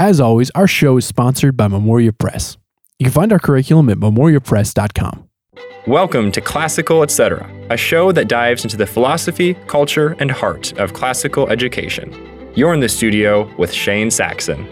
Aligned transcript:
As 0.00 0.18
always, 0.18 0.50
our 0.54 0.66
show 0.66 0.96
is 0.96 1.04
sponsored 1.04 1.58
by 1.58 1.68
Memoria 1.68 2.14
Press. 2.14 2.56
You 2.98 3.04
can 3.04 3.12
find 3.12 3.34
our 3.34 3.38
curriculum 3.38 3.90
at 3.90 3.98
memoriapress.com. 3.98 5.28
Welcome 5.86 6.32
to 6.32 6.40
Classical 6.40 7.02
Etc., 7.02 7.46
a 7.68 7.76
show 7.76 8.10
that 8.12 8.26
dives 8.26 8.64
into 8.64 8.78
the 8.78 8.86
philosophy, 8.86 9.52
culture, 9.66 10.16
and 10.18 10.30
heart 10.30 10.72
of 10.78 10.94
classical 10.94 11.50
education. 11.50 12.14
You're 12.54 12.72
in 12.72 12.80
the 12.80 12.88
studio 12.88 13.54
with 13.58 13.70
Shane 13.70 14.10
Saxon. 14.10 14.66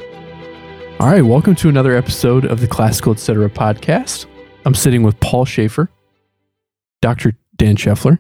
All 0.99 1.09
right, 1.09 1.21
welcome 1.21 1.55
to 1.57 1.69
another 1.69 1.95
episode 1.95 2.47
of 2.47 2.63
the 2.63 2.67
Classical 2.67 3.13
Etc. 3.13 3.51
podcast. 3.51 4.25
I'm 4.65 4.75
sitting 4.75 5.03
with 5.03 5.21
Paul 5.21 5.45
Schaefer, 5.45 5.91
Dr. 7.03 7.35
Dan 7.55 7.77
Scheffler, 7.77 8.19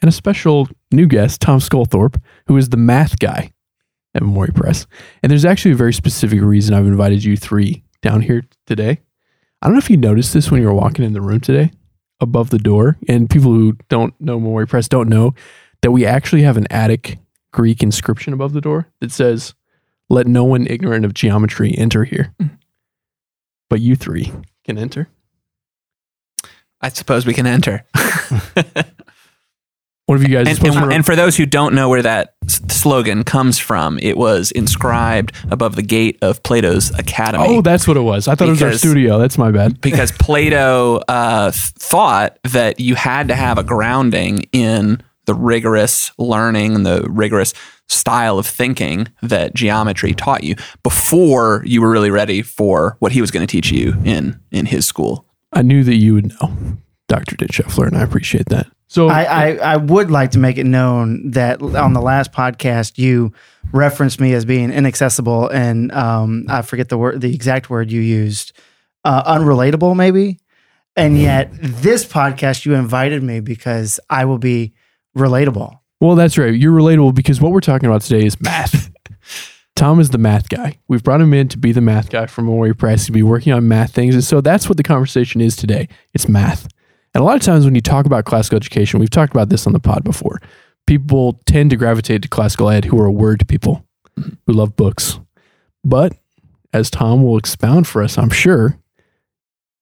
and 0.00 0.08
a 0.08 0.12
special 0.12 0.68
new 0.92 1.08
guest, 1.08 1.40
Tom 1.40 1.58
Sculthorpe, 1.58 2.22
who 2.46 2.56
is 2.56 2.68
the 2.68 2.76
math 2.76 3.18
guy 3.18 3.50
at 4.14 4.22
Memoria 4.22 4.52
Press. 4.52 4.86
And 5.22 5.30
there's 5.30 5.44
actually 5.44 5.72
a 5.72 5.76
very 5.76 5.92
specific 5.92 6.40
reason 6.40 6.74
I've 6.74 6.86
invited 6.86 7.24
you 7.24 7.36
three 7.36 7.84
down 8.02 8.20
here 8.20 8.44
today. 8.66 9.00
I 9.60 9.66
don't 9.66 9.74
know 9.74 9.78
if 9.78 9.90
you 9.90 9.96
noticed 9.96 10.34
this 10.34 10.50
when 10.50 10.60
you 10.60 10.66
were 10.66 10.74
walking 10.74 11.04
in 11.04 11.14
the 11.14 11.20
room 11.20 11.40
today 11.40 11.70
above 12.20 12.50
the 12.50 12.58
door. 12.58 12.98
And 13.08 13.30
people 13.30 13.52
who 13.52 13.76
don't 13.88 14.18
know 14.20 14.38
Memoria 14.38 14.66
Press 14.66 14.88
don't 14.88 15.08
know 15.08 15.34
that 15.82 15.90
we 15.90 16.04
actually 16.04 16.42
have 16.42 16.56
an 16.56 16.66
Attic 16.70 17.18
Greek 17.52 17.82
inscription 17.82 18.32
above 18.32 18.52
the 18.52 18.60
door 18.60 18.88
that 19.00 19.12
says, 19.12 19.54
Let 20.08 20.26
no 20.26 20.44
one 20.44 20.66
ignorant 20.66 21.04
of 21.04 21.14
geometry 21.14 21.74
enter 21.76 22.04
here. 22.04 22.34
Mm-hmm. 22.40 22.56
But 23.70 23.80
you 23.80 23.96
three 23.96 24.32
can 24.64 24.78
enter. 24.78 25.08
I 26.80 26.90
suppose 26.90 27.24
we 27.24 27.34
can 27.34 27.46
enter. 27.46 27.84
One 30.06 30.16
of 30.16 30.22
you 30.22 30.28
guys 30.36 30.46
and, 30.58 30.66
and- 30.76 30.92
and 30.92 31.06
for 31.06 31.16
those 31.16 31.34
who 31.36 31.46
don't 31.46 31.74
know 31.74 31.88
where 31.88 32.02
that 32.02 32.34
s- 32.46 32.60
slogan 32.68 33.24
comes 33.24 33.58
from, 33.58 33.98
it 34.00 34.18
was 34.18 34.50
inscribed 34.50 35.32
above 35.50 35.76
the 35.76 35.82
gate 35.82 36.18
of 36.20 36.42
Plato's 36.42 36.90
Academy. 36.98 37.44
Oh, 37.48 37.62
that's 37.62 37.88
what 37.88 37.96
it 37.96 38.02
was. 38.02 38.28
I 38.28 38.34
thought 38.34 38.48
it 38.48 38.50
was 38.50 38.62
our 38.62 38.72
studio. 38.74 39.18
That's 39.18 39.38
my 39.38 39.50
bad. 39.50 39.80
because 39.80 40.12
Plato 40.12 40.96
uh, 41.08 41.52
thought 41.54 42.38
that 42.44 42.80
you 42.80 42.94
had 42.96 43.28
to 43.28 43.34
have 43.34 43.56
a 43.56 43.62
grounding 43.64 44.44
in 44.52 45.02
the 45.24 45.34
rigorous 45.34 46.10
learning 46.18 46.74
and 46.74 46.84
the 46.84 47.06
rigorous 47.08 47.54
style 47.88 48.38
of 48.38 48.46
thinking 48.46 49.08
that 49.22 49.54
geometry 49.54 50.12
taught 50.12 50.44
you 50.44 50.54
before 50.82 51.62
you 51.64 51.80
were 51.80 51.90
really 51.90 52.10
ready 52.10 52.42
for 52.42 52.96
what 52.98 53.12
he 53.12 53.22
was 53.22 53.30
going 53.30 53.46
to 53.46 53.50
teach 53.50 53.70
you 53.72 53.94
in 54.04 54.38
in 54.50 54.66
his 54.66 54.84
school. 54.84 55.24
I 55.50 55.62
knew 55.62 55.82
that 55.84 55.94
you 55.96 56.12
would 56.14 56.28
know, 56.28 56.76
Dr. 57.08 57.36
Dick 57.36 57.58
and 57.78 57.96
I 57.96 58.02
appreciate 58.02 58.46
that. 58.50 58.66
So 58.94 59.08
I, 59.08 59.24
I, 59.24 59.54
I 59.56 59.76
would 59.76 60.12
like 60.12 60.30
to 60.30 60.38
make 60.38 60.56
it 60.56 60.62
known 60.62 61.32
that 61.32 61.60
on 61.60 61.94
the 61.94 62.00
last 62.00 62.30
podcast 62.30 62.96
you 62.96 63.32
referenced 63.72 64.20
me 64.20 64.34
as 64.34 64.44
being 64.44 64.70
inaccessible 64.70 65.48
and 65.48 65.90
um, 65.90 66.46
I 66.48 66.62
forget 66.62 66.90
the 66.90 66.96
word 66.96 67.20
the 67.20 67.34
exact 67.34 67.68
word 67.70 67.90
you 67.90 68.00
used 68.00 68.52
uh, 69.04 69.36
unrelatable 69.36 69.96
maybe 69.96 70.38
and 70.94 71.18
yet 71.18 71.50
this 71.60 72.04
podcast 72.06 72.64
you 72.64 72.74
invited 72.74 73.24
me 73.24 73.40
because 73.40 73.98
I 74.08 74.26
will 74.26 74.38
be 74.38 74.74
relatable 75.16 75.80
Well, 76.00 76.14
that's 76.14 76.38
right. 76.38 76.54
You're 76.54 76.72
relatable 76.72 77.16
because 77.16 77.40
what 77.40 77.50
we're 77.50 77.60
talking 77.60 77.88
about 77.88 78.02
today 78.02 78.24
is 78.24 78.40
math. 78.40 78.92
Tom 79.74 79.98
is 79.98 80.10
the 80.10 80.18
math 80.18 80.48
guy. 80.48 80.78
We've 80.86 81.02
brought 81.02 81.20
him 81.20 81.34
in 81.34 81.48
to 81.48 81.58
be 81.58 81.72
the 81.72 81.80
math 81.80 82.10
guy 82.10 82.26
from 82.26 82.44
Memoria 82.44 82.74
Press 82.76 83.06
to 83.06 83.12
be 83.12 83.24
working 83.24 83.52
on 83.52 83.66
math 83.66 83.92
things. 83.92 84.14
And 84.14 84.22
so 84.22 84.40
that's 84.40 84.68
what 84.68 84.76
the 84.76 84.84
conversation 84.84 85.40
is 85.40 85.56
today. 85.56 85.88
It's 86.12 86.28
math. 86.28 86.68
And 87.14 87.22
a 87.22 87.24
lot 87.24 87.36
of 87.36 87.42
times 87.42 87.64
when 87.64 87.74
you 87.74 87.80
talk 87.80 88.06
about 88.06 88.24
classical 88.24 88.56
education, 88.56 88.98
we've 89.00 89.10
talked 89.10 89.32
about 89.32 89.48
this 89.48 89.66
on 89.66 89.72
the 89.72 89.80
pod 89.80 90.02
before. 90.04 90.40
People 90.86 91.40
tend 91.46 91.70
to 91.70 91.76
gravitate 91.76 92.22
to 92.22 92.28
classical 92.28 92.68
ed 92.68 92.84
who 92.84 93.00
are 93.00 93.10
word 93.10 93.46
people, 93.48 93.84
who 94.16 94.52
love 94.52 94.76
books. 94.76 95.18
But 95.84 96.14
as 96.72 96.90
Tom 96.90 97.22
will 97.22 97.38
expound 97.38 97.86
for 97.86 98.02
us, 98.02 98.18
I'm 98.18 98.30
sure 98.30 98.76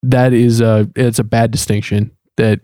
that 0.03 0.33
is 0.33 0.61
a 0.61 0.91
it's 0.97 1.19
a 1.19 1.25
bad 1.25 1.51
distinction 1.51 2.11
that 2.37 2.61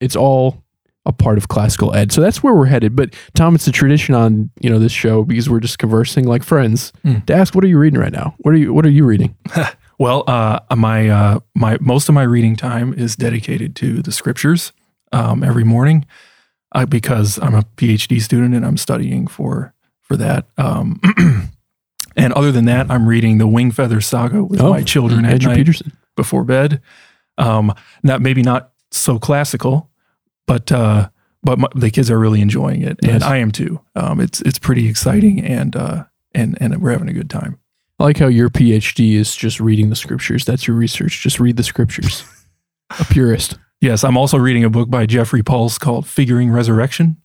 it's 0.00 0.16
all 0.16 0.62
a 1.06 1.12
part 1.12 1.38
of 1.38 1.48
classical 1.48 1.94
ed. 1.94 2.12
So 2.12 2.20
that's 2.20 2.42
where 2.42 2.54
we're 2.54 2.66
headed. 2.66 2.94
But 2.94 3.14
Tom, 3.34 3.54
it's 3.54 3.66
a 3.66 3.72
tradition 3.72 4.14
on 4.14 4.50
you 4.60 4.68
know 4.70 4.78
this 4.78 4.92
show 4.92 5.24
because 5.24 5.48
we're 5.48 5.60
just 5.60 5.78
conversing 5.78 6.26
like 6.26 6.42
friends 6.42 6.92
Hmm. 7.02 7.20
to 7.26 7.34
ask, 7.34 7.54
what 7.54 7.64
are 7.64 7.68
you 7.68 7.78
reading 7.78 7.98
right 8.00 8.12
now? 8.12 8.34
What 8.38 8.52
are 8.54 8.58
you 8.58 8.72
What 8.74 8.84
are 8.86 8.90
you 8.90 9.04
reading? 9.04 9.34
Well, 10.02 10.24
uh, 10.26 10.58
my 10.74 11.08
uh, 11.08 11.38
my 11.54 11.78
most 11.80 12.08
of 12.08 12.14
my 12.16 12.24
reading 12.24 12.56
time 12.56 12.92
is 12.92 13.14
dedicated 13.14 13.76
to 13.76 14.02
the 14.02 14.10
scriptures 14.10 14.72
um, 15.12 15.44
every 15.44 15.62
morning 15.62 16.06
uh, 16.72 16.86
because 16.86 17.38
I'm 17.38 17.54
a 17.54 17.62
PhD 17.76 18.20
student 18.20 18.52
and 18.56 18.66
I'm 18.66 18.76
studying 18.76 19.28
for 19.28 19.74
for 20.00 20.16
that. 20.16 20.46
Um, 20.58 21.00
and 22.16 22.32
other 22.32 22.50
than 22.50 22.64
that, 22.64 22.90
I'm 22.90 23.06
reading 23.06 23.38
the 23.38 23.46
Wing 23.46 23.70
Feather 23.70 24.00
Saga 24.00 24.42
with 24.42 24.60
Oh, 24.60 24.70
my 24.70 24.82
children 24.82 25.24
at 25.24 25.34
Andrew 25.34 25.50
night 25.50 25.58
Peterson. 25.58 25.92
before 26.16 26.42
bed. 26.42 26.80
Um, 27.38 27.72
not 28.02 28.20
maybe 28.20 28.42
not 28.42 28.72
so 28.90 29.20
classical, 29.20 29.88
but 30.48 30.72
uh, 30.72 31.10
but 31.44 31.60
my, 31.60 31.68
the 31.76 31.92
kids 31.92 32.10
are 32.10 32.18
really 32.18 32.40
enjoying 32.40 32.82
it, 32.82 33.00
Nice. 33.04 33.12
and 33.12 33.22
I 33.22 33.36
am 33.36 33.52
too. 33.52 33.78
Um, 33.94 34.18
it's 34.18 34.40
it's 34.40 34.58
pretty 34.58 34.88
exciting, 34.88 35.44
and 35.44 35.76
uh, 35.76 36.04
and 36.34 36.58
and 36.60 36.82
we're 36.82 36.90
having 36.90 37.08
a 37.08 37.12
good 37.12 37.30
time. 37.30 37.60
I 38.02 38.06
like 38.06 38.18
how 38.18 38.26
your 38.26 38.50
PhD 38.50 39.14
is 39.14 39.36
just 39.36 39.60
reading 39.60 39.88
the 39.88 39.94
scriptures. 39.94 40.44
That's 40.44 40.66
your 40.66 40.76
research. 40.76 41.20
Just 41.22 41.38
read 41.38 41.56
the 41.56 41.62
scriptures. 41.62 42.24
a 42.98 43.04
purist. 43.04 43.58
Yes, 43.80 44.02
I'm 44.02 44.16
also 44.16 44.38
reading 44.38 44.64
a 44.64 44.70
book 44.70 44.90
by 44.90 45.06
Jeffrey 45.06 45.42
Pulse 45.44 45.78
called 45.78 46.04
Figuring 46.06 46.50
Resurrection. 46.50 47.16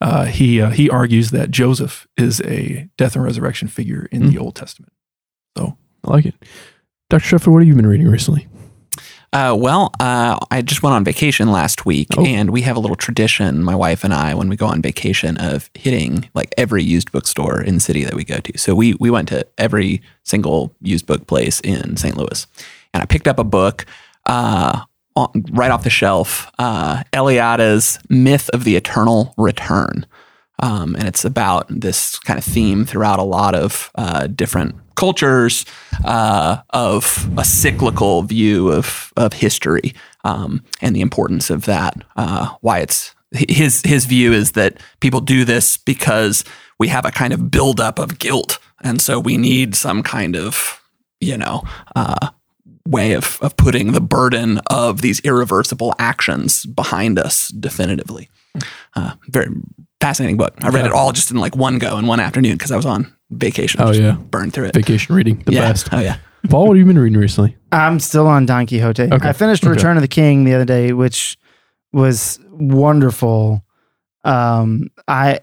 Uh, 0.00 0.26
he 0.26 0.60
uh, 0.60 0.70
he 0.70 0.88
argues 0.88 1.32
that 1.32 1.50
Joseph 1.50 2.06
is 2.16 2.40
a 2.42 2.88
death 2.96 3.16
and 3.16 3.24
resurrection 3.24 3.66
figure 3.66 4.08
in 4.12 4.22
Hmm. 4.22 4.28
the 4.30 4.38
Old 4.38 4.54
Testament. 4.54 4.92
So 5.58 5.76
I 6.04 6.10
like 6.12 6.26
it. 6.26 6.34
Dr. 7.10 7.24
Scheffler, 7.36 7.48
what 7.52 7.58
have 7.62 7.68
you 7.68 7.74
been 7.74 7.86
reading 7.88 8.06
recently? 8.08 8.46
Uh, 9.32 9.54
well, 9.56 9.92
uh, 10.00 10.36
I 10.50 10.60
just 10.60 10.82
went 10.82 10.94
on 10.94 11.04
vacation 11.04 11.52
last 11.52 11.86
week, 11.86 12.08
Oh. 12.16 12.24
and 12.24 12.50
we 12.50 12.62
have 12.62 12.76
a 12.76 12.80
little 12.80 12.96
tradition, 12.96 13.62
my 13.62 13.76
wife 13.76 14.02
and 14.02 14.12
I, 14.12 14.34
when 14.34 14.48
we 14.48 14.56
go 14.56 14.66
on 14.66 14.82
vacation, 14.82 15.36
of 15.36 15.70
hitting 15.74 16.28
like 16.34 16.52
every 16.58 16.82
used 16.82 17.12
bookstore 17.12 17.60
in 17.62 17.74
the 17.74 17.80
city 17.80 18.02
that 18.02 18.14
we 18.14 18.24
go 18.24 18.38
to. 18.38 18.58
So 18.58 18.74
we 18.74 18.94
we 18.94 19.08
went 19.08 19.28
to 19.28 19.46
every 19.56 20.02
single 20.24 20.74
used 20.80 21.06
book 21.06 21.28
place 21.28 21.60
in 21.60 21.96
St. 21.96 22.16
Louis, 22.16 22.44
and 22.92 23.02
I 23.04 23.06
picked 23.06 23.28
up 23.28 23.38
a 23.38 23.44
book 23.44 23.86
uh, 24.26 24.80
on, 25.14 25.28
right 25.52 25.70
off 25.70 25.84
the 25.84 25.90
shelf, 25.90 26.50
uh, 26.58 27.04
Eliade's 27.12 28.00
Myth 28.08 28.50
of 28.52 28.64
the 28.64 28.74
Eternal 28.74 29.32
Return. 29.38 30.06
Um, 30.60 30.94
and 30.94 31.08
it's 31.08 31.24
about 31.24 31.66
this 31.68 32.18
kind 32.20 32.38
of 32.38 32.44
theme 32.44 32.84
throughout 32.84 33.18
a 33.18 33.24
lot 33.24 33.54
of 33.54 33.90
uh, 33.94 34.26
different 34.28 34.76
cultures 34.94 35.64
uh, 36.04 36.58
of 36.70 37.28
a 37.38 37.44
cyclical 37.44 38.22
view 38.22 38.70
of 38.70 39.12
of 39.16 39.32
history 39.32 39.94
um, 40.24 40.62
and 40.82 40.94
the 40.94 41.00
importance 41.00 41.48
of 41.50 41.64
that. 41.64 42.04
Uh, 42.16 42.54
why 42.60 42.80
it's 42.80 43.14
his 43.32 43.82
his 43.82 44.04
view 44.04 44.32
is 44.32 44.52
that 44.52 44.78
people 45.00 45.20
do 45.20 45.44
this 45.44 45.76
because 45.78 46.44
we 46.78 46.88
have 46.88 47.06
a 47.06 47.10
kind 47.10 47.32
of 47.32 47.50
buildup 47.50 47.98
of 47.98 48.18
guilt, 48.18 48.58
and 48.82 49.00
so 49.00 49.18
we 49.18 49.36
need 49.36 49.74
some 49.74 50.02
kind 50.02 50.36
of 50.36 50.82
you 51.20 51.38
know 51.38 51.62
uh, 51.96 52.28
way 52.86 53.12
of 53.12 53.38
of 53.40 53.56
putting 53.56 53.92
the 53.92 54.00
burden 54.00 54.58
of 54.66 55.00
these 55.00 55.20
irreversible 55.20 55.94
actions 55.98 56.66
behind 56.66 57.18
us 57.18 57.48
definitively. 57.48 58.28
Uh, 58.96 59.12
very 59.28 59.48
fascinating 60.00 60.36
book. 60.36 60.54
I 60.62 60.68
read 60.70 60.86
it 60.86 60.92
all 60.92 61.12
just 61.12 61.30
in 61.30 61.36
like 61.36 61.54
one 61.56 61.78
go 61.78 61.98
in 61.98 62.06
one 62.06 62.20
afternoon 62.20 62.52
because 62.54 62.72
I 62.72 62.76
was 62.76 62.86
on 62.86 63.12
vacation. 63.30 63.80
Oh, 63.80 63.92
yeah. 63.92 64.12
burned 64.12 64.52
through 64.52 64.66
it. 64.66 64.74
Vacation 64.74 65.14
reading, 65.14 65.42
the 65.46 65.52
yeah. 65.52 65.60
best. 65.60 65.88
Oh 65.92 66.00
yeah. 66.00 66.16
Paul, 66.48 66.68
what 66.68 66.76
have 66.76 66.78
you 66.78 66.86
been 66.86 66.98
reading 66.98 67.18
recently? 67.20 67.56
I'm 67.70 68.00
still 68.00 68.26
on 68.26 68.46
Don 68.46 68.66
Quixote 68.66 69.02
Okay, 69.12 69.28
I 69.28 69.32
finished 69.32 69.62
okay. 69.62 69.70
Return 69.72 69.96
of 69.96 70.00
the 70.02 70.08
King 70.08 70.44
the 70.44 70.54
other 70.54 70.64
day 70.64 70.92
which 70.92 71.38
was 71.92 72.38
wonderful 72.50 73.62
um 74.24 74.88
I 75.06 75.40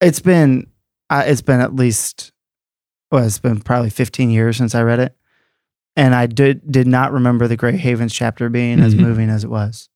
it's 0.00 0.20
been 0.20 0.66
I, 1.10 1.24
it's 1.24 1.42
been 1.42 1.60
at 1.60 1.74
least 1.76 2.32
well 3.12 3.24
it's 3.24 3.38
been 3.38 3.60
probably 3.60 3.90
15 3.90 4.30
years 4.30 4.56
since 4.56 4.74
I 4.74 4.82
read 4.82 4.98
it 5.00 5.16
and 5.96 6.14
I 6.14 6.26
did 6.26 6.70
did 6.70 6.86
not 6.88 7.12
remember 7.12 7.46
the 7.46 7.56
Grey 7.56 7.76
Havens 7.76 8.12
chapter 8.12 8.48
being 8.48 8.80
as 8.80 8.94
Mhm. 8.94 9.00
moving 9.00 9.30
as 9.30 9.44
it 9.44 9.50
was 9.50 9.88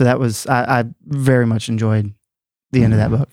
so 0.00 0.04
that 0.04 0.18
was 0.18 0.46
I, 0.46 0.80
I 0.80 0.84
very 1.04 1.44
much 1.44 1.68
enjoyed 1.68 2.14
the 2.72 2.82
end 2.82 2.94
of 2.94 2.98
that 2.98 3.10
mm-hmm. 3.10 3.18
book 3.18 3.28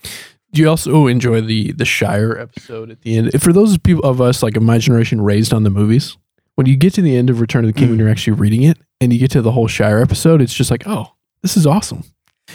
Do 0.51 0.61
you 0.61 0.67
also 0.67 1.07
enjoy 1.07 1.39
the 1.39 1.71
the 1.71 1.85
Shire 1.85 2.37
episode 2.37 2.91
at 2.91 3.01
the 3.03 3.17
end? 3.17 3.41
For 3.41 3.53
those 3.53 3.77
people 3.77 4.03
of 4.03 4.19
us 4.19 4.43
like 4.43 4.57
of 4.57 4.63
my 4.63 4.79
generation 4.79 5.21
raised 5.21 5.53
on 5.53 5.63
the 5.63 5.69
movies, 5.69 6.17
when 6.55 6.67
you 6.67 6.75
get 6.75 6.93
to 6.95 7.01
the 7.01 7.15
end 7.15 7.29
of 7.29 7.39
Return 7.39 7.63
of 7.63 7.73
the 7.73 7.79
King, 7.79 7.91
when 7.91 7.99
you're 7.99 8.09
mm. 8.09 8.11
actually 8.11 8.33
reading 8.33 8.63
it, 8.63 8.77
and 8.99 9.13
you 9.13 9.19
get 9.19 9.31
to 9.31 9.41
the 9.41 9.53
whole 9.53 9.67
Shire 9.67 10.01
episode, 10.01 10.41
it's 10.41 10.53
just 10.53 10.69
like, 10.69 10.83
oh, 10.87 11.13
this 11.41 11.55
is 11.55 11.65
awesome. 11.65 12.03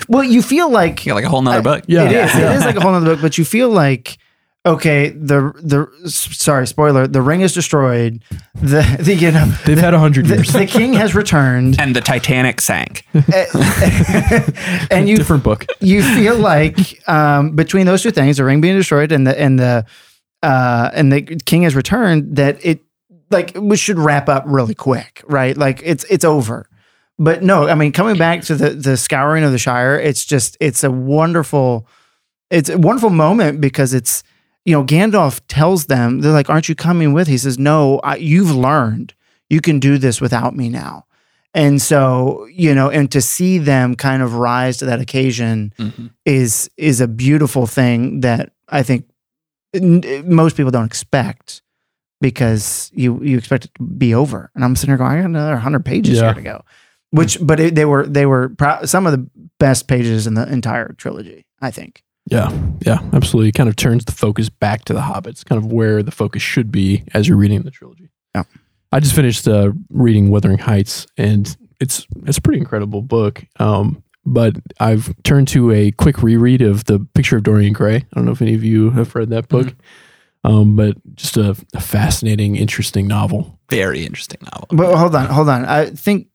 well 0.08 0.22
you 0.22 0.42
feel 0.42 0.68
like 0.68 1.06
Yeah, 1.06 1.14
like 1.14 1.24
a 1.24 1.30
whole 1.30 1.40
nother 1.40 1.62
book. 1.62 1.84
Yeah. 1.86 2.04
it 2.04 2.12
is. 2.12 2.34
Yeah. 2.34 2.52
It 2.52 2.56
is 2.56 2.64
like 2.66 2.76
a 2.76 2.80
whole 2.82 2.92
nother 2.92 3.14
book, 3.14 3.22
but 3.22 3.38
you 3.38 3.46
feel 3.46 3.70
like 3.70 4.18
okay, 4.64 5.10
the 5.10 5.52
the 5.62 6.08
sorry, 6.08 6.66
spoiler, 6.66 7.06
the 7.06 7.22
ring 7.22 7.40
is 7.40 7.52
destroyed. 7.52 8.22
The, 8.54 8.82
the 9.00 9.14
you 9.14 9.30
know 9.32 9.46
They've 9.66 9.78
had 9.78 9.94
a 9.94 9.98
hundred 9.98 10.26
the, 10.26 10.36
years. 10.36 10.52
the 10.52 10.66
king 10.66 10.92
has 10.94 11.14
returned, 11.14 11.80
And 11.80 11.94
the 11.96 12.00
Titanic 12.00 12.60
sank. 12.60 13.04
and 14.90 15.08
you 15.08 15.16
Different 15.16 15.42
book. 15.42 15.66
you 15.80 16.02
feel 16.02 16.36
like 16.36 17.06
um, 17.08 17.54
between 17.56 17.86
those 17.86 18.02
two 18.02 18.10
things, 18.10 18.36
the 18.36 18.44
ring 18.44 18.60
being 18.60 18.76
destroyed 18.76 19.12
and 19.12 19.26
the 19.26 19.38
and 19.38 19.58
the 19.58 19.84
uh, 20.42 20.90
and 20.94 21.12
the 21.12 21.22
king 21.22 21.62
has 21.62 21.74
returned, 21.76 22.36
that 22.36 22.64
it 22.64 22.80
like 23.30 23.52
we 23.56 23.76
should 23.76 23.98
wrap 23.98 24.28
up 24.28 24.44
really 24.46 24.74
quick, 24.74 25.22
right? 25.26 25.56
Like 25.56 25.80
it's 25.84 26.04
it's 26.04 26.24
over. 26.24 26.68
But 27.18 27.42
no, 27.42 27.68
I 27.68 27.74
mean, 27.74 27.92
coming 27.92 28.16
back 28.16 28.42
to 28.42 28.54
the 28.54 28.70
the 28.70 28.96
scouring 28.96 29.44
of 29.44 29.52
the 29.52 29.58
Shire, 29.58 29.98
it's 29.98 30.24
just 30.24 30.56
it's 30.60 30.82
a 30.82 30.90
wonderful, 30.90 31.86
it's 32.50 32.68
a 32.68 32.78
wonderful 32.78 33.10
moment 33.10 33.60
because 33.60 33.94
it's 33.94 34.22
you 34.64 34.72
know 34.74 34.84
Gandalf 34.84 35.40
tells 35.48 35.86
them 35.86 36.20
they're 36.20 36.32
like, 36.32 36.50
"Aren't 36.50 36.68
you 36.68 36.74
coming 36.74 37.12
with?" 37.12 37.28
He 37.28 37.38
says, 37.38 37.58
"No, 37.58 37.98
I, 38.04 38.16
you've 38.16 38.54
learned. 38.54 39.14
You 39.50 39.60
can 39.60 39.78
do 39.80 39.98
this 39.98 40.20
without 40.20 40.54
me 40.56 40.68
now." 40.68 41.04
And 41.54 41.82
so 41.82 42.46
you 42.50 42.74
know, 42.74 42.88
and 42.90 43.10
to 43.12 43.20
see 43.20 43.58
them 43.58 43.94
kind 43.94 44.22
of 44.22 44.34
rise 44.34 44.78
to 44.78 44.86
that 44.86 45.00
occasion 45.00 45.72
Mhm. 45.78 46.10
is 46.24 46.70
is 46.76 47.00
a 47.00 47.08
beautiful 47.08 47.66
thing 47.66 48.20
that 48.20 48.52
I 48.68 48.82
think 48.82 49.06
most 49.74 50.56
people 50.56 50.70
don't 50.70 50.84
expect 50.86 51.62
because 52.20 52.90
you 52.94 53.20
you 53.22 53.36
expect 53.38 53.64
it 53.66 53.74
to 53.76 53.82
be 53.82 54.14
over. 54.14 54.50
And 54.54 54.64
I'm 54.64 54.76
sitting 54.76 54.90
here 54.92 54.98
going, 54.98 55.12
I 55.12 55.16
got 55.22 55.26
another 55.26 55.56
hundred 55.56 55.84
pages 55.84 56.18
Yeah. 56.18 56.26
here 56.26 56.34
to 56.34 56.42
go. 56.42 56.64
Which, 57.10 57.36
but 57.42 57.60
it, 57.60 57.74
they 57.74 57.84
were 57.84 58.06
they 58.06 58.24
were 58.26 58.48
pro- 58.50 58.84
some 58.86 59.06
of 59.06 59.12
the 59.12 59.28
best 59.58 59.86
pages 59.88 60.26
in 60.26 60.34
the 60.34 60.50
entire 60.50 60.94
trilogy. 60.96 61.44
I 61.60 61.70
think. 61.70 62.02
Yeah, 62.26 62.56
yeah, 62.86 63.00
absolutely. 63.12 63.48
It 63.48 63.54
kind 63.54 63.68
of 63.68 63.76
turns 63.76 64.04
the 64.04 64.12
focus 64.12 64.48
back 64.48 64.84
to 64.86 64.92
the 64.92 65.00
hobbits, 65.00 65.44
kind 65.44 65.62
of 65.62 65.72
where 65.72 66.02
the 66.02 66.10
focus 66.10 66.42
should 66.42 66.70
be 66.70 67.04
as 67.14 67.26
you're 67.26 67.36
reading 67.36 67.62
the 67.62 67.70
trilogy. 67.70 68.10
Yeah. 68.34 68.44
I 68.92 69.00
just 69.00 69.14
finished 69.14 69.48
uh, 69.48 69.72
reading 69.90 70.30
Wuthering 70.30 70.58
Heights, 70.58 71.06
and 71.16 71.54
it's 71.80 72.06
it's 72.26 72.38
a 72.38 72.42
pretty 72.42 72.60
incredible 72.60 73.02
book. 73.02 73.44
Um, 73.58 74.02
but 74.24 74.56
I've 74.78 75.12
turned 75.24 75.48
to 75.48 75.72
a 75.72 75.90
quick 75.90 76.22
reread 76.22 76.62
of 76.62 76.84
the 76.84 77.00
Picture 77.14 77.36
of 77.36 77.42
Dorian 77.42 77.72
Gray. 77.72 77.96
I 77.96 78.06
don't 78.14 78.24
know 78.24 78.32
if 78.32 78.42
any 78.42 78.54
of 78.54 78.62
you 78.62 78.90
have 78.90 79.14
read 79.14 79.30
that 79.30 79.48
book, 79.48 79.74
um, 80.44 80.76
but 80.76 80.96
just 81.16 81.36
a, 81.36 81.56
a 81.74 81.80
fascinating, 81.80 82.54
interesting 82.54 83.08
novel. 83.08 83.58
Very 83.68 84.04
interesting 84.06 84.40
novel. 84.52 84.68
But 84.70 84.96
hold 84.96 85.14
on, 85.16 85.26
hold 85.26 85.48
on. 85.48 85.64
I 85.64 85.86
think 85.86 86.28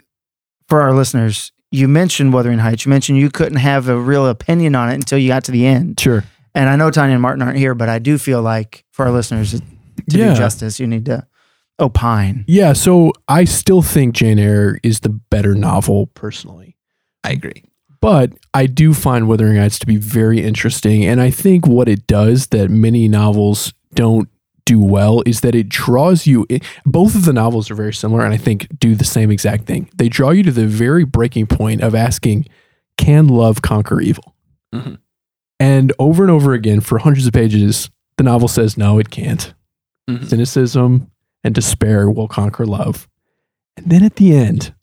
for 0.68 0.82
our 0.82 0.94
listeners, 0.94 1.54
you 1.72 1.88
mentioned 1.88 2.34
Wuthering 2.34 2.60
Heights. 2.60 2.86
You 2.86 2.90
mentioned 2.90 3.18
you 3.18 3.30
couldn't 3.30 3.58
have 3.60 3.90
a 3.90 3.98
real 3.98 4.28
opinion 4.28 4.76
on 4.76 4.90
it 4.90 4.96
until 4.96 5.18
you 5.18 5.28
got 5.28 5.44
to 5.46 5.52
the 5.52 5.66
end. 5.66 6.00
Sure. 6.00 6.24
And 6.56 6.70
I 6.70 6.76
know 6.76 6.90
Tanya 6.92 7.14
and 7.14 7.22
Martin 7.22 7.42
aren't 7.44 7.58
here, 7.58 7.76
but 7.76 7.90
I 7.90 8.00
do 8.00 8.18
feel 8.18 8.42
like 8.42 8.84
for 8.92 9.06
our 9.06 9.12
listeners 9.12 9.52
to 9.52 9.62
Yeah. 10.08 10.30
do 10.30 10.36
justice, 10.36 10.80
you 10.80 10.88
need 10.88 11.06
to 11.06 11.26
opine. 11.80 12.46
Yeah. 12.48 12.74
So 12.74 13.14
I 13.28 13.44
still 13.44 13.82
think 13.82 14.16
Jane 14.16 14.40
Eyre 14.40 14.80
is 14.84 15.02
the 15.02 15.10
better 15.10 15.54
novel, 15.54 16.08
personally. 16.08 16.76
I 17.24 17.32
agree. 17.32 17.64
But 18.00 18.34
I 18.54 18.68
do 18.68 18.94
find 18.94 19.28
Wuthering 19.28 19.58
Heights 19.58 19.80
to 19.80 19.86
be 19.88 19.98
very 19.98 20.42
interesting. 20.44 21.04
And 21.06 21.20
I 21.22 21.30
think 21.32 21.68
what 21.68 21.90
it 21.90 22.08
does 22.08 22.48
that 22.48 22.70
many 22.70 23.08
novels 23.08 23.74
don't 23.94 24.30
do 24.68 24.80
well 24.80 25.24
is 25.26 25.42
that 25.42 25.56
it 25.56 25.70
draws 25.70 26.28
you. 26.28 26.46
i- 26.52 26.60
both 26.86 27.16
of 27.16 27.24
the 27.26 27.34
novels 27.34 27.72
are 27.72 27.76
very 27.76 27.94
similar 27.94 28.24
and 28.26 28.34
I 28.34 28.38
think 28.38 28.68
do 28.80 28.94
the 28.96 29.06
same 29.06 29.32
exact 29.32 29.66
thing. 29.66 29.90
They 29.98 30.10
draw 30.10 30.30
you 30.32 30.44
to 30.44 30.52
the 30.52 30.68
very 30.68 31.06
breaking 31.06 31.48
point 31.48 31.82
of 31.82 31.96
asking, 31.96 32.46
can 32.98 33.28
love 33.28 33.62
conquer 33.62 34.02
evil? 34.02 34.36
Mhm. 34.76 34.98
And 35.60 35.94
over 35.98 36.24
and 36.24 36.32
over 36.32 36.54
again, 36.54 36.82
for 36.82 37.00
hundreds 37.00 37.26
of 37.26 37.34
pages, 37.34 37.90
the 38.18 38.24
novel 38.24 38.48
says, 38.48 38.78
no, 38.78 39.00
it 39.00 39.10
can't. 39.10 39.54
Mhm. 40.10 40.28
Cynicism 40.28 41.08
and 41.44 41.56
despair 41.56 42.10
will 42.12 42.28
conquer 42.28 42.66
love. 42.66 43.08
And 43.78 43.86
then 43.90 44.04
at 44.04 44.18
the 44.18 44.36
end, 44.36 44.74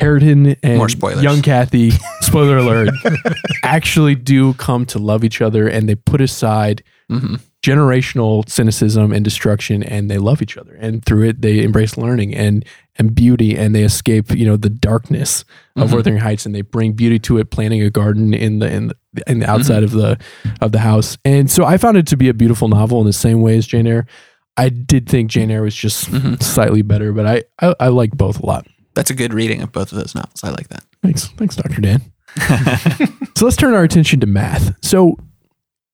Hareton 0.00 0.56
and 0.62 0.78
young 1.22 1.42
Kathy, 1.42 1.90
spoiler 2.22 2.56
alert, 2.58 2.90
actually 3.62 4.14
do 4.14 4.54
come 4.54 4.86
to 4.86 4.98
love 4.98 5.24
each 5.24 5.40
other 5.40 5.68
and 5.68 5.88
they 5.88 5.94
put 5.94 6.20
aside 6.20 6.82
hmm 7.18 7.34
generational 7.62 8.48
cynicism 8.48 9.12
and 9.12 9.22
destruction 9.22 9.82
and 9.82 10.10
they 10.10 10.16
love 10.16 10.40
each 10.40 10.56
other. 10.56 10.74
And 10.76 11.04
through 11.04 11.28
it, 11.28 11.42
they 11.42 11.62
embrace 11.62 11.98
learning 11.98 12.34
and, 12.34 12.64
and 12.98 13.14
beauty 13.14 13.54
and 13.54 13.74
they 13.74 13.82
escape, 13.82 14.30
you 14.30 14.46
know, 14.46 14.56
the 14.56 14.70
darkness 14.70 15.44
of 15.76 15.90
Mhm. 15.90 15.94
Wuthering 15.94 16.16
Heights 16.16 16.46
and 16.46 16.54
they 16.54 16.62
bring 16.62 16.92
beauty 16.94 17.18
to 17.18 17.36
it, 17.36 17.50
planting 17.50 17.82
a 17.82 17.90
garden 17.90 18.32
in 18.32 18.60
the, 18.60 18.72
in 18.72 18.86
the, 18.88 18.96
in 19.26 19.40
the 19.40 19.50
outside 19.50 19.82
of 19.82 19.90
the, 19.90 20.18
of 20.62 20.72
the 20.72 20.78
house. 20.78 21.18
And 21.22 21.50
so 21.50 21.66
I 21.66 21.76
found 21.76 21.98
it 21.98 22.06
to 22.06 22.16
be 22.16 22.30
a 22.30 22.34
beautiful 22.34 22.68
novel 22.68 22.98
in 23.02 23.06
the 23.06 23.12
same 23.12 23.42
way 23.42 23.58
as 23.58 23.66
Jane 23.66 23.86
Eyre. 23.86 24.06
I 24.56 24.70
did 24.70 25.06
think 25.06 25.30
Jane 25.30 25.50
Eyre 25.50 25.62
was 25.62 25.74
just 25.74 26.06
Mhm. 26.10 26.42
slightly 26.42 26.80
better, 26.80 27.12
but 27.12 27.26
I, 27.26 27.42
I, 27.60 27.74
I 27.78 27.88
like 27.88 28.12
both 28.12 28.40
a 28.40 28.46
lot. 28.46 28.66
That's 28.94 29.10
a 29.10 29.14
good 29.14 29.34
reading 29.34 29.60
of 29.60 29.70
both 29.70 29.92
of 29.92 29.98
those 29.98 30.14
novels. 30.14 30.42
I 30.42 30.48
like 30.48 30.68
that. 30.68 30.84
Thanks. 31.02 31.26
Thanks, 31.36 31.56
Dr. 31.56 31.82
Dan. 31.82 32.00
So 33.36 33.44
let's 33.44 33.56
turn 33.56 33.74
our 33.74 33.82
attention 33.82 34.20
to 34.20 34.26
math. 34.26 34.74
So, 34.82 35.18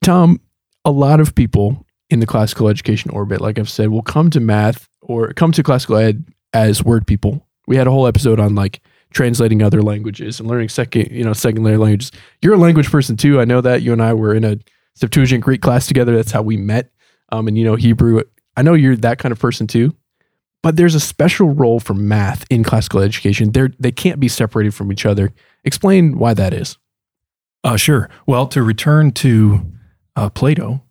Tom, 0.04 0.40
a 0.86 0.90
lot 0.90 1.20
of 1.20 1.34
people 1.34 1.84
in 2.08 2.20
the 2.20 2.26
classical 2.26 2.68
education 2.68 3.10
orbit, 3.10 3.40
like 3.40 3.58
I've 3.58 3.68
said, 3.68 3.88
will 3.88 4.02
come 4.02 4.30
to 4.30 4.40
math 4.40 4.88
or 5.02 5.32
come 5.32 5.52
to 5.52 5.62
classical 5.62 5.96
ed 5.96 6.24
as 6.54 6.82
word 6.82 7.06
people. 7.06 7.46
We 7.66 7.76
had 7.76 7.88
a 7.88 7.90
whole 7.90 8.06
episode 8.06 8.38
on 8.38 8.54
like 8.54 8.80
translating 9.12 9.62
other 9.62 9.82
languages 9.82 10.38
and 10.38 10.48
learning 10.48 10.68
second, 10.68 11.10
you 11.10 11.24
know, 11.24 11.32
secondary 11.32 11.76
languages. 11.76 12.12
You're 12.40 12.54
a 12.54 12.58
language 12.58 12.90
person 12.90 13.16
too. 13.16 13.40
I 13.40 13.44
know 13.44 13.60
that 13.60 13.82
you 13.82 13.92
and 13.92 14.00
I 14.00 14.14
were 14.14 14.32
in 14.32 14.44
a 14.44 14.58
Septuagint 14.94 15.44
Greek 15.44 15.60
class 15.60 15.88
together. 15.88 16.14
That's 16.14 16.30
how 16.30 16.42
we 16.42 16.56
met. 16.56 16.90
Um, 17.30 17.48
and 17.48 17.58
you 17.58 17.64
know, 17.64 17.74
Hebrew. 17.74 18.22
I 18.56 18.62
know 18.62 18.74
you're 18.74 18.96
that 18.96 19.18
kind 19.18 19.32
of 19.32 19.38
person 19.38 19.66
too. 19.66 19.94
But 20.62 20.76
there's 20.76 20.94
a 20.94 21.00
special 21.00 21.50
role 21.50 21.80
for 21.80 21.94
math 21.94 22.44
in 22.48 22.64
classical 22.64 23.00
education. 23.00 23.52
They're, 23.52 23.70
they 23.78 23.92
can't 23.92 24.18
be 24.18 24.28
separated 24.28 24.74
from 24.74 24.90
each 24.90 25.04
other. 25.04 25.32
Explain 25.64 26.18
why 26.18 26.34
that 26.34 26.54
is. 26.54 26.78
Uh, 27.62 27.76
sure. 27.76 28.08
Well, 28.26 28.46
to 28.48 28.62
return 28.62 29.12
to 29.12 29.60
uh, 30.16 30.30
Plato, 30.30 30.82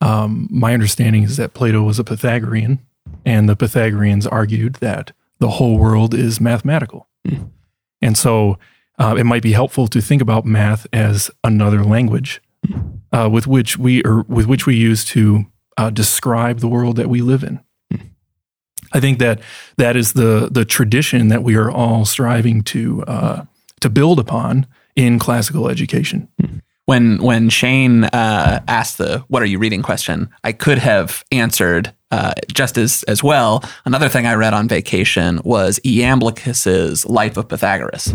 um, 0.00 0.48
my 0.50 0.74
understanding 0.74 1.22
is 1.22 1.36
that 1.36 1.54
Plato 1.54 1.82
was 1.82 1.98
a 1.98 2.04
Pythagorean, 2.04 2.80
and 3.24 3.48
the 3.48 3.56
Pythagoreans 3.56 4.26
argued 4.26 4.74
that 4.76 5.12
the 5.38 5.50
whole 5.50 5.78
world 5.78 6.14
is 6.14 6.40
mathematical. 6.40 7.08
Hmm. 7.26 7.44
And 8.02 8.16
so 8.16 8.58
uh, 8.98 9.16
it 9.18 9.24
might 9.24 9.42
be 9.42 9.52
helpful 9.52 9.88
to 9.88 10.00
think 10.00 10.22
about 10.22 10.44
math 10.44 10.86
as 10.92 11.30
another 11.44 11.84
language 11.84 12.40
uh, 13.12 13.28
with 13.30 13.46
which 13.46 13.78
we 13.78 14.02
or 14.02 14.22
with 14.28 14.46
which 14.46 14.66
we 14.66 14.76
use 14.76 15.04
to 15.06 15.46
uh, 15.76 15.90
describe 15.90 16.58
the 16.58 16.68
world 16.68 16.96
that 16.96 17.08
we 17.08 17.20
live 17.20 17.42
in. 17.42 17.60
I 18.92 19.00
think 19.00 19.18
that 19.18 19.40
that 19.76 19.96
is 19.96 20.14
the 20.14 20.48
the 20.50 20.64
tradition 20.64 21.28
that 21.28 21.42
we 21.42 21.56
are 21.56 21.70
all 21.70 22.04
striving 22.04 22.62
to 22.64 23.02
uh, 23.04 23.44
to 23.80 23.90
build 23.90 24.18
upon 24.18 24.66
in 24.96 25.18
classical 25.18 25.68
education. 25.68 26.28
When 26.88 27.18
when 27.18 27.50
Shane 27.50 28.04
uh, 28.04 28.60
asked 28.66 28.96
the 28.96 29.22
"What 29.28 29.42
are 29.42 29.46
you 29.46 29.58
reading?" 29.58 29.82
question, 29.82 30.30
I 30.42 30.52
could 30.52 30.78
have 30.78 31.22
answered 31.30 31.92
uh, 32.10 32.32
just 32.50 32.78
as 32.78 33.02
as 33.02 33.22
well. 33.22 33.62
Another 33.84 34.08
thing 34.08 34.26
I 34.26 34.32
read 34.32 34.54
on 34.54 34.68
vacation 34.68 35.38
was 35.44 35.78
Iamblichus's 35.84 37.04
Life 37.04 37.36
of 37.36 37.46
Pythagoras, 37.46 38.14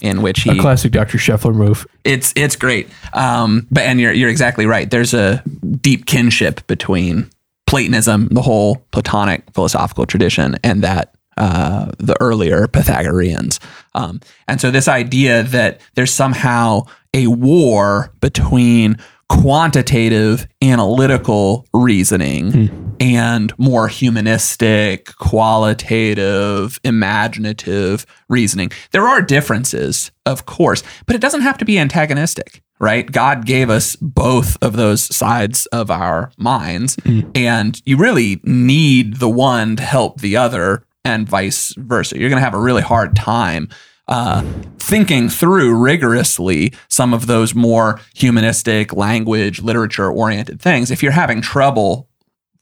in 0.00 0.20
which 0.20 0.40
he 0.40 0.50
A 0.50 0.60
classic 0.60 0.90
Dr. 0.90 1.16
Scheffler 1.16 1.54
move. 1.54 1.86
it's 2.02 2.32
it's 2.34 2.56
great. 2.56 2.88
Um, 3.12 3.68
but 3.70 3.84
and 3.84 4.00
you're 4.00 4.12
you're 4.12 4.30
exactly 4.30 4.66
right. 4.66 4.90
There's 4.90 5.14
a 5.14 5.40
deep 5.80 6.06
kinship 6.06 6.66
between 6.66 7.30
Platonism, 7.68 8.28
the 8.32 8.42
whole 8.42 8.84
Platonic 8.90 9.44
philosophical 9.54 10.06
tradition, 10.06 10.56
and 10.64 10.82
that 10.82 11.14
uh, 11.38 11.92
the 11.98 12.16
earlier 12.20 12.66
Pythagoreans. 12.66 13.60
Um, 13.94 14.20
and 14.46 14.60
so 14.60 14.70
this 14.70 14.88
idea 14.88 15.44
that 15.44 15.80
there's 15.94 16.12
somehow 16.12 16.82
a 17.14 17.28
war 17.28 18.12
between 18.20 18.98
quantitative 19.28 20.48
analytical 20.62 21.66
reasoning 21.74 22.50
and 22.98 23.52
more 23.58 23.86
humanistic 23.86 25.14
qualitative 25.16 26.80
imaginative 26.82 28.06
reasoning. 28.28 28.72
There 28.90 29.06
are 29.06 29.20
differences 29.22 30.10
of 30.26 30.46
course 30.46 30.82
but 31.06 31.14
it 31.14 31.20
doesn't 31.20 31.42
have 31.42 31.58
to 31.58 31.64
be 31.64 31.78
antagonistic 31.78 32.62
right? 32.80 33.10
God 33.10 33.44
gave 33.44 33.70
us 33.70 33.96
both 33.96 34.56
of 34.62 34.76
those 34.76 35.02
sides 35.14 35.66
of 35.66 35.90
our 35.90 36.30
minds 36.38 36.96
and 37.34 37.80
you 37.84 37.96
really 37.96 38.40
need 38.44 39.16
the 39.16 39.28
one 39.28 39.76
to 39.76 39.82
help 39.82 40.20
the 40.20 40.36
other 40.36 40.84
and 41.08 41.28
vice 41.28 41.74
versa. 41.76 42.18
You're 42.18 42.28
going 42.28 42.40
to 42.40 42.44
have 42.44 42.54
a 42.54 42.58
really 42.58 42.82
hard 42.82 43.16
time 43.16 43.68
uh, 44.06 44.42
thinking 44.78 45.28
through 45.28 45.74
rigorously 45.74 46.72
some 46.88 47.12
of 47.12 47.26
those 47.26 47.54
more 47.54 48.00
humanistic 48.14 48.92
language 48.92 49.60
literature 49.60 50.10
oriented 50.10 50.60
things 50.60 50.90
if 50.90 51.02
you're 51.02 51.12
having 51.12 51.42
trouble 51.42 52.08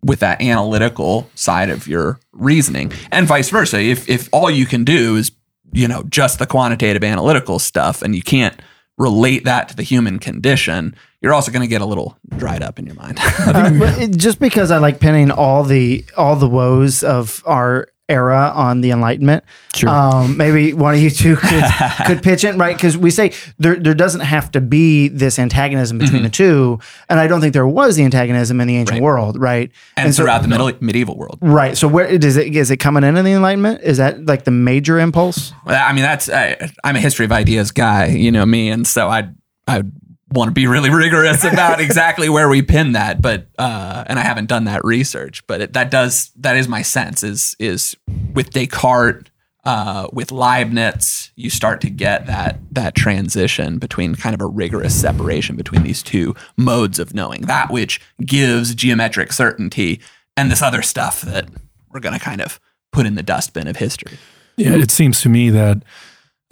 with 0.02 0.20
that 0.20 0.40
analytical 0.40 1.28
side 1.34 1.70
of 1.70 1.86
your 1.86 2.18
reasoning 2.32 2.92
and 3.10 3.26
vice 3.26 3.50
versa. 3.50 3.80
If 3.80 4.08
if 4.08 4.28
all 4.32 4.50
you 4.50 4.66
can 4.66 4.84
do 4.84 5.16
is 5.16 5.32
you 5.72 5.88
know 5.88 6.02
just 6.04 6.38
the 6.38 6.46
quantitative 6.46 7.04
analytical 7.04 7.58
stuff 7.58 8.02
and 8.02 8.14
you 8.14 8.22
can't 8.22 8.60
relate 8.98 9.44
that 9.44 9.68
to 9.68 9.76
the 9.76 9.82
human 9.82 10.18
condition 10.18 10.96
you're 11.26 11.34
also 11.34 11.50
going 11.50 11.62
to 11.62 11.68
get 11.68 11.80
a 11.80 11.86
little 11.86 12.16
dried 12.36 12.62
up 12.62 12.78
in 12.78 12.86
your 12.86 12.94
mind. 12.94 13.18
Uh, 13.46 14.06
just 14.08 14.38
because 14.38 14.70
I 14.70 14.78
like 14.78 15.00
pinning 15.00 15.30
all 15.30 15.62
the 15.62 16.04
all 16.16 16.36
the 16.36 16.48
woes 16.48 17.02
of 17.02 17.42
our 17.46 17.88
era 18.08 18.52
on 18.54 18.80
the 18.82 18.90
Enlightenment. 18.92 19.42
Sure. 19.74 19.88
Um, 19.90 20.36
maybe 20.36 20.72
one 20.72 20.94
of 20.94 21.00
you 21.00 21.10
two 21.10 21.36
could, 21.36 21.64
could 22.06 22.22
pitch 22.22 22.44
in, 22.44 22.56
right? 22.58 22.76
Because 22.76 22.96
we 22.96 23.10
say 23.10 23.32
there, 23.58 23.74
there 23.76 23.94
doesn't 23.94 24.20
have 24.20 24.50
to 24.52 24.60
be 24.60 25.08
this 25.08 25.38
antagonism 25.38 25.98
between 25.98 26.22
the 26.22 26.28
two. 26.28 26.78
And 27.08 27.18
I 27.18 27.26
don't 27.26 27.40
think 27.40 27.52
there 27.52 27.66
was 27.66 27.96
the 27.96 28.04
antagonism 28.04 28.60
in 28.60 28.68
the 28.68 28.76
ancient 28.76 28.96
Right. 28.96 29.02
world, 29.02 29.40
right? 29.40 29.70
and, 29.96 30.14
so- 30.14 30.22
throughout 30.22 30.42
the 30.42 30.48
middle, 30.48 30.70
medieval 30.80 31.16
world. 31.16 31.38
Right. 31.40 31.76
So 31.76 31.88
where 31.88 32.06
is 32.06 32.36
it? 32.36 32.54
Is 32.54 32.70
it 32.70 32.76
coming 32.76 33.02
in 33.02 33.16
in 33.16 33.24
the 33.24 33.32
Enlightenment? 33.32 33.82
Is 33.82 33.96
that 33.98 34.24
like 34.26 34.44
the 34.44 34.50
major 34.52 34.98
impulse? 35.00 35.52
Well, 35.64 35.82
I 35.84 35.92
mean, 35.92 36.02
that's 36.02 36.28
I, 36.28 36.70
I'm 36.84 36.94
a 36.96 37.00
history 37.00 37.24
of 37.24 37.32
ideas 37.32 37.72
guy, 37.72 38.06
you 38.06 38.30
know 38.30 38.46
me, 38.46 38.68
and 38.68 38.86
so 38.86 39.08
I 39.08 39.28
I 39.66 39.82
want 40.30 40.48
to 40.48 40.52
be 40.52 40.66
really 40.66 40.90
rigorous 40.90 41.44
about 41.44 41.80
exactly 41.80 42.28
where 42.28 42.48
we 42.48 42.62
pin 42.62 42.92
that, 42.92 43.22
but 43.22 43.46
uh, 43.58 44.04
and 44.06 44.18
I 44.18 44.22
haven't 44.22 44.46
done 44.46 44.64
that 44.64 44.84
research, 44.84 45.46
but 45.46 45.60
it, 45.60 45.72
that 45.74 45.90
does 45.90 46.30
that 46.36 46.56
is 46.56 46.68
my 46.68 46.82
sense 46.82 47.22
is 47.22 47.54
is 47.58 47.96
with 48.34 48.50
Descartes. 48.50 49.30
Uh, 49.64 50.06
with 50.12 50.30
Leibniz, 50.30 51.32
you 51.34 51.50
start 51.50 51.80
to 51.80 51.90
get 51.90 52.28
that 52.28 52.60
that 52.70 52.94
transition 52.94 53.78
between 53.78 54.14
kind 54.14 54.32
of 54.32 54.40
a 54.40 54.46
rigorous 54.46 54.94
separation 54.94 55.56
between 55.56 55.82
these 55.82 56.04
two 56.04 56.36
modes 56.56 57.00
of 57.00 57.14
knowing 57.14 57.40
that 57.42 57.68
which 57.68 58.00
gives 58.24 58.76
geometric 58.76 59.32
certainty 59.32 60.00
and 60.36 60.52
this 60.52 60.62
other 60.62 60.82
stuff 60.82 61.22
that 61.22 61.48
we're 61.90 61.98
going 61.98 62.16
to 62.16 62.24
kind 62.24 62.40
of 62.40 62.60
put 62.92 63.06
in 63.06 63.16
the 63.16 63.24
dustbin 63.24 63.66
of 63.66 63.74
history. 63.74 64.18
Yeah, 64.56 64.74
it 64.76 64.92
seems 64.92 65.20
to 65.22 65.28
me 65.28 65.50
that 65.50 65.82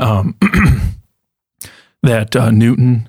um, 0.01 0.37
that 2.03 2.35
uh, 2.35 2.51
Newton 2.51 3.09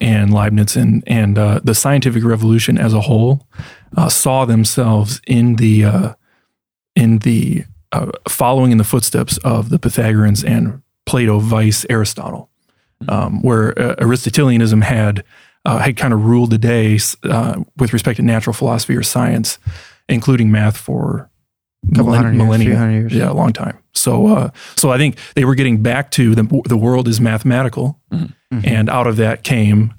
and 0.00 0.32
Leibniz 0.32 0.76
and 0.76 1.02
and 1.06 1.38
uh, 1.38 1.60
the 1.64 1.74
scientific 1.74 2.22
revolution 2.24 2.78
as 2.78 2.94
a 2.94 3.00
whole 3.00 3.46
uh, 3.96 4.08
saw 4.08 4.44
themselves 4.44 5.20
in 5.26 5.56
the 5.56 5.84
uh, 5.84 6.14
in 6.94 7.18
the 7.18 7.64
uh, 7.92 8.10
following 8.28 8.70
in 8.72 8.78
the 8.78 8.84
footsteps 8.84 9.38
of 9.38 9.68
the 9.70 9.78
Pythagoreans 9.78 10.44
and 10.44 10.82
Plato, 11.06 11.40
vice 11.40 11.84
Aristotle, 11.90 12.50
um, 13.08 13.42
where 13.42 13.76
uh, 13.76 13.96
Aristotelianism 13.98 14.82
had 14.82 15.24
uh, 15.64 15.78
had 15.78 15.96
kind 15.96 16.14
of 16.14 16.24
ruled 16.24 16.50
the 16.50 16.58
day 16.58 16.98
uh, 17.24 17.60
with 17.76 17.92
respect 17.92 18.16
to 18.18 18.22
natural 18.22 18.54
philosophy 18.54 18.94
or 18.96 19.02
science, 19.02 19.58
including 20.08 20.50
math 20.52 20.76
for 20.76 21.28
a 21.90 21.94
Couple 21.96 22.12
hundred 22.14 22.32
years, 22.34 22.38
millennia. 22.44 22.76
hundred 22.76 22.92
years. 22.92 23.14
Yeah, 23.14 23.30
a 23.30 23.32
long 23.32 23.52
time. 23.52 23.78
So, 23.92 24.26
uh, 24.28 24.50
so 24.76 24.90
I 24.90 24.98
think 24.98 25.16
they 25.34 25.44
were 25.44 25.54
getting 25.56 25.82
back 25.82 26.10
to 26.12 26.34
the 26.36 26.62
the 26.66 26.76
world 26.76 27.08
is 27.08 27.20
mathematical, 27.20 27.98
Mm-hmm. 28.12 28.26
And 28.64 28.90
out 28.90 29.06
of 29.06 29.16
that 29.16 29.44
came 29.44 29.94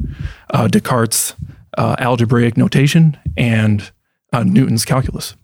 uh, 0.50 0.68
Descartes' 0.68 1.36
uh, 1.78 1.96
algebraic 2.00 2.58
notation 2.58 3.18
and 3.38 3.92
uh, 4.34 4.44
Newton's 4.44 4.86
calculus. 4.86 5.36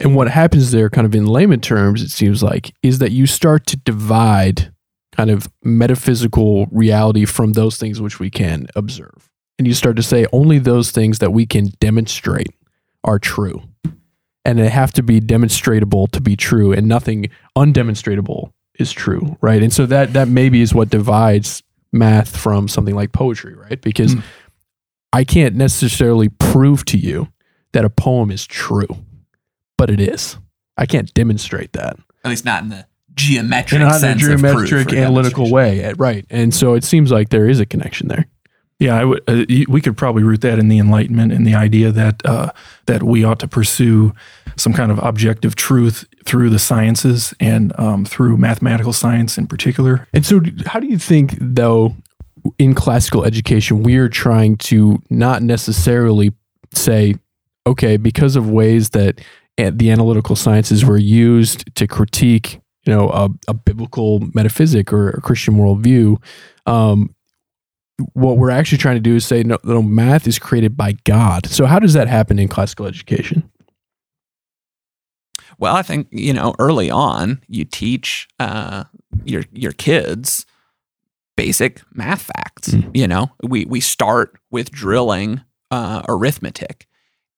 And 0.00 0.16
what 0.16 0.28
happens 0.28 0.70
there, 0.70 0.90
kind 0.90 1.06
of 1.06 1.14
in 1.14 1.26
layman 1.26 1.60
terms, 1.60 2.02
it 2.02 2.10
seems 2.10 2.42
like, 2.42 2.74
is 2.82 2.98
that 2.98 3.12
you 3.12 3.26
start 3.26 3.66
to 3.66 3.76
divide 3.76 4.72
kind 5.12 5.30
of 5.30 5.48
metaphysical 5.62 6.66
reality 6.72 7.24
from 7.24 7.52
those 7.52 7.76
things 7.76 8.00
which 8.00 8.18
we 8.18 8.30
can 8.30 8.66
observe. 8.74 9.30
And 9.58 9.68
you 9.68 9.74
start 9.74 9.96
to 9.96 10.02
say 10.02 10.26
only 10.32 10.58
those 10.58 10.90
things 10.90 11.20
that 11.20 11.32
we 11.32 11.46
can 11.46 11.68
demonstrate 11.78 12.48
are 13.04 13.18
true. 13.18 13.62
And 14.44 14.58
they 14.58 14.68
have 14.68 14.92
to 14.94 15.02
be 15.02 15.20
demonstratable 15.20 16.10
to 16.10 16.20
be 16.20 16.36
true, 16.36 16.72
and 16.72 16.88
nothing 16.88 17.30
undemonstratable 17.56 18.52
is 18.78 18.92
true, 18.92 19.38
right? 19.40 19.62
And 19.62 19.72
so 19.72 19.86
that 19.86 20.12
that 20.14 20.28
maybe 20.28 20.60
is 20.60 20.74
what 20.74 20.90
divides 20.90 21.62
math 21.94 22.36
from 22.36 22.68
something 22.68 22.94
like 22.94 23.12
poetry, 23.12 23.54
right? 23.54 23.80
Because 23.80 24.14
Mm. 24.16 24.22
I 25.12 25.24
can't 25.24 25.54
necessarily 25.54 26.28
prove 26.28 26.84
to 26.86 26.98
you 26.98 27.28
that 27.72 27.84
a 27.84 27.90
poem 27.90 28.30
is 28.30 28.46
true, 28.46 28.88
but 29.78 29.88
it 29.90 30.00
is. 30.00 30.36
I 30.76 30.86
can't 30.86 31.12
demonstrate 31.14 31.72
that 31.74 31.96
at 32.24 32.30
least 32.30 32.44
not 32.44 32.62
in 32.62 32.70
the 32.70 32.86
geometric 33.14 33.80
in 33.80 33.86
a 33.86 33.94
sense 33.98 34.22
of 34.26 34.40
proof 34.40 34.68
geometric, 34.68 34.92
analytical 34.92 35.50
way, 35.50 35.92
right? 35.96 36.26
And 36.30 36.52
so 36.52 36.74
it 36.74 36.82
seems 36.82 37.12
like 37.12 37.28
there 37.28 37.48
is 37.48 37.60
a 37.60 37.66
connection 37.66 38.08
there. 38.08 38.26
Yeah, 38.80 38.98
I 38.98 39.04
would, 39.04 39.22
uh, 39.28 39.44
we 39.68 39.80
could 39.80 39.96
probably 39.96 40.24
root 40.24 40.40
that 40.40 40.58
in 40.58 40.66
the 40.66 40.78
Enlightenment 40.78 41.32
and 41.32 41.46
the 41.46 41.54
idea 41.54 41.92
that 41.92 42.20
uh, 42.26 42.50
that 42.86 43.04
we 43.04 43.22
ought 43.22 43.38
to 43.38 43.46
pursue 43.48 44.12
some 44.56 44.72
kind 44.72 44.90
of 44.90 44.98
objective 44.98 45.56
truth 45.56 46.04
through 46.24 46.50
the 46.50 46.58
sciences 46.58 47.34
and 47.40 47.78
um, 47.78 48.04
through 48.04 48.36
mathematical 48.36 48.92
science 48.92 49.36
in 49.38 49.46
particular. 49.46 50.06
And 50.12 50.24
so, 50.24 50.40
how 50.66 50.80
do 50.80 50.86
you 50.86 50.98
think, 50.98 51.36
though, 51.40 51.94
in 52.58 52.74
classical 52.74 53.24
education, 53.24 53.82
we 53.82 53.96
are 53.96 54.08
trying 54.08 54.56
to 54.58 55.00
not 55.10 55.42
necessarily 55.42 56.32
say, 56.72 57.14
okay, 57.66 57.96
because 57.96 58.36
of 58.36 58.50
ways 58.50 58.90
that 58.90 59.20
the 59.56 59.90
analytical 59.90 60.36
sciences 60.36 60.84
were 60.84 60.98
used 60.98 61.74
to 61.76 61.86
critique, 61.86 62.60
you 62.86 62.94
know, 62.94 63.08
a, 63.10 63.30
a 63.48 63.54
biblical 63.54 64.20
metaphysic 64.34 64.92
or 64.92 65.10
a 65.10 65.20
Christian 65.20 65.54
worldview, 65.54 66.22
um, 66.66 67.14
what 68.14 68.36
we're 68.38 68.50
actually 68.50 68.78
trying 68.78 68.96
to 68.96 69.00
do 69.00 69.14
is 69.14 69.24
say, 69.24 69.42
no, 69.44 69.56
no, 69.62 69.80
math 69.80 70.26
is 70.26 70.38
created 70.38 70.76
by 70.76 70.92
God. 71.04 71.46
So, 71.46 71.66
how 71.66 71.78
does 71.78 71.92
that 71.92 72.08
happen 72.08 72.38
in 72.38 72.48
classical 72.48 72.86
education? 72.86 73.48
Well, 75.64 75.74
I 75.76 75.80
think 75.80 76.08
you 76.10 76.34
know 76.34 76.54
early 76.58 76.90
on 76.90 77.40
you 77.48 77.64
teach 77.64 78.28
uh, 78.38 78.84
your 79.24 79.44
your 79.50 79.72
kids 79.72 80.44
basic 81.38 81.80
math 81.94 82.20
facts. 82.20 82.68
Mm. 82.68 82.94
You 82.94 83.08
know, 83.08 83.30
we 83.42 83.64
we 83.64 83.80
start 83.80 84.36
with 84.50 84.70
drilling 84.70 85.40
uh, 85.70 86.02
arithmetic, 86.06 86.86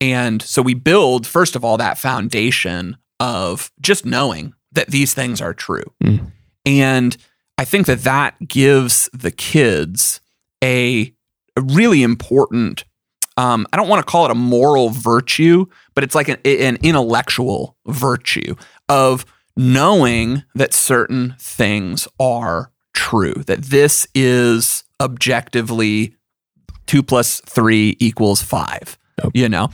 and 0.01 0.43
so 0.43 0.61
we 0.61 0.75
build 0.75 1.25
first 1.25 1.55
of 1.55 1.65
all 1.65 1.77
that 1.77 1.99
foundation 1.99 2.97
of 3.21 3.71
just 3.81 4.05
knowing 4.05 4.55
that 4.73 4.89
these 4.89 5.15
things 5.15 5.41
are 5.41 5.55
true, 5.55 5.85
Mm. 6.03 6.33
and 6.65 7.17
I 7.57 7.65
think 7.65 7.87
that 7.87 8.01
that 8.03 8.35
gives 8.49 9.09
the 9.13 9.31
kids 9.31 10.21
a, 10.65 11.15
a 11.57 11.63
really 11.63 12.03
important. 12.03 12.83
Um, 13.37 13.67
I 13.73 13.77
don't 13.77 13.89
want 13.89 14.05
to 14.05 14.11
call 14.11 14.25
it 14.25 14.33
a 14.33 14.35
moral 14.35 14.91
virtue, 14.91 15.67
but 15.97 16.05
it's 16.05 16.15
like 16.15 16.29
an, 16.29 16.37
an 16.45 16.77
intellectual 16.83 17.77
virtue 17.87 18.55
of 18.89 19.27
knowing 19.57 20.45
that 20.55 20.73
certain 20.73 21.35
things 21.41 22.07
are 22.21 22.71
true, 22.95 23.35
that 23.47 23.63
this 23.65 24.07
is 24.15 24.85
objectively 25.01 26.15
two 26.87 27.03
plus 27.03 27.41
three 27.47 27.97
equals 27.99 28.43
five, 28.43 28.97
Yep. 29.23 29.33
you 29.35 29.49
know? 29.49 29.71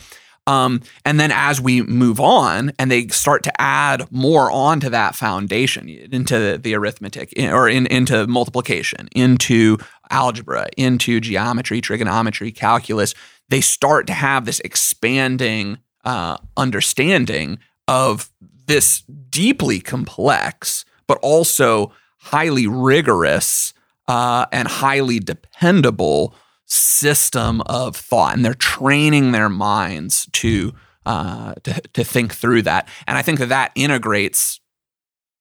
Um, 0.47 0.81
and 1.05 1.21
then 1.21 1.31
as 1.33 1.61
we 1.61 1.83
move 1.83 2.19
on 2.19 2.73
and 2.79 2.91
they 2.91 3.07
start 3.09 3.45
to 3.45 3.61
add 3.61 4.11
more 4.11 4.50
onto 4.50 4.88
that 4.91 5.14
foundation, 5.14 5.88
into 5.88 6.38
the, 6.38 6.59
the 6.59 6.75
arithmetic 6.75 7.33
in- 7.35 7.52
or 7.52 7.69
in, 7.69 7.87
into 7.87 8.26
multiplication, 8.26 9.09
into 9.14 9.79
algebra, 10.11 10.67
into 10.76 11.21
geometry, 11.21 11.81
trigonometry, 11.81 12.50
calculus, 12.50 13.14
they 13.50 13.61
start 13.61 14.07
to 14.09 14.12
have 14.12 14.45
this 14.45 14.61
expanding 14.61 15.79
uh, 16.04 16.37
understanding 16.56 17.59
of 17.88 18.30
this 18.66 19.02
deeply 19.28 19.80
complex, 19.80 20.85
but 21.06 21.18
also 21.18 21.92
highly 22.18 22.66
rigorous 22.66 23.75
uh, 24.09 24.47
and 24.52 24.68
highly 24.68 25.18
dependable 25.18 26.35
system 26.66 27.61
of 27.66 27.97
thought. 27.97 28.35
And 28.35 28.44
they're 28.44 28.54
training 28.54 29.32
their 29.32 29.49
minds 29.49 30.26
to, 30.32 30.73
uh, 31.04 31.54
to, 31.64 31.80
to 31.80 32.04
think 32.04 32.35
through 32.35 32.62
that. 32.62 32.88
And 33.06 33.18
I 33.18 33.23
think 33.23 33.38
that 33.38 33.49
that 33.49 33.73
integrates 33.75 34.61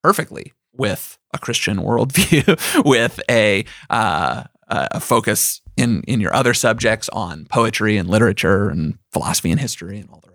perfectly 0.04 0.54
with 0.74 1.18
a 1.34 1.38
Christian 1.38 1.78
worldview, 1.78 2.86
with 2.86 3.20
a, 3.30 3.66
uh, 3.90 4.44
a 4.68 5.00
focus 5.00 5.62
in, 5.78 6.02
in 6.04 6.20
your 6.20 6.34
other 6.34 6.54
subjects 6.54 7.08
on 7.10 7.46
poetry 7.46 7.98
and 7.98 8.10
literature 8.10 8.70
and 8.70 8.98
philosophy 9.12 9.52
and 9.52 9.60
history 9.60 10.00
and 10.00 10.10
all 10.10 10.22
the. 10.22 10.31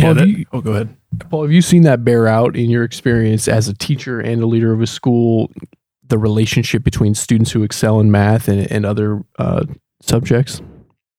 Yeah. 0.00 0.04
Well, 0.06 0.14
that- 0.14 0.28
you- 0.28 0.46
oh, 0.52 0.60
go 0.60 0.72
ahead. 0.72 0.96
Paul, 1.28 1.42
have 1.42 1.52
you 1.52 1.62
seen 1.62 1.82
that 1.82 2.04
bear 2.04 2.28
out 2.28 2.56
in 2.56 2.70
your 2.70 2.84
experience 2.84 3.48
as 3.48 3.68
a 3.68 3.74
teacher 3.74 4.20
and 4.20 4.42
a 4.42 4.46
leader 4.46 4.72
of 4.72 4.80
a 4.80 4.86
school? 4.86 5.50
The 6.08 6.18
relationship 6.18 6.82
between 6.82 7.14
students 7.14 7.52
who 7.52 7.62
excel 7.62 8.00
in 8.00 8.10
math 8.10 8.48
and, 8.48 8.70
and 8.70 8.84
other 8.84 9.22
uh, 9.38 9.64
subjects. 10.02 10.60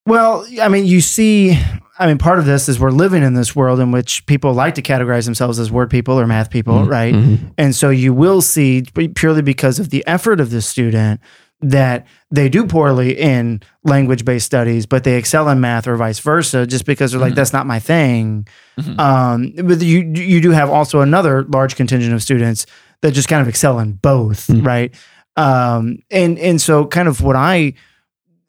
Well, 0.06 0.46
I 0.62 0.68
mean, 0.68 0.86
you 0.86 1.00
see, 1.00 1.58
I 2.00 2.08
mean, 2.08 2.18
part 2.18 2.40
of 2.40 2.46
this 2.46 2.68
is 2.68 2.80
we're 2.80 2.90
living 2.92 3.24
in 3.24 3.34
this 3.36 3.56
world 3.56 3.80
in 3.80 3.92
which 3.92 4.26
people 4.26 4.54
like 4.54 4.76
to 4.76 4.82
categorize 4.82 5.26
themselves 5.26 5.60
as 5.60 5.72
word 5.72 5.90
people 5.90 6.20
or 6.20 6.26
math 6.28 6.50
people, 6.50 6.74
Mhm. 6.74 6.90
right? 6.90 7.14
Mhm. 7.14 7.52
And 7.58 7.76
so 7.76 7.90
you 7.90 8.14
will 8.14 8.42
see 8.42 8.84
purely 9.16 9.42
because 9.42 9.80
of 9.80 9.92
the 9.92 10.06
effort 10.08 10.40
of 10.42 10.50
the 10.50 10.62
student 10.62 11.22
that 11.62 12.08
they 12.32 12.50
do 12.50 12.65
poorly 12.65 13.18
in 13.18 13.62
language 13.84 14.25
based 14.25 14.46
studies, 14.46 14.86
but 14.86 15.03
they 15.03 15.15
excel 15.18 15.48
in 15.50 15.60
math 15.62 15.88
or 15.88 15.96
vice 15.96 16.20
versa, 16.20 16.65
just 16.65 16.86
because 16.86 17.12
they're 17.12 17.22
like, 17.22 17.34
Mhm. 17.34 17.36
that's 17.36 17.53
not 17.53 17.68
my 17.68 17.80
thing. 17.80 18.48
Mhm. 18.80 19.00
Um, 19.00 19.53
but 19.68 19.82
you 19.82 20.00
you 20.15 20.41
do 20.41 20.51
have 20.51 20.70
also 20.70 21.01
another 21.01 21.44
large 21.44 21.75
contingent 21.75 22.13
of 22.13 22.22
students 22.24 22.65
that 23.01 23.12
just 23.12 23.27
kind 23.27 23.41
of 23.41 23.48
excel 23.48 23.80
in 23.80 23.94
both, 23.94 24.48
Mhm. 24.48 24.65
right? 24.65 24.96
Um, 25.38 26.00
and 26.10 26.38
and 26.39 26.60
so 26.60 26.86
kind 26.86 27.08
of 27.08 27.22
what 27.22 27.36
I 27.36 27.74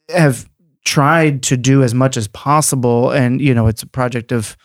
have 0.09 0.49
tried 0.85 1.43
to 1.43 1.55
do 1.55 1.81
as 1.83 1.93
much 1.93 2.17
as 2.17 2.27
possible, 2.27 3.11
and 3.11 3.39
you 3.39 3.53
know, 3.53 3.67
it's 3.67 3.83
a 3.83 3.87
project 3.87 4.31
of 4.31 4.57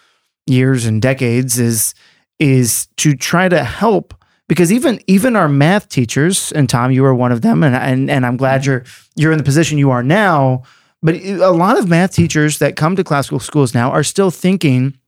years 0.47 0.87
and 0.87 1.03
decades, 1.03 1.59
is 1.59 1.95
is 2.39 2.87
to 2.97 3.15
try 3.15 3.49
to 3.49 3.63
help 3.65 4.15
because 4.49 4.73
even 4.73 5.01
even 5.07 5.37
our 5.37 5.49
math 5.49 5.89
teachers 5.89 6.51
and 6.53 6.69
Tom 6.69 6.91
you 6.91 7.03
were 7.03 7.15
one 7.15 7.33
of 7.33 7.43
them 7.43 7.63
and 7.63 7.77
and 7.77 8.11
and 8.11 8.27
I'm 8.27 8.37
glad 8.37 8.67
you're 8.67 8.85
you're 9.15 9.33
in 9.33 9.39
the 9.39 9.45
position 9.45 9.79
you 9.79 9.91
are 9.91 10.03
now 10.03 10.63
but 11.03 11.15
a 11.15 11.51
lot 11.51 11.79
of 11.79 11.89
math 11.89 12.13
teachers 12.13 12.59
that 12.59 12.75
come 12.75 12.97
to 12.97 13.05
classical 13.05 13.39
schools 13.39 13.73
now 13.75 13.91
are 13.91 14.03
still 14.03 14.31
thinking 14.31 14.99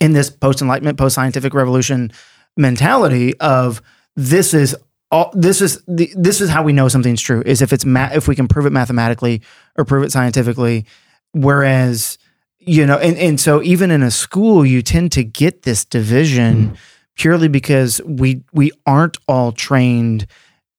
in 0.00 0.12
this 0.12 0.30
post 0.30 0.60
enlightenment 0.60 0.98
post 0.98 1.14
scientific 1.14 1.54
revolution 1.54 2.12
mentality 2.56 3.38
of 3.40 3.82
this 4.14 4.54
is 4.54 4.76
all 5.10 5.30
this 5.34 5.60
is 5.60 5.82
the, 5.86 6.12
this 6.16 6.40
is 6.40 6.50
how 6.50 6.62
we 6.62 6.72
know 6.72 6.88
something's 6.88 7.20
true 7.20 7.42
is 7.46 7.62
if 7.62 7.72
it's 7.72 7.84
ma- 7.84 8.10
if 8.12 8.28
we 8.28 8.34
can 8.34 8.48
prove 8.48 8.66
it 8.66 8.70
mathematically 8.70 9.42
or 9.76 9.84
prove 9.84 10.04
it 10.04 10.12
scientifically 10.12 10.84
whereas 11.32 12.18
you 12.58 12.84
know 12.84 12.98
and, 12.98 13.16
and 13.16 13.40
so 13.40 13.62
even 13.62 13.90
in 13.90 14.02
a 14.02 14.10
school 14.10 14.66
you 14.66 14.82
tend 14.82 15.12
to 15.12 15.22
get 15.22 15.62
this 15.62 15.84
division 15.84 16.70
mm. 16.70 16.76
Purely 17.16 17.48
because 17.48 18.00
we 18.04 18.42
we 18.52 18.70
aren't 18.86 19.16
all 19.28 19.52
trained 19.52 20.26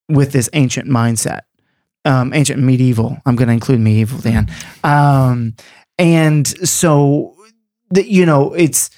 with 0.10 0.32
this 0.32 0.50
ancient 0.54 0.88
mindset. 0.88 1.42
Um, 2.06 2.34
ancient 2.34 2.64
medieval. 2.64 3.18
I'm 3.26 3.36
going 3.36 3.48
to 3.50 3.54
include 3.54 3.82
medieval 3.82 4.20
dan. 4.20 4.50
Um, 4.84 5.56
and 5.98 6.48
so 6.48 7.36
that 7.90 8.08
you 8.08 8.26
know 8.26 8.54
it's 8.54 8.90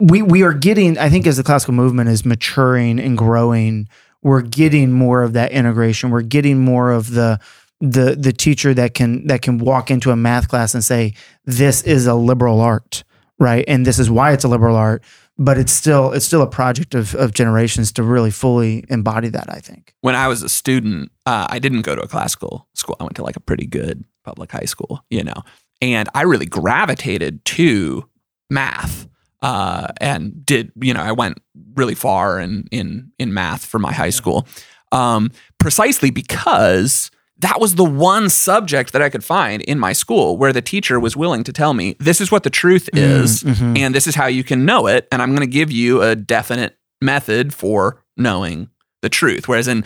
we 0.00 0.20
we 0.22 0.42
are 0.42 0.52
getting 0.52 0.98
i 0.98 1.08
think 1.08 1.26
as 1.26 1.36
the 1.36 1.44
classical 1.44 1.72
movement 1.72 2.10
is 2.10 2.24
maturing 2.24 2.98
and 2.98 3.16
growing 3.16 3.88
we're 4.24 4.40
getting 4.40 4.90
more 4.90 5.22
of 5.22 5.34
that 5.34 5.52
integration. 5.52 6.10
We're 6.10 6.22
getting 6.22 6.58
more 6.58 6.90
of 6.90 7.10
the 7.10 7.38
the 7.80 8.16
the 8.18 8.32
teacher 8.32 8.72
that 8.74 8.94
can 8.94 9.26
that 9.26 9.42
can 9.42 9.58
walk 9.58 9.90
into 9.90 10.10
a 10.10 10.16
math 10.16 10.48
class 10.48 10.74
and 10.74 10.82
say 10.82 11.14
this 11.44 11.82
is 11.82 12.06
a 12.06 12.14
liberal 12.14 12.60
art 12.60 13.04
right? 13.40 13.64
And 13.66 13.84
this 13.84 13.98
is 13.98 14.08
why 14.08 14.32
it's 14.32 14.44
a 14.44 14.48
liberal 14.48 14.76
art 14.76 15.02
but 15.36 15.58
it's 15.58 15.72
still 15.72 16.12
it's 16.12 16.24
still 16.24 16.42
a 16.42 16.46
project 16.46 16.94
of, 16.94 17.14
of 17.14 17.32
generations 17.32 17.92
to 17.92 18.02
really 18.02 18.30
fully 18.30 18.84
embody 18.88 19.28
that 19.28 19.46
i 19.48 19.58
think. 19.58 19.94
When 20.00 20.14
i 20.14 20.28
was 20.28 20.42
a 20.42 20.48
student 20.48 21.10
uh, 21.26 21.46
i 21.50 21.58
didn't 21.58 21.82
go 21.82 21.94
to 21.94 22.02
a 22.02 22.08
classical 22.08 22.68
school. 22.74 22.96
I 23.00 23.04
went 23.04 23.16
to 23.16 23.22
like 23.22 23.36
a 23.36 23.40
pretty 23.40 23.66
good 23.66 24.04
public 24.24 24.52
high 24.52 24.66
school 24.66 25.04
you 25.10 25.24
know? 25.24 25.42
And 25.80 26.08
i 26.14 26.22
really 26.22 26.46
gravitated 26.46 27.44
to 27.46 28.08
math 28.50 29.08
uh, 29.44 29.88
and 30.00 30.44
did 30.46 30.72
you 30.80 30.94
know 30.94 31.02
I 31.02 31.12
went 31.12 31.36
really 31.74 31.94
far 31.94 32.40
in 32.40 32.64
in 32.70 33.12
in 33.18 33.34
math 33.34 33.66
for 33.66 33.78
my 33.78 33.92
high 33.92 34.08
school, 34.08 34.48
um, 34.90 35.30
precisely 35.58 36.10
because 36.10 37.10
that 37.44 37.60
was 37.60 37.74
the 37.74 37.84
one 37.84 38.30
subject 38.30 38.94
that 38.94 39.02
I 39.02 39.10
could 39.10 39.22
find 39.22 39.60
in 39.62 39.78
my 39.78 39.92
school 39.92 40.38
where 40.38 40.52
the 40.52 40.62
teacher 40.62 40.98
was 40.98 41.14
willing 41.14 41.44
to 41.44 41.52
tell 41.52 41.74
me 41.74 41.94
this 42.00 42.18
is 42.18 42.32
what 42.32 42.42
the 42.42 42.48
truth 42.48 42.88
mm, 42.94 42.98
is 42.98 43.42
mm-hmm. 43.42 43.76
and 43.76 43.94
this 43.94 44.06
is 44.06 44.14
how 44.14 44.26
you 44.26 44.42
can 44.42 44.64
know 44.64 44.86
it, 44.86 45.06
and 45.12 45.20
I'm 45.20 45.30
going 45.30 45.46
to 45.46 45.52
give 45.52 45.70
you 45.70 46.00
a 46.00 46.16
definite 46.16 46.78
method 47.02 47.52
for 47.52 48.02
knowing 48.16 48.70
the 49.02 49.10
truth. 49.10 49.46
Whereas 49.46 49.68
in 49.68 49.84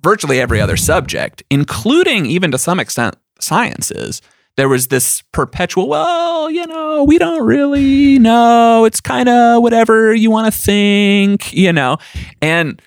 virtually 0.00 0.40
every 0.40 0.62
other 0.62 0.78
subject, 0.78 1.42
including 1.50 2.24
even 2.24 2.50
to 2.52 2.58
some 2.58 2.80
extent 2.80 3.16
sciences, 3.38 4.22
there 4.56 4.70
was 4.70 4.88
this 4.88 5.22
perpetual, 5.32 5.88
well, 5.88 6.50
you 6.50 6.66
know, 6.66 7.04
we 7.04 7.18
don't 7.18 7.44
really 7.44 8.18
know. 8.18 8.86
It's 8.86 9.00
kind 9.02 9.28
of 9.28 9.62
whatever 9.62 10.14
you 10.14 10.30
want 10.30 10.52
to 10.52 10.58
think, 10.58 11.52
you 11.52 11.72
know. 11.72 11.98
And 12.40 12.80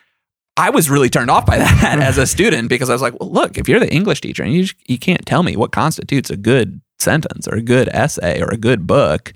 I 0.57 0.71
was 0.71 0.89
really 0.89 1.09
turned 1.09 1.29
off 1.29 1.45
by 1.45 1.57
that 1.59 1.67
mm-hmm. 1.67 2.01
as 2.01 2.17
a 2.17 2.25
student 2.27 2.67
because 2.67 2.89
I 2.89 2.93
was 2.93 3.01
like, 3.01 3.17
well, 3.19 3.31
look, 3.31 3.57
if 3.57 3.69
you're 3.69 3.79
the 3.79 3.93
English 3.93 4.21
teacher 4.21 4.43
and 4.43 4.53
you, 4.53 4.65
you 4.87 4.97
can't 4.97 5.25
tell 5.25 5.43
me 5.43 5.55
what 5.55 5.71
constitutes 5.71 6.29
a 6.29 6.37
good 6.37 6.81
sentence 6.99 7.47
or 7.47 7.55
a 7.55 7.61
good 7.61 7.87
essay 7.89 8.41
or 8.41 8.49
a 8.49 8.57
good 8.57 8.87
book 8.87 9.33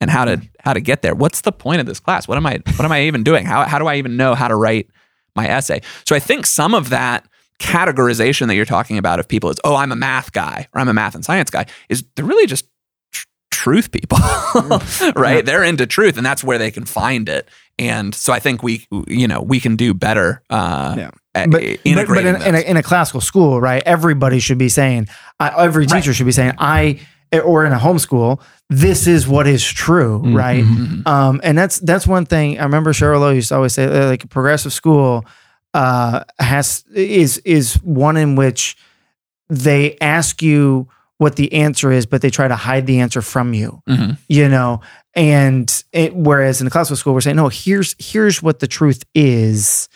and 0.00 0.10
how 0.10 0.24
to 0.24 0.40
how 0.60 0.72
to 0.72 0.80
get 0.80 1.02
there, 1.02 1.14
what's 1.14 1.42
the 1.42 1.52
point 1.52 1.80
of 1.80 1.86
this 1.86 2.00
class? 2.00 2.28
What 2.28 2.38
am 2.38 2.46
I 2.46 2.60
what 2.76 2.84
am 2.84 2.92
I 2.92 3.02
even 3.02 3.24
doing? 3.24 3.44
How 3.44 3.64
how 3.64 3.78
do 3.78 3.86
I 3.86 3.96
even 3.96 4.16
know 4.16 4.34
how 4.34 4.48
to 4.48 4.56
write 4.56 4.88
my 5.34 5.46
essay? 5.48 5.82
So 6.06 6.14
I 6.14 6.20
think 6.20 6.46
some 6.46 6.74
of 6.74 6.90
that 6.90 7.26
categorization 7.58 8.46
that 8.46 8.54
you're 8.56 8.64
talking 8.64 8.96
about 8.96 9.20
of 9.20 9.28
people 9.28 9.50
is, 9.50 9.60
oh, 9.64 9.76
I'm 9.76 9.92
a 9.92 9.96
math 9.96 10.32
guy 10.32 10.66
or 10.72 10.80
I'm 10.80 10.88
a 10.88 10.94
math 10.94 11.14
and 11.14 11.24
science 11.24 11.50
guy, 11.50 11.66
is 11.88 12.04
they're 12.16 12.24
really 12.24 12.46
just 12.46 12.66
tr- 13.12 13.26
truth 13.50 13.92
people, 13.92 14.18
mm-hmm. 14.18 15.20
right? 15.20 15.36
Yeah. 15.36 15.42
They're 15.42 15.64
into 15.64 15.86
truth 15.86 16.16
and 16.16 16.24
that's 16.24 16.42
where 16.42 16.58
they 16.58 16.70
can 16.70 16.86
find 16.86 17.28
it. 17.28 17.48
And 17.80 18.14
so 18.14 18.34
I 18.34 18.40
think 18.40 18.62
we, 18.62 18.86
you 19.06 19.26
know, 19.26 19.40
we 19.40 19.58
can 19.58 19.74
do 19.74 19.94
better. 19.94 20.42
Uh, 20.50 20.94
yeah. 20.98 21.10
But, 21.32 21.50
but, 21.50 21.62
but 22.08 22.26
in, 22.26 22.42
in, 22.42 22.54
a, 22.54 22.60
in, 22.60 22.76
a, 22.76 22.82
classical 22.82 23.22
school, 23.22 23.58
right? 23.58 23.82
Everybody 23.86 24.38
should 24.38 24.58
be 24.58 24.68
saying, 24.68 25.08
uh, 25.38 25.52
every 25.56 25.86
teacher 25.86 26.10
right. 26.10 26.16
should 26.16 26.26
be 26.26 26.32
saying, 26.32 26.52
I, 26.58 27.00
or 27.32 27.64
in 27.64 27.72
a 27.72 27.78
homeschool, 27.78 28.42
this 28.68 29.06
is 29.06 29.26
what 29.26 29.46
is 29.46 29.64
true, 29.64 30.18
mm-hmm. 30.18 30.36
right? 30.36 30.62
Mm-hmm. 30.62 31.08
Um, 31.08 31.40
and 31.42 31.56
that's 31.56 31.78
that's 31.78 32.06
one 32.06 32.26
thing. 32.26 32.58
I 32.58 32.64
remember 32.64 32.92
Cheryl 32.92 33.20
Lowe 33.20 33.30
used 33.30 33.48
to 33.48 33.54
always 33.54 33.72
say, 33.72 33.86
like 34.06 34.24
a 34.24 34.28
progressive 34.28 34.72
school, 34.72 35.24
uh, 35.72 36.24
has 36.38 36.84
is 36.92 37.38
is 37.38 37.74
one 37.82 38.16
in 38.16 38.36
which 38.36 38.76
they 39.48 39.96
ask 40.00 40.42
you 40.42 40.88
what 41.20 41.36
the 41.36 41.52
answer 41.52 41.92
is, 41.92 42.06
but 42.06 42.22
they 42.22 42.30
try 42.30 42.48
to 42.48 42.56
hide 42.56 42.86
the 42.86 43.00
answer 43.00 43.20
from 43.20 43.52
you. 43.52 43.82
Mm-hmm. 43.86 44.12
You 44.30 44.48
know, 44.48 44.80
and 45.14 45.84
it, 45.92 46.16
whereas 46.16 46.62
in 46.62 46.64
the 46.64 46.70
classical 46.70 46.96
school 46.96 47.12
we're 47.12 47.20
saying, 47.20 47.36
no, 47.36 47.48
here's 47.48 47.94
here's 47.98 48.42
what 48.42 48.60
the 48.60 48.66
truth 48.66 49.04
is, 49.14 49.90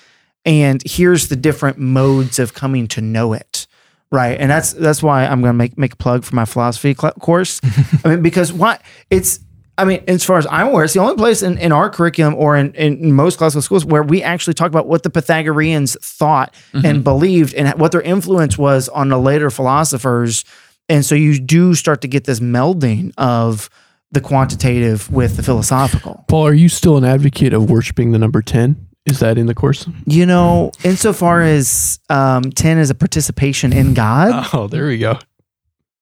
and 0.44 0.82
here's 0.84 1.28
the 1.28 1.37
different 1.37 1.78
modes 1.78 2.38
of 2.38 2.52
coming 2.52 2.87
to 2.88 3.00
know 3.00 3.32
it. 3.32 3.66
Right, 4.12 4.38
and 4.38 4.50
that's 4.50 4.74
that's 4.74 5.02
why 5.02 5.24
I'm 5.24 5.40
going 5.40 5.54
to 5.54 5.56
make 5.56 5.78
make 5.78 5.94
a 5.94 5.96
plug 5.96 6.24
for 6.24 6.37
my 6.37 6.44
philosophy 6.44 6.92
cl- 6.92 7.14
course. 7.14 7.58
I 8.04 8.08
mean, 8.08 8.22
because 8.22 8.52
what 8.52 8.82
it's 9.08 9.40
I 9.78 9.84
mean, 9.87 10.04
as 10.06 10.24
far 10.24 10.37
as 10.37 10.46
I'm 10.50 10.68
aware, 10.68 10.84
it's 10.84 10.92
the 10.92 11.00
only 11.00 11.16
place 11.16 11.42
in, 11.42 11.56
in 11.58 11.72
our 11.72 11.88
curriculum 11.90 12.34
or 12.34 12.54
in, 12.54 12.74
in 12.74 13.12
most 13.12 13.38
classical 13.38 13.62
schools 13.62 13.84
where 13.84 14.02
we 14.02 14.22
actually 14.22 14.54
talk 14.54 14.68
about 14.68 14.87
what 14.87 15.02
the 15.02 15.10
Pythagoreans 15.10 15.96
thought 16.00 16.54
mm-hmm. 16.72 16.87
and 16.87 17.02
believed 17.02 17.54
and 17.54 17.76
what 17.80 17.90
their 17.92 18.02
influence 18.02 18.56
was 18.56 18.88
on 18.90 19.08
the 19.08 19.18
later 19.18 19.50
philosophers. 19.50 20.44
And 20.88 21.05
so 21.05 21.14
you 21.14 21.38
do 21.38 21.75
start 21.75 22.01
to 22.03 22.09
get 22.09 22.25
this 22.25 22.40
melding 22.40 23.12
of 23.16 23.70
the 24.12 24.20
quantitative 24.20 25.11
with 25.11 25.37
the 25.37 25.42
philosophical. 25.42 26.25
Paul, 26.29 26.47
are 26.47 26.55
you 26.55 26.68
still 26.68 26.97
an 26.97 27.05
advocate 27.05 27.53
of 27.53 27.70
worshiping 27.70 28.12
the 28.12 28.18
number 28.18 28.42
10? 28.42 28.87
Is 29.07 29.18
that 29.18 29.37
in 29.37 29.47
the 29.47 29.55
course? 29.55 29.87
You 30.07 30.25
know, 30.25 30.73
insofar 30.83 31.42
as 31.42 31.99
um, 32.09 32.44
10 32.44 32.79
is 32.79 32.90
a 32.90 32.94
participation 32.94 33.73
in 33.73 33.92
God. 33.92 34.49
Oh, 34.55 34.66
there 34.66 34.87
we 34.87 34.99
go. 34.99 35.18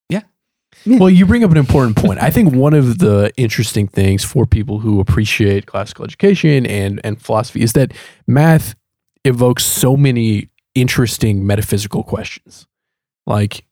Yeah. 0.08 0.20
Well, 0.86 1.10
you 1.10 1.26
bring 1.26 1.42
up 1.42 1.50
an 1.50 1.56
important 1.56 1.96
point. 1.96 2.22
I 2.22 2.30
think 2.30 2.54
one 2.54 2.74
of 2.74 2.98
the 2.98 3.32
interesting 3.36 3.88
things 3.88 4.24
for 4.24 4.46
people 4.46 4.78
who 4.78 5.00
appreciate 5.00 5.66
classical 5.66 6.04
education 6.04 6.64
and, 6.66 7.00
and 7.02 7.20
philosophy 7.20 7.62
is 7.62 7.72
that 7.72 7.92
math 8.26 8.74
evokes 9.24 9.64
so 9.64 9.96
many 9.96 10.50
interesting 10.74 11.46
metaphysical 11.46 12.04
questions. 12.04 12.66
Like, 13.26 13.64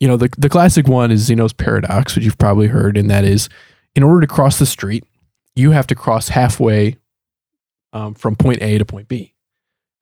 you 0.00 0.08
know, 0.08 0.16
the, 0.16 0.30
the 0.36 0.48
classic 0.48 0.88
one 0.88 1.10
is 1.10 1.20
Zeno's 1.20 1.52
paradox, 1.52 2.16
which 2.16 2.24
you've 2.24 2.38
probably 2.38 2.66
heard, 2.66 2.96
and 2.96 3.10
that 3.10 3.24
is 3.24 3.48
in 3.94 4.02
order 4.02 4.22
to 4.22 4.26
cross 4.26 4.58
the 4.58 4.66
street, 4.66 5.04
you 5.54 5.70
have 5.70 5.86
to 5.88 5.94
cross 5.94 6.28
halfway 6.28 6.96
um, 7.92 8.14
from 8.14 8.34
point 8.34 8.62
A 8.62 8.78
to 8.78 8.84
point 8.84 9.08
B. 9.08 9.34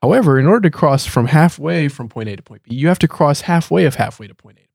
However, 0.02 0.38
in 0.38 0.46
order 0.46 0.68
to 0.68 0.76
cross 0.76 1.04
from 1.04 1.26
halfway 1.26 1.88
from 1.88 2.08
point 2.08 2.28
A 2.28 2.36
to 2.36 2.42
point 2.42 2.62
B, 2.62 2.74
you 2.74 2.88
have 2.88 2.98
to 3.00 3.08
cross 3.08 3.42
halfway 3.42 3.84
of 3.84 3.96
halfway 3.96 4.28
to 4.28 4.34
point 4.34 4.58
A 4.58 4.68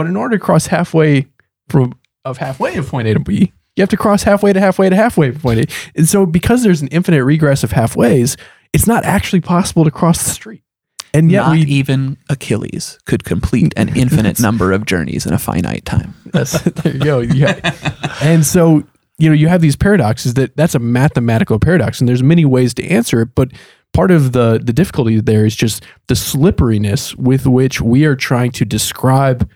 but 0.00 0.06
in 0.06 0.16
order 0.16 0.38
to 0.38 0.42
cross 0.42 0.68
halfway 0.68 1.26
from 1.68 1.92
of 2.24 2.38
halfway 2.38 2.74
of 2.76 2.88
point 2.88 3.06
A 3.06 3.12
to 3.12 3.20
B, 3.20 3.52
you 3.76 3.82
have 3.82 3.90
to 3.90 3.98
cross 3.98 4.22
halfway 4.22 4.50
to 4.50 4.58
halfway 4.58 4.88
to 4.88 4.96
halfway 4.96 5.30
to 5.30 5.38
point 5.38 5.60
A. 5.60 5.66
And 5.94 6.08
so 6.08 6.24
because 6.24 6.62
there's 6.62 6.80
an 6.80 6.88
infinite 6.88 7.22
regress 7.22 7.62
of 7.62 7.72
halfways, 7.72 8.40
it's 8.72 8.86
not 8.86 9.04
actually 9.04 9.42
possible 9.42 9.84
to 9.84 9.90
cross 9.90 10.24
the 10.24 10.30
street. 10.30 10.62
And 11.12 11.30
yet, 11.30 11.42
not 11.42 11.52
we, 11.52 11.62
even 11.62 12.16
Achilles 12.28 12.98
could 13.04 13.24
complete 13.24 13.72
an 13.76 13.94
infinite 13.96 14.40
number 14.40 14.72
of 14.72 14.86
journeys 14.86 15.26
in 15.26 15.32
a 15.32 15.38
finite 15.38 15.84
time. 15.84 16.14
there 16.32 16.92
you 16.92 17.00
go. 17.00 17.18
Yeah. 17.34 17.74
and 18.22 18.44
so, 18.44 18.84
you 19.18 19.28
know, 19.28 19.34
you 19.34 19.48
have 19.48 19.60
these 19.60 19.76
paradoxes 19.76 20.34
that 20.34 20.56
that's 20.56 20.74
a 20.74 20.78
mathematical 20.78 21.58
paradox, 21.58 22.00
and 22.00 22.08
there's 22.08 22.22
many 22.22 22.44
ways 22.44 22.74
to 22.74 22.86
answer 22.86 23.22
it. 23.22 23.34
But 23.34 23.52
part 23.92 24.10
of 24.10 24.32
the 24.32 24.60
the 24.62 24.72
difficulty 24.72 25.20
there 25.20 25.44
is 25.44 25.56
just 25.56 25.84
the 26.08 26.16
slipperiness 26.16 27.14
with 27.16 27.46
which 27.46 27.80
we 27.80 28.04
are 28.04 28.16
trying 28.16 28.52
to 28.52 28.64
describe 28.64 29.48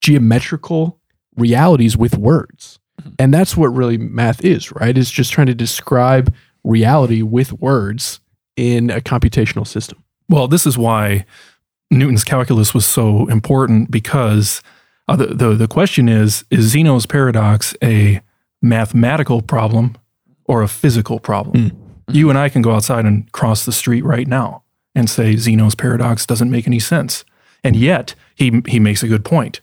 geometrical 0.00 0.98
realities 1.36 1.96
with 1.96 2.16
words. 2.16 2.78
Mm-hmm. 3.00 3.14
And 3.18 3.34
that's 3.34 3.56
what 3.56 3.68
really 3.68 3.98
math 3.98 4.44
is, 4.44 4.70
right? 4.72 4.96
It's 4.96 5.10
just 5.10 5.32
trying 5.32 5.46
to 5.48 5.54
describe 5.54 6.32
reality 6.62 7.22
with 7.22 7.52
words 7.54 8.20
in 8.56 8.90
a 8.90 9.00
computational 9.00 9.66
system. 9.66 10.03
Well, 10.28 10.48
this 10.48 10.66
is 10.66 10.78
why 10.78 11.26
Newton's 11.90 12.24
calculus 12.24 12.74
was 12.74 12.86
so 12.86 13.28
important 13.28 13.90
because 13.90 14.62
uh, 15.08 15.16
the, 15.16 15.26
the, 15.26 15.54
the 15.54 15.68
question 15.68 16.08
is 16.08 16.44
is 16.50 16.66
Zeno's 16.66 17.06
paradox 17.06 17.74
a 17.82 18.20
mathematical 18.62 19.42
problem 19.42 19.96
or 20.46 20.62
a 20.62 20.68
physical 20.68 21.20
problem? 21.20 21.70
Mm. 21.70 21.76
You 22.14 22.30
and 22.30 22.38
I 22.38 22.48
can 22.48 22.62
go 22.62 22.72
outside 22.72 23.04
and 23.04 23.30
cross 23.32 23.64
the 23.64 23.72
street 23.72 24.04
right 24.04 24.26
now 24.26 24.62
and 24.94 25.08
say 25.08 25.36
Zeno's 25.36 25.74
paradox 25.74 26.26
doesn't 26.26 26.50
make 26.50 26.66
any 26.66 26.78
sense. 26.78 27.24
And 27.62 27.76
yet, 27.76 28.14
he, 28.34 28.62
he 28.68 28.78
makes 28.78 29.02
a 29.02 29.08
good 29.08 29.24
point. 29.24 29.60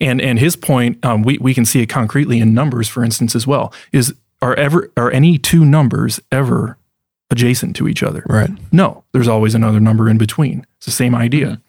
And 0.00 0.20
and 0.20 0.38
his 0.38 0.54
point, 0.54 1.04
um, 1.04 1.22
we 1.22 1.38
we 1.38 1.54
can 1.54 1.64
see 1.64 1.82
it 1.82 1.86
concretely 1.86 2.38
in 2.38 2.54
numbers, 2.54 2.88
for 2.88 3.02
instance, 3.02 3.34
as 3.34 3.46
well. 3.46 3.72
Is 3.92 4.14
are 4.40 4.54
ever 4.54 4.92
are 4.96 5.10
any 5.10 5.38
two 5.38 5.64
numbers 5.64 6.20
ever 6.30 6.78
adjacent 7.30 7.76
to 7.76 7.88
each 7.88 8.02
other? 8.02 8.22
Right. 8.28 8.50
No, 8.72 9.04
there's 9.12 9.28
always 9.28 9.54
another 9.54 9.80
number 9.80 10.08
in 10.08 10.18
between. 10.18 10.66
It's 10.76 10.86
the 10.86 10.92
same 10.92 11.14
idea. 11.14 11.60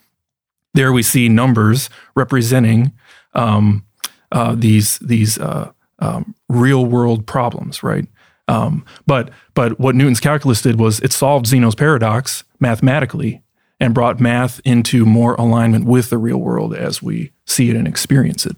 There 0.73 0.93
we 0.93 1.03
see 1.03 1.29
numbers 1.29 1.89
representing 2.15 2.93
um, 3.33 3.85
uh, 4.31 4.55
these 4.55 4.99
these 4.99 5.37
uh, 5.37 5.71
um, 5.99 6.35
real 6.47 6.85
world 6.85 7.25
problems, 7.25 7.83
right? 7.83 8.07
Um, 8.47 8.85
but 9.05 9.29
but 9.53 9.79
what 9.79 9.95
Newton's 9.95 10.19
calculus 10.19 10.61
did 10.61 10.79
was 10.79 10.99
it 11.01 11.11
solved 11.11 11.47
Zeno's 11.47 11.75
paradox 11.75 12.43
mathematically 12.59 13.41
and 13.79 13.93
brought 13.93 14.19
math 14.19 14.59
into 14.65 15.05
more 15.05 15.35
alignment 15.35 15.85
with 15.85 16.09
the 16.09 16.17
real 16.17 16.39
world 16.39 16.75
as 16.75 17.01
we 17.01 17.31
see 17.45 17.69
it 17.69 17.75
and 17.75 17.87
experience 17.87 18.45
it. 18.45 18.57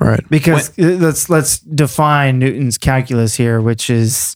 Right. 0.00 0.28
Because 0.28 0.76
uh, 0.78 0.96
let's 1.00 1.28
let's 1.28 1.58
define 1.58 2.38
Newton's 2.38 2.78
calculus 2.78 3.34
here, 3.34 3.60
which 3.60 3.90
is 3.90 4.34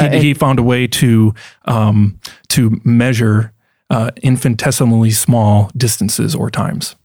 He, 0.00 0.06
uh, 0.06 0.20
he 0.20 0.34
found 0.34 0.58
a 0.58 0.62
way 0.62 0.86
to 0.86 1.34
um, 1.66 2.18
to 2.48 2.80
measure 2.84 3.52
uh, 3.90 4.10
infinitesimally 4.22 5.10
small 5.10 5.70
distances 5.76 6.34
or 6.34 6.50
times. 6.50 6.96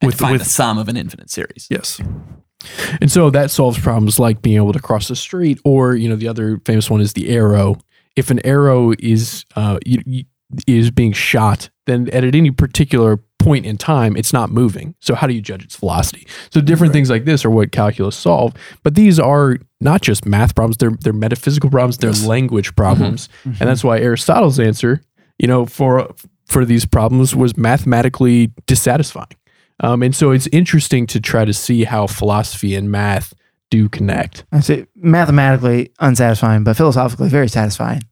And 0.00 0.06
With- 0.08 0.16
to 0.16 0.22
find 0.24 0.32
with- 0.32 0.42
the 0.44 0.48
sum 0.48 0.78
of 0.78 0.88
an 0.88 0.96
infinite 0.96 1.30
series. 1.30 1.66
Yes. 1.70 2.00
And 3.00 3.10
so 3.10 3.28
that 3.30 3.50
solves 3.50 3.78
problems 3.78 4.18
like 4.20 4.40
being 4.40 4.56
able 4.56 4.72
to 4.72 4.78
cross 4.80 5.08
the 5.08 5.16
street, 5.16 5.58
or 5.64 5.96
you 5.96 6.08
know, 6.08 6.16
the 6.16 6.28
other 6.28 6.60
famous 6.64 6.88
one 6.88 7.00
is 7.00 7.12
the 7.14 7.28
arrow. 7.30 7.76
If 8.14 8.30
an 8.30 8.44
arrow 8.46 8.92
is 8.98 9.44
uh, 9.56 9.78
you, 9.84 10.02
you- 10.06 10.24
is 10.66 10.90
being 10.90 11.12
shot, 11.12 11.70
then 11.86 12.10
at 12.10 12.24
any 12.34 12.50
particular 12.50 13.18
point 13.42 13.66
in 13.66 13.76
time, 13.76 14.16
it's 14.16 14.32
not 14.32 14.50
moving. 14.50 14.94
So 15.00 15.14
how 15.14 15.26
do 15.26 15.34
you 15.34 15.42
judge 15.42 15.64
its 15.64 15.76
velocity? 15.76 16.26
So 16.50 16.60
different 16.60 16.92
things 16.92 17.10
like 17.10 17.24
this 17.24 17.44
are 17.44 17.50
what 17.50 17.72
calculus 17.72 18.16
solve. 18.16 18.54
But 18.82 18.94
these 18.94 19.18
are 19.18 19.58
not 19.80 20.02
just 20.02 20.26
math 20.26 20.54
problems; 20.54 20.76
they're 20.78 20.96
they're 21.00 21.12
metaphysical 21.12 21.70
problems, 21.70 21.98
they're 21.98 22.12
language 22.12 22.74
problems, 22.76 23.28
and 23.44 23.56
that's 23.56 23.84
why 23.84 23.98
Aristotle's 23.98 24.60
answer, 24.60 25.00
you 25.38 25.48
know, 25.48 25.66
for 25.66 26.12
for 26.46 26.64
these 26.64 26.84
problems 26.84 27.34
was 27.34 27.56
mathematically 27.56 28.52
dissatisfying. 28.66 29.36
Um, 29.80 30.02
and 30.02 30.14
so 30.14 30.30
it's 30.30 30.46
interesting 30.48 31.06
to 31.08 31.20
try 31.20 31.44
to 31.44 31.52
see 31.52 31.84
how 31.84 32.06
philosophy 32.06 32.74
and 32.74 32.90
math 32.90 33.34
do 33.70 33.88
connect. 33.88 34.44
I 34.52 34.60
say 34.60 34.86
mathematically 34.94 35.92
unsatisfying, 35.98 36.62
but 36.62 36.76
philosophically 36.76 37.28
very 37.28 37.48
satisfying. 37.48 38.02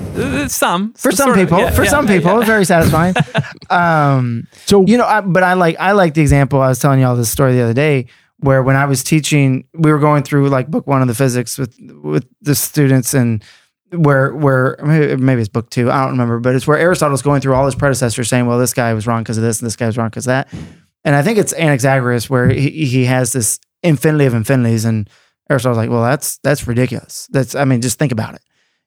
Uh, 0.00 0.48
Some 0.48 0.92
For 0.94 1.10
some 1.12 1.26
sort 1.28 1.38
of- 1.38 1.46
people, 1.48 1.58
yeah, 1.58 1.70
for 1.70 1.84
yeah, 1.84 1.90
some 1.90 2.06
yeah, 2.06 2.16
people, 2.18 2.38
yeah. 2.40 2.44
very 2.46 2.64
satisfying. 2.64 3.14
um, 3.70 4.46
So 4.66 4.84
you 4.86 4.96
know, 4.98 5.06
I, 5.06 5.20
but 5.20 5.42
I 5.42 5.54
like 5.54 5.76
I 5.78 5.92
like 5.92 6.14
the 6.14 6.20
example. 6.22 6.60
I 6.60 6.68
was 6.68 6.78
telling 6.78 7.00
y'all 7.00 7.16
this 7.16 7.30
story 7.30 7.54
the 7.54 7.62
other 7.62 7.74
day 7.74 8.06
where 8.40 8.62
when 8.62 8.76
I 8.76 8.84
was 8.84 9.02
teaching, 9.02 9.64
we 9.74 9.90
were 9.90 9.98
going 9.98 10.22
through 10.22 10.48
like 10.48 10.68
book 10.70 10.86
one 10.86 11.02
of 11.02 11.08
the 11.08 11.14
physics 11.14 11.58
with 11.58 11.76
with 12.02 12.26
the 12.42 12.54
students 12.54 13.14
and 13.14 13.42
where 13.90 14.34
where 14.34 14.76
maybe, 14.84 15.16
maybe 15.16 15.40
it's 15.40 15.48
book 15.48 15.70
two, 15.70 15.90
I 15.90 16.02
don't 16.02 16.12
remember, 16.12 16.38
but 16.40 16.54
it's 16.54 16.66
where 16.66 16.78
Aristotle's 16.78 17.22
going 17.22 17.40
through 17.40 17.54
all 17.54 17.64
his 17.64 17.74
predecessors 17.74 18.28
saying, 18.28 18.46
well, 18.46 18.58
this 18.58 18.74
guy 18.74 18.92
was 18.94 19.06
wrong 19.06 19.22
because 19.22 19.38
of 19.38 19.44
this 19.44 19.60
and 19.60 19.66
this 19.66 19.76
guy 19.76 19.86
was 19.86 19.96
wrong 19.96 20.08
because 20.08 20.26
that. 20.26 20.48
And 21.04 21.14
I 21.14 21.22
think 21.22 21.38
it's 21.38 21.54
Anaxagoras 21.54 22.28
where 22.28 22.48
he, 22.48 22.84
he 22.84 23.04
has 23.04 23.32
this 23.32 23.60
infinity 23.82 24.26
of 24.26 24.34
infinities 24.34 24.84
and 24.84 25.08
Aristotle's 25.48 25.76
like, 25.78 25.88
well, 25.90 26.02
that's 26.02 26.38
that's 26.38 26.66
ridiculous. 26.66 27.28
That's 27.30 27.54
I 27.54 27.64
mean, 27.64 27.80
just 27.80 27.98
think 27.98 28.12
about 28.12 28.34
it, 28.34 28.42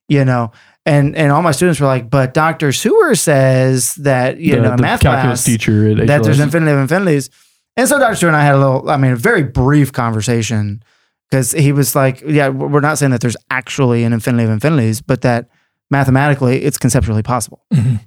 you 0.09 0.25
know. 0.25 0.51
And 0.85 1.15
and 1.15 1.31
all 1.31 1.41
my 1.41 1.51
students 1.51 1.79
were 1.79 1.87
like, 1.87 2.09
but 2.09 2.33
Dr. 2.33 2.71
Stewart 2.71 3.17
says 3.17 3.95
that 3.95 4.39
you 4.39 4.55
the, 4.55 4.61
know 4.61 4.75
the 4.75 4.81
math 4.81 5.01
calculus 5.01 5.43
class 5.43 5.45
teacher 5.45 5.89
at 5.91 6.07
that 6.07 6.23
there's 6.23 6.39
HLS. 6.39 6.43
infinity 6.43 6.71
of 6.71 6.79
infinities. 6.79 7.29
And 7.77 7.87
so 7.87 7.99
Dr. 7.99 8.15
Stewart 8.15 8.33
and 8.33 8.41
I 8.41 8.43
had 8.43 8.55
a 8.55 8.57
little, 8.57 8.89
I 8.89 8.97
mean, 8.97 9.11
a 9.11 9.15
very 9.15 9.43
brief 9.43 9.93
conversation 9.93 10.83
because 11.29 11.51
he 11.51 11.71
was 11.71 11.95
like, 11.95 12.21
yeah, 12.25 12.49
we're 12.49 12.79
not 12.79 12.97
saying 12.97 13.11
that 13.11 13.21
there's 13.21 13.37
actually 13.51 14.03
an 14.03 14.13
infinity 14.13 14.43
of 14.45 14.49
infinities, 14.49 15.01
but 15.01 15.21
that 15.21 15.49
mathematically 15.91 16.63
it's 16.63 16.77
conceptually 16.77 17.23
possible. 17.23 17.63
Mhm. 17.73 17.99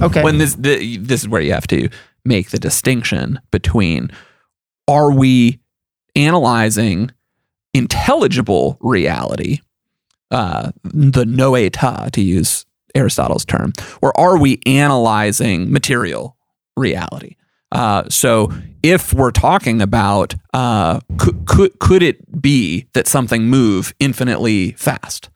Okay. 0.00 0.22
when 0.22 0.38
this 0.38 0.54
the, 0.54 0.96
this 0.98 1.22
is 1.22 1.28
where 1.28 1.40
you 1.40 1.52
have 1.52 1.66
to 1.68 1.88
make 2.24 2.50
the 2.50 2.58
distinction 2.58 3.40
between 3.50 4.10
are 4.86 5.10
we 5.10 5.58
analyzing 6.14 7.10
intelligible 7.74 8.78
reality 8.80 9.58
uh, 10.30 10.70
the 10.84 11.24
noeta 11.24 12.10
to 12.10 12.20
use 12.20 12.66
aristotle's 12.94 13.44
term 13.44 13.72
or 14.02 14.18
are 14.18 14.38
we 14.38 14.60
analyzing 14.66 15.70
material 15.70 16.36
reality 16.76 17.34
uh, 17.70 18.02
so 18.08 18.50
if 18.82 19.12
we're 19.12 19.30
talking 19.30 19.82
about 19.82 20.34
uh, 20.54 21.00
could, 21.18 21.46
could 21.46 21.78
could 21.78 22.02
it 22.02 22.40
be 22.40 22.86
that 22.94 23.06
something 23.06 23.44
move 23.44 23.94
infinitely 24.00 24.72
fast 24.72 25.28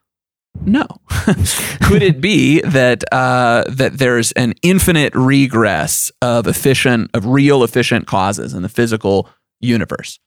no. 0.60 0.86
Could 1.82 2.02
it 2.02 2.20
be 2.20 2.60
that 2.60 3.02
uh, 3.12 3.64
that 3.68 3.98
there's 3.98 4.32
an 4.32 4.54
infinite 4.62 5.14
regress 5.14 6.12
of 6.20 6.46
efficient, 6.46 7.10
of 7.14 7.26
real 7.26 7.64
efficient 7.64 8.06
causes 8.06 8.54
in 8.54 8.62
the 8.62 8.68
physical 8.68 9.28
universe? 9.60 10.20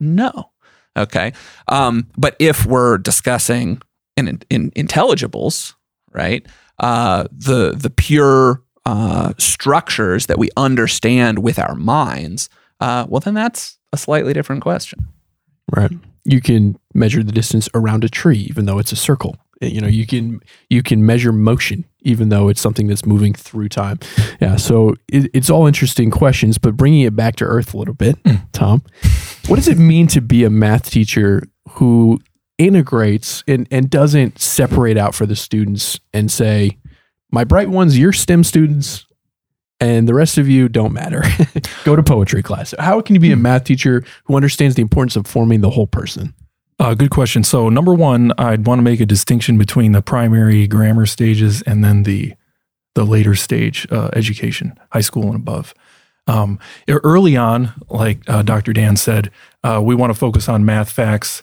No. 0.00 0.50
Okay. 0.96 1.32
Um, 1.68 2.08
but 2.16 2.34
if 2.38 2.66
we're 2.66 2.98
discussing 2.98 3.80
in, 4.26 4.40
in 4.50 4.70
intelligibles, 4.72 5.74
right? 6.12 6.44
Uh, 6.78 7.24
the 7.30 7.74
the 7.76 7.90
pure 7.90 8.62
uh, 8.86 9.34
structures 9.38 10.26
that 10.26 10.38
we 10.38 10.48
understand 10.56 11.40
with 11.40 11.58
our 11.58 11.74
minds, 11.74 12.48
uh, 12.80 13.04
well, 13.08 13.20
then 13.20 13.34
that's 13.34 13.78
a 13.92 13.96
slightly 13.96 14.32
different 14.32 14.62
question. 14.62 15.06
Right. 15.76 15.92
You 16.24 16.40
can 16.40 16.78
measure 16.94 17.22
the 17.22 17.32
distance 17.32 17.68
around 17.74 18.04
a 18.04 18.08
tree, 18.08 18.46
even 18.48 18.64
though 18.64 18.78
it's 18.78 18.92
a 18.92 18.96
circle. 18.96 19.36
Uh, 19.62 19.66
You 19.66 19.80
know, 19.80 19.88
you 19.88 20.06
can 20.06 20.40
you 20.70 20.82
can 20.82 21.04
measure 21.04 21.32
motion, 21.32 21.84
even 22.00 22.28
though 22.28 22.48
it's 22.48 22.60
something 22.60 22.86
that's 22.86 23.04
moving 23.04 23.34
through 23.34 23.68
time. 23.68 23.98
Yeah. 24.40 24.56
So 24.56 24.94
it, 25.08 25.30
it's 25.34 25.50
all 25.50 25.66
interesting 25.66 26.10
questions, 26.10 26.58
but 26.58 26.76
bringing 26.76 27.00
it 27.06 27.14
back 27.16 27.36
to 27.36 27.44
earth 27.44 27.74
a 27.74 27.76
little 27.76 27.94
bit, 27.94 28.16
Tom, 28.52 28.82
what 29.48 29.56
does 29.56 29.68
it 29.68 29.78
mean 29.78 30.06
to 30.08 30.20
be 30.20 30.44
a 30.44 30.50
math 30.50 30.90
teacher 30.90 31.42
who 31.70 32.20
integrates 32.58 33.44
and, 33.46 33.66
and 33.70 33.88
doesn't 33.88 34.38
separate 34.40 34.96
out 34.96 35.14
for 35.14 35.26
the 35.26 35.36
students 35.36 35.98
and 36.12 36.30
say, 36.30 36.76
my 37.30 37.44
bright 37.44 37.68
ones, 37.68 37.98
you're 37.98 38.12
STEM 38.12 38.44
students, 38.44 39.06
and 39.80 40.08
the 40.08 40.14
rest 40.14 40.38
of 40.38 40.48
you 40.48 40.68
don't 40.68 40.92
matter. 40.92 41.22
Go 41.84 41.94
to 41.94 42.02
poetry 42.02 42.42
class. 42.42 42.74
How 42.78 43.00
can 43.00 43.14
you 43.14 43.20
be 43.20 43.32
a 43.32 43.36
math 43.36 43.64
teacher 43.64 44.04
who 44.24 44.34
understands 44.34 44.74
the 44.74 44.82
importance 44.82 45.14
of 45.14 45.26
forming 45.26 45.60
the 45.60 45.70
whole 45.70 45.86
person? 45.86 46.34
Uh, 46.80 46.94
good 46.94 47.10
question. 47.10 47.44
So, 47.44 47.68
number 47.68 47.94
one, 47.94 48.32
I'd 48.38 48.66
want 48.66 48.78
to 48.78 48.82
make 48.82 49.00
a 49.00 49.06
distinction 49.06 49.58
between 49.58 49.92
the 49.92 50.02
primary 50.02 50.66
grammar 50.66 51.06
stages 51.06 51.62
and 51.62 51.84
then 51.84 52.04
the 52.04 52.34
the 52.94 53.04
later 53.04 53.34
stage 53.34 53.86
uh, 53.92 54.10
education, 54.14 54.78
high 54.90 55.02
school 55.02 55.26
and 55.26 55.36
above. 55.36 55.72
Um, 56.26 56.58
early 56.88 57.36
on, 57.36 57.72
like 57.88 58.28
uh, 58.28 58.42
Dr. 58.42 58.72
Dan 58.72 58.96
said, 58.96 59.30
uh, 59.62 59.80
we 59.82 59.94
want 59.94 60.10
to 60.10 60.18
focus 60.18 60.48
on 60.48 60.64
math 60.64 60.90
facts, 60.90 61.42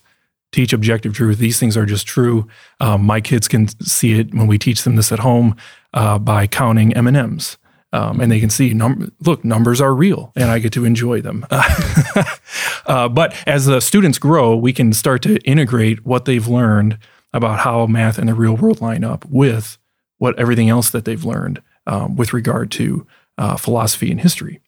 teach 0.56 0.74
objective 0.74 1.13
truth. 1.13 1.38
These 1.38 1.60
things 1.60 1.76
are 1.76 1.86
just 1.86 2.08
true. 2.08 2.48
Um, 2.80 3.04
my 3.04 3.22
kids 3.22 3.48
can 3.48 3.68
see 3.82 4.20
it 4.20 4.34
when 4.34 4.48
we 4.48 4.58
teach 4.58 4.84
them 4.84 4.96
this 4.96 5.12
at 5.12 5.20
home 5.20 5.56
uh, 5.94 6.18
by 6.18 6.48
counting 6.48 6.94
M 6.96 7.08
and 7.08 7.18
M's. 7.18 7.58
Um, 7.94 8.20
and 8.20 8.32
they 8.32 8.39
can 8.39 8.50
see, 8.50 8.74
num- 8.74 9.12
look, 9.22 9.46
numbers 9.46 9.80
are 9.80 9.94
real, 9.94 10.34
and 10.36 10.52
I 10.52 10.60
get 10.60 10.74
to 10.74 10.84
enjoy 10.84 11.22
them. 11.22 11.46
uh, 12.86 13.08
but 13.08 13.34
as 13.48 13.68
the 13.68 13.80
students 13.80 14.18
grow, 14.18 14.56
we 14.56 14.74
can 14.74 14.91
start 14.91 15.22
to 15.22 15.38
integrate 15.44 16.06
what 16.06 16.26
they've 16.26 16.48
learned 16.48 16.98
about 17.32 17.60
how 17.60 17.86
math 17.86 18.18
and 18.18 18.28
the 18.28 18.34
real 18.34 18.58
world 18.58 18.82
line 18.82 19.06
up 19.06 19.24
with 19.26 19.78
what 20.18 20.38
everything 20.38 20.70
else 20.70 20.89
that 20.89 21.06
they've 21.06 21.24
learned 21.24 21.62
um, 21.88 22.15
with 22.15 22.34
regard 22.34 22.70
to 22.72 23.08
uh, 23.38 23.56
philosophy 23.56 24.12
and 24.12 24.22
history. 24.22 24.60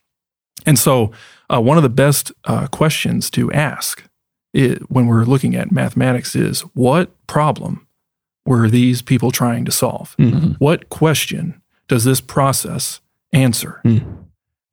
And 0.65 0.77
so, 0.79 1.11
uh, 1.49 1.61
one 1.61 1.77
of 1.77 1.83
the 1.83 1.89
best 1.89 2.31
uh, 2.45 2.67
questions 2.67 3.29
to 3.31 3.51
ask 3.51 4.06
i 4.55 4.77
when 4.87 5.07
we're 5.07 5.25
looking 5.25 5.55
at 5.55 5.71
mathematics 5.71 6.35
is 6.35 6.61
what 6.73 7.09
problem 7.27 7.85
were 8.45 8.69
these 8.69 9.01
people 9.01 9.31
trying 9.31 9.65
to 9.65 9.71
solve? 9.71 10.15
Mhm. 10.17 10.55
What 10.59 10.89
question 10.89 11.61
does 11.87 12.03
this 12.05 12.21
process 12.21 13.01
answer? 13.33 13.79
Hmm. 13.83 13.97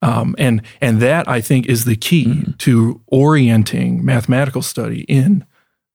Um, 0.03 0.35
and 0.39 0.63
and 0.81 1.01
that 1.01 1.27
I 1.29 1.41
think 1.41 1.67
is 1.67 1.85
the 1.85 1.97
key 1.97 2.27
Mhm. 2.27 2.59
to 2.59 3.01
orienting 3.09 4.05
mathematical 4.05 4.63
study 4.63 5.01
in 5.09 5.45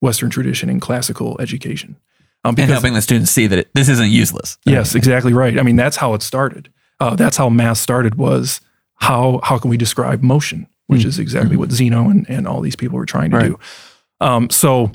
Western 0.02 0.30
tradition 0.30 0.70
and 0.70 0.82
classical 0.82 1.38
education. 1.40 1.96
Um, 2.44 2.56
And 2.58 2.70
helping 2.72 2.94
the 2.94 3.02
students 3.02 3.32
see 3.32 3.48
that 3.48 3.60
it, 3.60 3.70
this 3.76 3.90
isn't 3.90 4.10
useless. 4.10 4.58
Yes, 4.66 4.96
exactly 4.96 5.34
right. 5.34 5.60
I 5.60 5.62
mean, 5.64 5.76
that's 5.76 5.98
how 5.98 6.14
it 6.14 6.22
started. 6.22 6.70
Uh, 7.00 7.16
that's 7.16 7.38
how 7.38 7.50
math 7.50 7.78
started. 7.78 8.16
Was 8.16 8.62
how 8.96 9.40
how 9.44 9.58
can 9.58 9.70
we 9.70 9.78
describe 9.78 10.24
motion, 10.24 10.68
which 10.90 11.06
is 11.06 11.20
exactly 11.20 11.56
what 11.56 11.72
Zeno 11.72 12.10
and, 12.10 12.26
and 12.30 12.48
all 12.48 12.62
these 12.62 12.76
people 12.76 12.98
were 12.98 13.06
trying 13.06 13.32
to 13.32 13.38
Right. 13.38 13.46
do. 13.48 13.60
Um, 14.20 14.50
so, 14.50 14.92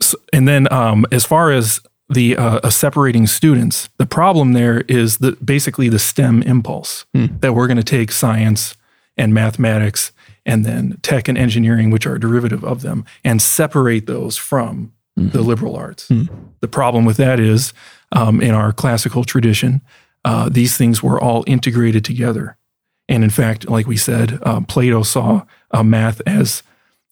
so, 0.00 0.16
and 0.32 0.48
then 0.48 0.72
um, 0.72 1.04
as 1.12 1.24
far 1.24 1.50
as 1.52 1.80
the 2.08 2.36
uh, 2.36 2.60
uh, 2.62 2.70
separating 2.70 3.26
students, 3.26 3.88
the 3.98 4.06
problem 4.06 4.52
there 4.52 4.80
is 4.88 5.18
the 5.18 5.32
basically 5.44 5.88
the 5.88 5.98
STEM 5.98 6.42
impulse 6.42 7.04
Hmm. 7.14 7.26
that 7.40 7.52
we're 7.54 7.66
going 7.66 7.76
to 7.76 7.82
take 7.98 8.10
science 8.12 8.76
and 9.16 9.34
mathematics 9.34 10.12
and 10.46 10.64
then 10.64 10.98
tech 11.02 11.28
and 11.28 11.36
engineering, 11.36 11.90
which 11.90 12.06
are 12.06 12.14
a 12.14 12.20
derivative 12.20 12.64
of 12.64 12.80
them, 12.82 13.04
and 13.24 13.42
separate 13.42 14.06
those 14.06 14.36
from 14.38 14.92
the 15.16 15.42
liberal 15.42 15.76
arts. 15.76 16.08
Hmm. 16.08 16.24
The 16.60 16.68
problem 16.68 17.04
with 17.04 17.18
that 17.18 17.38
is, 17.38 17.74
um, 18.12 18.40
in 18.40 18.52
our 18.54 18.72
classical 18.72 19.22
tradition, 19.24 19.82
uh, 20.24 20.48
these 20.48 20.76
things 20.78 21.02
were 21.02 21.20
all 21.20 21.44
integrated 21.46 22.04
together. 22.04 22.56
And 23.10 23.22
in 23.24 23.30
fact, 23.30 23.68
like 23.68 23.86
we 23.86 23.96
said, 23.98 24.38
uh, 24.42 24.60
Plato 24.62 25.02
saw 25.02 25.42
uh, 25.72 25.82
math 25.82 26.22
as 26.26 26.62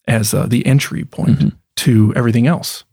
as 0.06 0.32
uh, 0.32 0.46
the 0.46 0.64
entry 0.64 1.04
point 1.04 1.38
Mhm. 1.38 1.52
to 1.76 2.12
everything 2.16 2.46
else, 2.46 2.84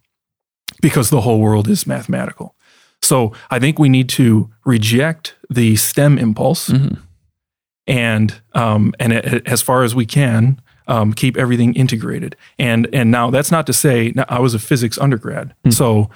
because 0.82 1.10
the 1.10 1.22
whole 1.22 1.40
world 1.40 1.68
is 1.70 1.88
mathematical. 1.88 2.56
So 3.02 3.32
I 3.50 3.60
think 3.60 3.80
we 3.80 3.88
need 3.90 4.10
to 4.10 4.50
reject 4.66 5.36
the 5.50 5.76
STEM 5.78 6.18
impulse 6.18 6.70
Mhm. 6.70 6.98
and 7.88 8.42
um, 8.54 8.94
and 9.00 9.14
as 9.48 9.62
far 9.62 9.84
as 9.84 9.94
we 9.96 10.06
can, 10.06 10.60
um, 10.88 11.14
keep 11.14 11.38
everything 11.38 11.74
integrated. 11.76 12.36
And 12.60 12.88
and 12.94 13.12
now 13.12 13.30
that's 13.32 13.52
not 13.52 13.66
to 13.68 13.74
say 13.74 14.12
now, 14.16 14.26
I 14.28 14.40
was 14.40 14.54
a 14.56 14.60
physics 14.60 14.98
undergrad, 14.98 15.54
Hmm. 15.64 15.72
so 15.72 16.10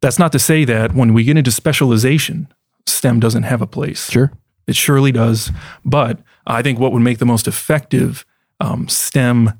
that's 0.00 0.18
not 0.18 0.32
to 0.32 0.38
say 0.38 0.64
that 0.64 0.94
when 0.94 1.12
we 1.14 1.24
get 1.24 1.36
into 1.36 1.50
specialization, 1.50 2.46
STEM 2.86 3.20
doesn't 3.20 3.42
have 3.44 3.60
a 3.62 3.66
place. 3.66 4.08
Sure. 4.10 4.30
It 4.68 4.76
surely 4.76 5.10
does. 5.10 5.50
But 5.84 6.20
I 6.46 6.62
think 6.62 6.78
what 6.78 6.92
would 6.92 7.02
make 7.02 7.18
the 7.18 7.26
most 7.26 7.48
effective 7.48 8.24
um, 8.60 8.88
STEM 8.88 9.52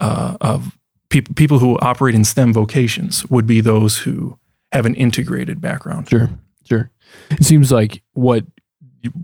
uh, 0.00 0.36
of 0.40 0.78
people 1.10 1.34
people 1.34 1.58
who 1.58 1.78
operate 1.80 2.14
in 2.14 2.24
STEM 2.24 2.52
vocations 2.52 3.26
would 3.30 3.46
be 3.46 3.60
those 3.60 3.98
who 3.98 4.38
have 4.72 4.86
an 4.86 4.94
integrated 4.94 5.60
background. 5.60 6.08
Sure, 6.08 6.30
sure. 6.68 6.90
It 7.30 7.44
seems 7.44 7.70
like 7.70 8.02
what 8.14 8.44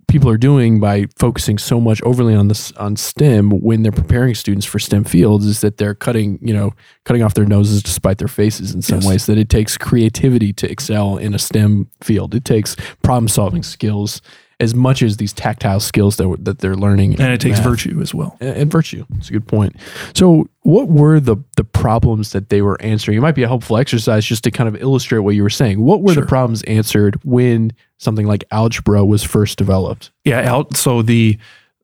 people 0.09 0.29
are 0.29 0.37
doing 0.37 0.79
by 0.79 1.07
focusing 1.19 1.57
so 1.57 1.81
much 1.81 2.03
overly 2.03 2.35
on 2.35 2.49
this 2.49 2.71
on 2.73 2.97
STEM 2.97 3.51
when 3.63 3.83
they're 3.83 3.91
preparing 3.91 4.35
students 4.35 4.67
for 4.67 4.79
STEM 4.79 5.05
fields 5.05 5.47
is 5.47 5.63
that 5.63 5.79
they're 5.79 5.95
cutting, 5.95 6.39
you 6.43 6.53
know, 6.53 6.73
cutting 7.07 7.23
off 7.23 7.33
their 7.35 7.47
noses 7.47 7.83
to 7.83 7.91
spite 7.91 8.19
their 8.19 8.29
faces 8.29 8.75
in 8.75 8.83
some 8.83 8.99
Yes. 9.01 9.07
ways. 9.09 9.27
That 9.27 9.39
it 9.39 9.49
takes 9.49 9.79
creativity 9.79 10.53
to 10.53 10.71
excel 10.71 11.17
in 11.17 11.35
a 11.35 11.39
STEM 11.39 11.89
field. 12.03 12.35
It 12.35 12.45
takes 12.45 12.77
problem 13.03 13.27
solving 13.29 13.63
skills 13.63 14.21
as 14.61 14.75
much 14.75 15.03
as 15.03 15.17
these 15.17 15.33
tactile 15.33 15.81
skills 15.81 16.17
that 16.19 16.37
that 16.45 16.59
they're 16.59 16.77
learning. 16.77 17.19
And 17.21 17.33
it 17.33 17.41
takes 17.41 17.59
math. 17.59 17.67
virtue 17.67 18.01
as 18.01 18.15
well. 18.15 18.37
and 18.41 18.57
and 18.57 18.71
virtue. 18.71 19.05
That's 19.11 19.29
a 19.29 19.33
good 19.33 19.47
point. 19.47 19.75
So, 20.15 20.49
what 20.63 20.89
were 20.89 21.19
the 21.19 21.37
the 21.57 21.65
problems 21.65 22.31
that 22.33 22.49
they 22.51 22.63
were 22.63 22.81
answering? 22.83 23.19
It 23.19 23.21
might 23.23 23.35
be 23.35 23.43
a 23.43 23.49
helpful 23.49 23.77
exercise 23.77 24.25
just 24.25 24.45
to 24.45 24.51
kind 24.51 24.69
of 24.69 24.81
illustrate 24.83 25.21
what 25.21 25.35
you 25.35 25.43
were 25.43 25.51
saying. 25.51 25.81
What 25.81 26.03
were 26.03 26.13
Sure. 26.13 26.23
the 26.23 26.29
problems 26.29 26.63
answered 26.65 27.19
when 27.25 27.73
something 27.99 28.27
like 28.27 28.45
algebra 28.51 29.05
was 29.05 29.23
first 29.25 29.59
developed? 29.59 30.11
Yeah. 30.25 30.41
Al- 30.43 30.71
so 30.75 31.03
the 31.03 31.39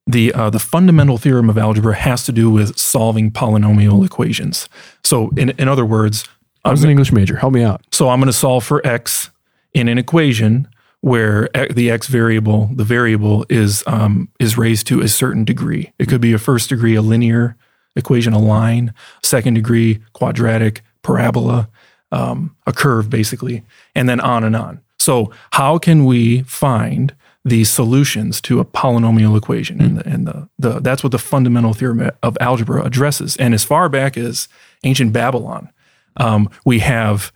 the 0.06 0.32
uh, 0.34 0.50
the 0.50 0.58
fundamental 0.60 1.18
theorem 1.18 1.50
of 1.50 1.58
algebra 1.58 1.94
has 1.94 2.24
to 2.26 2.32
do 2.32 2.48
with 2.50 2.78
solving 2.78 3.30
polynomial 3.32 4.04
equations. 4.04 4.68
So 5.02 5.30
in 5.36 5.50
in 5.58 5.66
other 5.68 5.84
words, 5.86 6.28
I 6.64 6.70
was 6.70 6.84
an 6.84 6.90
English 6.90 7.10
major. 7.12 7.36
Help 7.36 7.52
me 7.52 7.62
out. 7.62 7.80
so 7.90 8.08
I'm 8.10 8.18
going 8.20 8.26
to 8.26 8.32
solve 8.32 8.64
for 8.64 8.86
x 8.86 9.30
in 9.72 9.88
an 9.88 9.98
equation 9.98 10.68
where 11.07 11.49
the 11.71 11.88
x 11.88 12.09
variable, 12.09 12.69
the 12.75 12.83
variable 12.83 13.47
is 13.49 13.85
um, 13.87 14.29
is 14.40 14.59
raised 14.59 14.88
to 14.88 15.01
a 15.01 15.07
certain 15.07 15.45
degree. 15.45 15.92
It 16.01 16.09
could 16.09 16.21
be 16.21 16.33
a 16.33 16.38
first 16.38 16.69
degree, 16.69 16.97
a 16.97 17.01
linear 17.01 17.57
equation, 17.95 18.33
a 18.33 18.40
line, 18.40 18.92
second 19.23 19.55
degree, 19.55 20.01
quadratic, 20.14 20.83
parabola, 21.03 21.69
um, 22.11 22.57
a 22.66 22.73
curve, 22.73 23.09
basically, 23.09 23.62
and 23.95 24.09
then 24.09 24.19
on 24.19 24.42
and 24.42 24.57
on. 24.57 24.81
So 24.99 25.31
how 25.53 25.79
can 25.79 26.07
we 26.07 26.42
find 26.42 27.14
the 27.45 27.62
solutions 27.62 28.40
to 28.40 28.59
a 28.59 28.64
polynomial 28.64 29.38
equation? 29.38 29.81
And, 29.81 29.99
the, 29.99 30.09
and 30.09 30.27
the, 30.27 30.49
the 30.59 30.81
that's 30.81 31.05
what 31.05 31.12
the 31.12 31.21
fundamental 31.21 31.73
theorem 31.73 32.11
of 32.21 32.37
algebra 32.40 32.85
addresses. 32.85 33.37
And 33.37 33.55
as 33.55 33.62
far 33.62 33.88
back 33.88 34.16
as 34.16 34.49
ancient 34.83 35.12
Babylon, 35.12 35.71
um, 36.16 36.51
we 36.64 36.81
have 36.81 37.31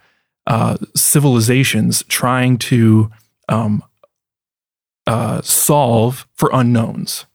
uh, 0.48 0.76
civilizations 0.96 2.02
trying 2.08 2.58
to 2.58 3.12
um, 3.50 3.84
uh, 5.06 5.42
solve 5.42 6.26
for 6.34 6.50
unknowns. 6.52 7.26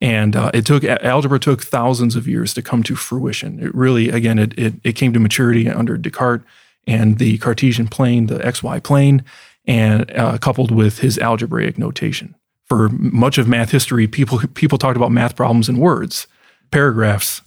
And 0.00 0.36
uh, 0.36 0.50
it 0.52 0.66
took 0.66 0.84
algebra 0.84 1.38
took 1.38 1.62
thousands 1.62 2.16
of 2.16 2.28
years 2.28 2.52
to 2.54 2.62
come 2.62 2.82
to 2.84 2.94
fruition. 2.94 3.58
It 3.58 3.74
really, 3.74 4.10
again, 4.10 4.38
it, 4.38 4.56
it, 4.58 4.74
it 4.84 4.92
came 4.94 5.12
to 5.12 5.20
maturity 5.20 5.68
under 5.68 5.96
Descartes 5.96 6.44
and 6.86 7.18
the 7.18 7.38
Cartesian 7.38 7.88
plane, 7.88 8.26
the 8.26 8.38
XY 8.38 8.82
plane, 8.82 9.24
and 9.66 10.10
uh, 10.12 10.36
coupled 10.38 10.70
with 10.70 10.98
his 10.98 11.18
algebraic 11.18 11.78
notation. 11.78 12.34
For 12.66 12.88
much 12.90 13.38
of 13.38 13.48
math 13.48 13.70
history, 13.70 14.06
people 14.06 14.40
people 14.54 14.78
talked 14.78 14.96
about 14.96 15.12
math 15.12 15.36
problems 15.36 15.68
in 15.68 15.78
words, 15.78 16.26
paragraphs. 16.70 17.42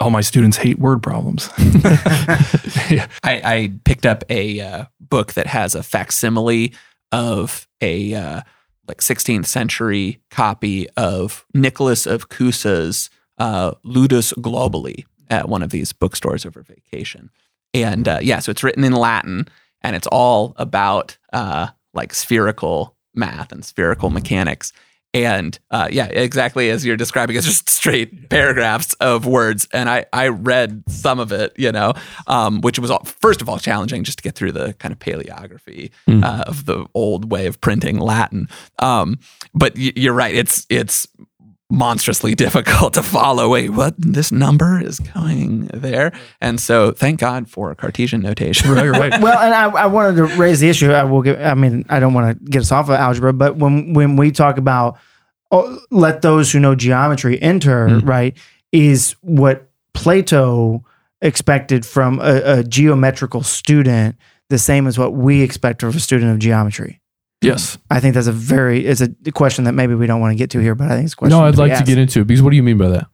All 0.00 0.10
my 0.10 0.22
students 0.22 0.56
hate 0.56 0.78
word 0.78 1.02
problems. 1.02 1.50
I, 1.58 3.08
I 3.22 3.72
picked 3.84 4.06
up 4.06 4.24
a 4.30 4.60
uh, 4.60 4.84
book 4.98 5.34
that 5.34 5.46
has 5.46 5.74
a 5.74 5.82
facsimile 5.82 6.72
of 7.12 7.68
a 7.80 8.14
uh, 8.14 8.40
like 8.88 8.98
16th 8.98 9.46
century 9.46 10.20
copy 10.30 10.88
of 10.96 11.44
Nicholas 11.54 12.06
of 12.06 12.28
Cusa's 12.28 13.10
uh, 13.38 13.72
Ludus 13.84 14.32
Globi 14.32 15.04
at 15.28 15.48
one 15.48 15.62
of 15.62 15.70
these 15.70 15.92
bookstores 15.92 16.44
over 16.44 16.62
vacation. 16.62 17.30
And 17.72 18.08
uh, 18.08 18.18
yeah, 18.22 18.40
so 18.40 18.50
it's 18.50 18.64
written 18.64 18.84
in 18.84 18.92
Latin 18.92 19.48
and 19.82 19.94
it's 19.94 20.08
all 20.08 20.54
about 20.56 21.16
uh, 21.32 21.68
like 21.94 22.14
spherical 22.14 22.96
math 23.14 23.52
and 23.52 23.64
spherical 23.64 24.10
mechanics. 24.10 24.72
And 25.12 25.58
uh, 25.72 25.88
yeah, 25.90 26.04
exactly 26.06 26.70
as 26.70 26.86
you're 26.86 26.96
describing, 26.96 27.34
it's 27.36 27.44
just 27.46 27.68
straight 27.68 28.28
paragraphs 28.30 28.92
of 29.00 29.26
words. 29.26 29.66
And 29.72 29.88
I, 29.90 30.06
I 30.12 30.28
read 30.28 30.84
some 30.88 31.18
of 31.18 31.32
it, 31.32 31.52
you 31.56 31.72
know, 31.72 31.94
um, 32.28 32.60
which 32.60 32.78
was 32.78 32.92
all, 32.92 33.02
first 33.04 33.42
of 33.42 33.48
all 33.48 33.58
challenging 33.58 34.04
just 34.04 34.18
to 34.18 34.22
get 34.22 34.36
through 34.36 34.52
the 34.52 34.74
kind 34.74 34.92
of 34.92 35.00
paleography 35.00 35.90
Mm. 36.06 36.22
uh, 36.24 36.44
of 36.46 36.66
the 36.66 36.86
old 36.94 37.30
way 37.32 37.46
of 37.46 37.60
printing 37.60 37.98
Latin. 37.98 38.48
Um, 38.78 39.18
but 39.52 39.74
y- 39.76 39.92
you're 39.96 40.14
right; 40.14 40.34
it's 40.34 40.64
it's 40.70 41.06
monstrously 41.70 42.34
difficult 42.44 42.94
to 42.94 43.02
follow. 43.02 43.48
Wait, 43.48 43.70
what? 43.70 43.94
This 43.96 44.30
number 44.32 44.80
is 44.82 44.98
going 44.98 45.66
there, 45.72 46.12
and 46.40 46.60
so 46.60 46.92
thank 46.92 47.20
God 47.20 47.48
for 47.48 47.74
Cartesian 47.74 48.20
notation. 48.20 48.70
right, 48.70 48.88
right. 48.90 49.20
well, 49.22 49.38
and 49.38 49.54
I, 49.54 49.70
I 49.70 49.86
wanted 49.86 50.16
to 50.16 50.24
raise 50.36 50.60
the 50.60 50.68
issue. 50.68 50.90
I 50.90 51.04
will 51.04 51.22
give. 51.22 51.40
I 51.40 51.54
mean, 51.54 51.84
I 51.88 52.00
don't 52.00 52.12
want 52.14 52.38
to 52.38 52.44
get 52.50 52.60
us 52.60 52.72
off 52.72 52.88
of 52.88 52.94
algebra, 52.96 53.32
but 53.32 53.56
when 53.56 53.92
when 53.94 54.16
we 54.16 54.30
talk 54.32 54.58
about 54.58 54.98
oh, 55.52 55.78
let 55.90 56.22
those 56.22 56.52
who 56.52 56.60
know 56.60 56.74
geometry 56.74 57.40
enter, 57.42 57.88
Mm. 57.88 58.06
right, 58.08 58.36
is 58.72 59.16
what 59.22 59.68
Plato 59.94 60.84
expected 61.22 61.84
from 61.84 62.20
a, 62.20 62.58
a 62.58 62.64
geometrical 62.64 63.42
student 63.42 64.16
the 64.48 64.58
same 64.58 64.86
as 64.86 64.98
what 64.98 65.12
we 65.12 65.42
expect 65.42 65.82
of 65.82 65.94
a 65.94 66.00
student 66.00 66.32
of 66.32 66.38
geometry. 66.38 67.00
Yes. 67.42 67.78
I 67.90 68.00
think 68.00 68.14
that's 68.14 68.26
a 68.26 68.32
very 68.32 68.84
it's 68.86 69.00
a 69.00 69.08
question 69.32 69.64
that 69.64 69.72
maybe 69.72 69.94
we 69.94 70.06
don't 70.06 70.20
want 70.20 70.32
to 70.32 70.36
get 70.36 70.50
to 70.50 70.58
here, 70.58 70.74
but 70.74 70.88
I 70.90 70.94
think 70.94 71.04
it's 71.04 71.14
a 71.14 71.16
question. 71.16 71.38
No, 71.38 71.44
I'd 71.46 71.52
be 71.52 71.56
like 71.58 71.70
to 71.72 71.76
asked. 71.78 71.86
get 71.86 71.96
into 71.98 72.20
it 72.20 72.26
because 72.26 72.42
what 72.42 72.50
do 72.50 72.56
you 72.56 72.62
mean 72.62 72.76
by 72.78 72.88
that? 72.88 73.06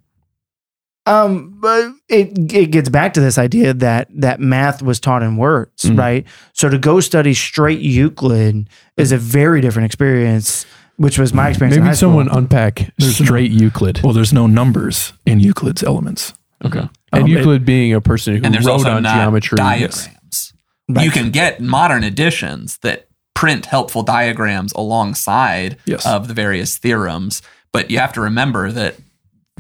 Um, 1.07 1.59
but 1.61 1.93
it 2.09 2.53
it 2.53 2.67
gets 2.73 2.89
back 2.89 3.15
to 3.15 3.21
this 3.21 3.39
idea 3.39 3.73
that 3.75 4.09
that 4.21 4.41
math 4.41 4.83
was 4.83 4.99
taught 4.99 5.23
in 5.23 5.37
words, 5.37 5.85
Mm. 5.85 5.97
right? 5.99 6.27
So 6.53 6.69
to 6.69 6.79
go 6.79 6.99
study 6.99 7.33
straight 7.35 7.81
Euclid 7.81 8.69
is 8.97 9.13
a 9.13 9.17
very 9.19 9.61
different 9.61 9.87
experience, 9.87 10.67
which 10.97 11.17
was 11.17 11.33
my 11.33 11.49
experience. 11.51 11.77
in 11.77 11.83
Maybe 11.85 11.91
high 11.91 11.95
someone 11.95 12.27
school. 12.27 12.39
unpack 12.39 12.91
There's 12.99 13.15
straight 13.19 13.53
Euclid. 13.53 14.01
Well, 14.03 14.13
there's 14.15 14.33
no 14.33 14.49
numbers 14.49 15.13
in 15.25 15.39
Euclid's 15.39 15.85
elements. 15.85 16.35
Okay. 16.65 16.81
Um, 16.81 16.91
And 17.13 17.29
it- 17.29 17.31
Euclid 17.31 17.65
being 17.65 17.93
a 17.95 18.01
person 18.01 18.35
who 18.37 18.43
and 18.43 18.53
there's 18.53 18.67
wrote 18.67 18.73
also 18.73 18.91
on 18.91 19.05
not 19.05 19.15
geometry. 19.15 19.57
diagrams. 19.57 20.53
Right. 20.89 21.05
You 21.05 21.11
can 21.13 21.31
get 21.31 21.61
modern 21.61 22.03
editions 22.03 22.79
that 22.83 23.06
print 23.37 23.67
helpful 23.67 24.03
diagrams 24.03 24.73
alongside 24.73 25.77
Yes. 25.85 26.05
of 26.07 26.27
the 26.27 26.35
various 26.35 26.79
theorems, 26.79 27.43
but 27.73 27.91
you 27.91 27.99
have 27.99 28.13
to 28.15 28.21
remember 28.21 28.73
that 28.73 28.97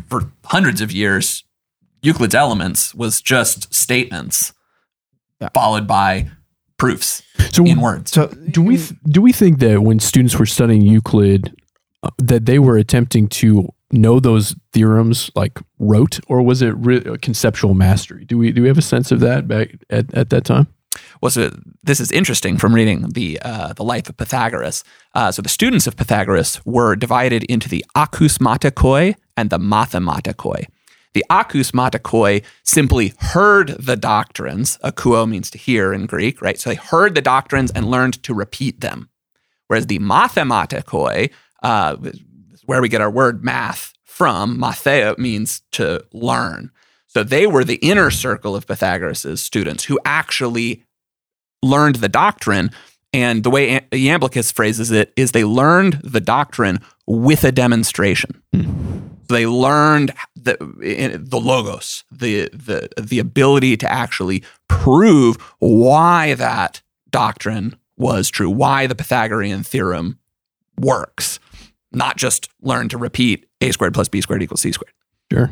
for 0.08 0.30
hundreds 0.46 0.80
of 0.80 0.90
years, 0.90 1.44
Euclid's 2.02 2.34
Elements 2.34 2.94
was 2.94 3.20
just 3.20 3.72
statements 3.74 4.52
Yeah. 5.40 5.50
followed 5.54 5.86
by 5.86 6.30
proofs 6.78 7.22
So 7.52 7.64
in 7.64 7.80
words. 7.80 8.10
so 8.12 8.28
do 8.50 8.62
we 8.62 8.76
th- 8.78 8.94
do 9.08 9.20
we 9.22 9.32
think 9.32 9.58
that 9.60 9.82
when 9.82 9.98
students 10.00 10.38
were 10.38 10.46
studying 10.46 10.82
Euclid 10.82 11.54
uh, 12.02 12.08
that 12.18 12.46
they 12.46 12.58
were 12.58 12.76
attempting 12.78 13.28
to 13.28 13.68
know 13.92 14.20
those 14.20 14.54
theorems 14.72 15.30
like 15.34 15.58
rote 15.78 16.18
or 16.28 16.42
was 16.42 16.60
it 16.62 16.74
re- 16.76 17.02
conceptual 17.22 17.74
mastery? 17.74 18.24
Do 18.24 18.36
we 18.38 18.52
do 18.52 18.62
we 18.62 18.68
have 18.68 18.78
a 18.78 18.82
sense 18.82 19.10
of 19.12 19.20
that 19.20 19.46
back 19.48 19.68
at, 19.90 20.12
at 20.14 20.30
that 20.30 20.44
time? 20.44 20.66
Well, 21.22 21.30
so 21.30 21.50
this 21.82 22.00
is 22.00 22.12
interesting 22.12 22.58
from 22.58 22.74
reading 22.74 23.08
the 23.10 23.40
uh, 23.42 23.72
the 23.72 23.84
life 23.84 24.08
of 24.08 24.16
Pythagoras. 24.16 24.84
Uh, 25.14 25.32
so 25.32 25.42
the 25.42 25.48
students 25.48 25.86
of 25.86 25.96
Pythagoras 25.96 26.60
were 26.64 26.94
divided 26.96 27.44
into 27.44 27.68
the 27.68 27.84
akusmatikoi 27.96 29.14
and 29.36 29.50
the 29.50 29.58
mathematikoi. 29.58 30.66
The 31.14 31.24
akusmatikoi 31.30 32.44
simply 32.62 33.14
heard 33.20 33.68
the 33.68 33.96
doctrines. 33.96 34.78
Akuo 34.84 35.26
means 35.26 35.50
to 35.50 35.58
hear 35.58 35.94
in 35.94 36.04
Greek, 36.06 36.42
right? 36.42 36.58
So 36.58 36.70
they 36.70 36.76
heard 36.76 37.14
the 37.14 37.22
doctrines 37.22 37.70
and 37.70 37.90
learned 37.90 38.22
to 38.24 38.34
repeat 38.34 38.80
them. 38.80 39.08
Whereas 39.68 39.86
the 39.86 39.98
mathematikoi, 39.98 41.32
uh, 41.62 41.96
where 42.66 42.82
we 42.82 42.88
get 42.88 43.00
our 43.00 43.10
word 43.10 43.42
math 43.42 43.94
from, 44.04 44.58
matheo 44.58 45.16
means 45.16 45.62
to 45.72 46.04
learn. 46.12 46.70
So 47.06 47.22
they 47.22 47.46
were 47.46 47.64
the 47.64 47.76
inner 47.76 48.10
circle 48.10 48.54
of 48.54 48.66
Pythagoras' 48.66 49.42
students 49.42 49.84
who 49.84 49.98
actually 50.04 50.84
learned 51.66 51.96
the 51.96 52.08
doctrine. 52.08 52.70
And 53.12 53.44
the 53.44 53.50
way 53.50 53.80
Iamblichus 53.92 54.52
phrases 54.52 54.90
it 54.90 55.12
is 55.16 55.32
they 55.32 55.44
learned 55.44 56.00
the 56.04 56.20
doctrine 56.20 56.80
with 57.06 57.44
a 57.44 57.52
demonstration. 57.52 58.42
Hmm. 58.52 58.96
So 59.28 59.34
they 59.34 59.46
learned 59.46 60.12
the, 60.36 60.56
the 60.60 61.40
logos, 61.40 62.04
the, 62.12 62.48
the, 62.52 62.88
the 63.00 63.18
ability 63.18 63.76
to 63.78 63.90
actually 63.90 64.44
prove 64.68 65.36
why 65.58 66.34
that 66.34 66.82
doctrine 67.10 67.76
was 67.96 68.28
true, 68.28 68.50
why 68.50 68.86
the 68.86 68.94
Pythagorean 68.94 69.64
theorem 69.64 70.18
works, 70.78 71.40
not 71.90 72.16
just 72.16 72.50
learn 72.60 72.88
to 72.90 72.98
repeat 72.98 73.46
a 73.60 73.72
squared 73.72 73.94
plus 73.94 74.08
b 74.08 74.20
squared 74.20 74.42
equals 74.42 74.60
c 74.60 74.70
squared. 74.70 74.92
Sure. 75.32 75.50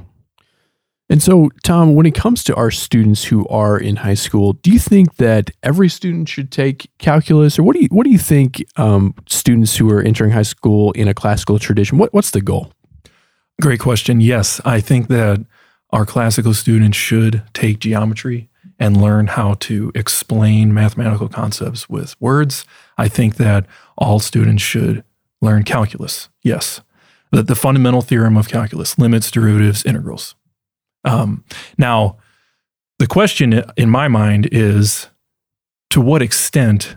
And 1.10 1.22
so, 1.22 1.50
Tom, 1.62 1.94
when 1.94 2.06
it 2.06 2.14
comes 2.14 2.42
to 2.44 2.54
our 2.54 2.70
students 2.70 3.24
who 3.24 3.46
are 3.48 3.78
in 3.78 3.96
high 3.96 4.14
school, 4.14 4.54
do 4.54 4.70
you 4.70 4.78
think 4.78 5.16
that 5.16 5.50
every 5.62 5.90
student 5.90 6.28
should 6.28 6.50
take 6.50 6.88
calculus, 6.98 7.58
or 7.58 7.62
what 7.62 7.76
do 7.76 7.82
you 7.82 7.88
what 7.88 8.04
do 8.04 8.10
you 8.10 8.18
think 8.18 8.64
um, 8.76 9.14
students 9.28 9.76
who 9.76 9.90
are 9.90 10.00
entering 10.00 10.30
high 10.30 10.42
school 10.42 10.92
in 10.92 11.06
a 11.06 11.14
classical 11.14 11.58
tradition? 11.58 11.98
What 11.98 12.14
what's 12.14 12.30
the 12.30 12.40
goal? 12.40 12.72
Great 13.60 13.80
question. 13.80 14.20
Yes, 14.20 14.60
I 14.64 14.80
think 14.80 15.08
that 15.08 15.44
our 15.90 16.06
classical 16.06 16.54
students 16.54 16.96
should 16.96 17.42
take 17.52 17.80
geometry 17.80 18.48
and 18.78 19.00
learn 19.00 19.28
how 19.28 19.54
to 19.54 19.92
explain 19.94 20.74
mathematical 20.74 21.28
concepts 21.28 21.88
with 21.88 22.20
words. 22.20 22.64
I 22.98 23.08
think 23.08 23.36
that 23.36 23.66
all 23.96 24.18
students 24.18 24.62
should 24.62 25.04
learn 25.40 25.62
calculus. 25.64 26.30
Yes, 26.42 26.80
the, 27.30 27.42
the 27.42 27.54
fundamental 27.54 28.00
theorem 28.00 28.36
of 28.36 28.48
calculus, 28.48 28.98
limits, 28.98 29.30
derivatives, 29.30 29.84
integrals. 29.84 30.34
Um, 31.04 31.44
now, 31.78 32.18
the 32.98 33.06
question 33.06 33.62
in 33.76 33.90
my 33.90 34.08
mind 34.08 34.48
is 34.52 35.08
to 35.90 36.00
what 36.00 36.22
extent 36.22 36.96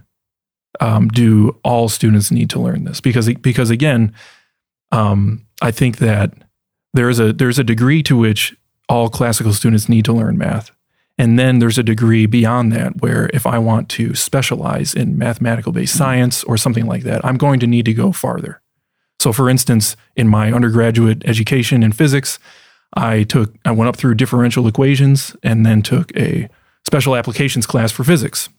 um, 0.80 1.08
do 1.10 1.60
all 1.64 1.90
students 1.90 2.32
need 2.32 2.50
to 2.52 2.60
learn 2.60 2.84
this? 2.84 3.02
Because, 3.02 3.34
because 3.36 3.70
again, 3.70 4.14
um, 4.92 5.46
I 5.62 5.72
think 5.72 5.98
that 5.98 6.34
there's 6.94 7.20
a, 7.20 7.34
there's 7.34 7.60
a 7.60 7.64
degree 7.64 8.04
to 8.04 8.16
which 8.16 8.56
all 8.90 9.10
classical 9.10 9.54
students 9.54 9.90
need 9.90 10.06
to 10.06 10.14
learn 10.14 10.38
math. 10.38 10.72
And 11.18 11.38
then 11.40 11.60
there's 11.60 11.80
a 11.80 11.84
degree 11.84 12.28
beyond 12.28 12.72
that 12.74 13.02
where 13.02 13.30
if 13.34 13.48
I 13.48 13.58
want 13.58 13.90
to 13.90 14.14
specialize 14.14 14.94
in 14.94 15.18
mathematical 15.18 15.72
based 15.72 15.96
mm-hmm. 15.96 16.04
science 16.04 16.44
or 16.44 16.58
something 16.58 16.86
like 16.86 17.04
that, 17.04 17.26
I'm 17.26 17.38
going 17.38 17.60
to 17.62 17.68
need 17.68 17.86
to 17.86 17.94
go 17.94 18.12
farther. 18.12 18.62
So, 19.20 19.34
for 19.34 19.50
instance, 19.50 19.96
in 20.16 20.28
my 20.28 20.52
undergraduate 20.52 21.24
education 21.26 21.82
in 21.82 21.92
physics, 21.92 22.38
I 22.94 23.24
took 23.24 23.54
I 23.66 23.72
went 23.72 23.90
up 23.90 23.96
through 23.96 24.16
differential 24.16 24.68
equations 24.68 25.36
and 25.44 25.66
then 25.66 25.82
took 25.82 26.16
a 26.18 26.50
special 26.86 27.16
applications 27.16 27.66
class 27.66 27.92
for 27.92 28.04
physics. 28.04 28.50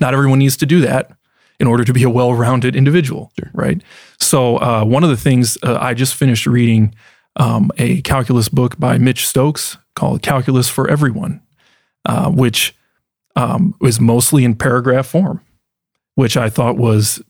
Not 0.00 0.12
everyone 0.12 0.40
needs 0.40 0.56
to 0.58 0.66
do 0.66 0.80
that 0.80 1.12
in 1.60 1.66
order 1.66 1.84
to 1.84 1.92
be 1.92 2.02
a 2.02 2.10
well-rounded 2.10 2.76
individual, 2.76 3.32
sure. 3.38 3.50
right? 3.52 3.82
So 4.18 4.56
uh, 4.58 4.84
one 4.84 5.04
of 5.04 5.10
the 5.10 5.16
things 5.16 5.58
uh, 5.62 5.78
I 5.80 5.94
just 5.94 6.14
finished 6.14 6.46
reading 6.46 6.94
um, 7.36 7.70
a 7.78 8.00
calculus 8.02 8.48
book 8.48 8.78
by 8.78 8.98
Mitch 8.98 9.26
Stokes 9.26 9.78
called 9.94 10.22
"Calculus 10.22 10.68
for 10.68 10.88
Everyone," 10.88 11.40
uh, 12.04 12.30
which 12.30 12.74
um, 13.36 13.74
was 13.80 14.00
mostly 14.00 14.44
in 14.44 14.56
paragraph 14.56 15.06
form, 15.06 15.40
which 16.16 16.36
I 16.36 16.50
thought 16.50 16.76
was 16.76 17.22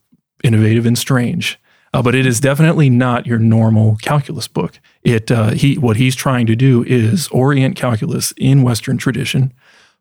innovative 0.43 0.85
and 0.85 0.97
strange. 0.97 1.59
Uh, 1.93 2.01
but 2.03 2.13
it 2.13 2.25
is 2.25 2.39
definitely 2.39 2.89
not 2.89 3.25
your 3.25 3.39
normal 3.39 3.97
calculus 4.01 4.47
book. 4.47 4.79
It 5.03 5.31
uh, 5.31 5.51
he 5.51 5.77
what 5.77 5.97
he's 5.97 6.15
trying 6.15 6.45
to 6.47 6.55
do 6.55 6.83
is 6.83 7.27
orient 7.29 7.75
calculus 7.75 8.33
in 8.37 8.61
Western 8.61 8.97
tradition 8.97 9.53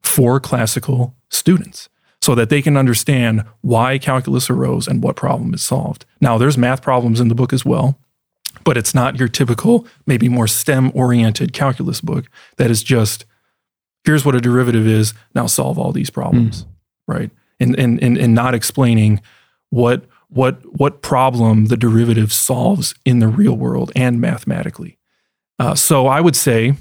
for 0.03 0.39
classical 0.39 1.15
students 1.31 1.89
so 2.21 2.35
that 2.35 2.51
they 2.51 2.61
can 2.61 2.77
understand 2.77 3.45
why 3.61 3.97
calculus 3.97 4.51
arose 4.51 4.87
and 4.87 5.03
what 5.03 5.17
problem 5.17 5.55
is 5.55 5.63
solved. 5.63 6.05
Now, 6.21 6.37
there's 6.37 6.59
math 6.59 6.83
problems 6.83 7.21
in 7.21 7.29
the 7.29 7.35
book 7.35 7.53
as 7.53 7.65
well, 7.65 7.99
but 8.65 8.77
it's 8.77 8.95
not 8.95 9.19
your 9.19 9.29
typical, 9.29 9.87
maybe 10.07 10.29
more 10.29 10.49
STEM 10.49 10.91
oriented 10.95 11.53
calculus 11.53 12.01
book 12.01 12.27
that 12.57 12.71
is 12.71 12.83
just 12.83 13.25
here's 14.05 14.25
what 14.25 14.35
a 14.35 14.41
derivative 14.41 14.87
is, 14.87 15.13
now 15.35 15.47
solve 15.47 15.79
all 15.79 15.93
these 15.93 16.11
problems, 16.11 16.63
mm. 16.63 16.69
right? 17.07 17.31
And, 17.61 17.79
and, 17.79 18.03
and, 18.03 18.17
and 18.17 18.35
not 18.35 18.55
explaining 18.55 19.21
what 19.71 20.07
what 20.29 20.61
what 20.79 21.03
problem 21.03 21.67
the 21.67 21.77
derivative 21.77 22.33
solves 22.33 22.95
in 23.05 23.19
the 23.19 23.29
real 23.29 23.57
world 23.57 23.91
and 23.97 24.21
mathematically. 24.21 24.99
Uh, 25.59 25.75
so 25.75 26.07
I 26.07 26.21
would 26.21 26.37
say 26.37 26.75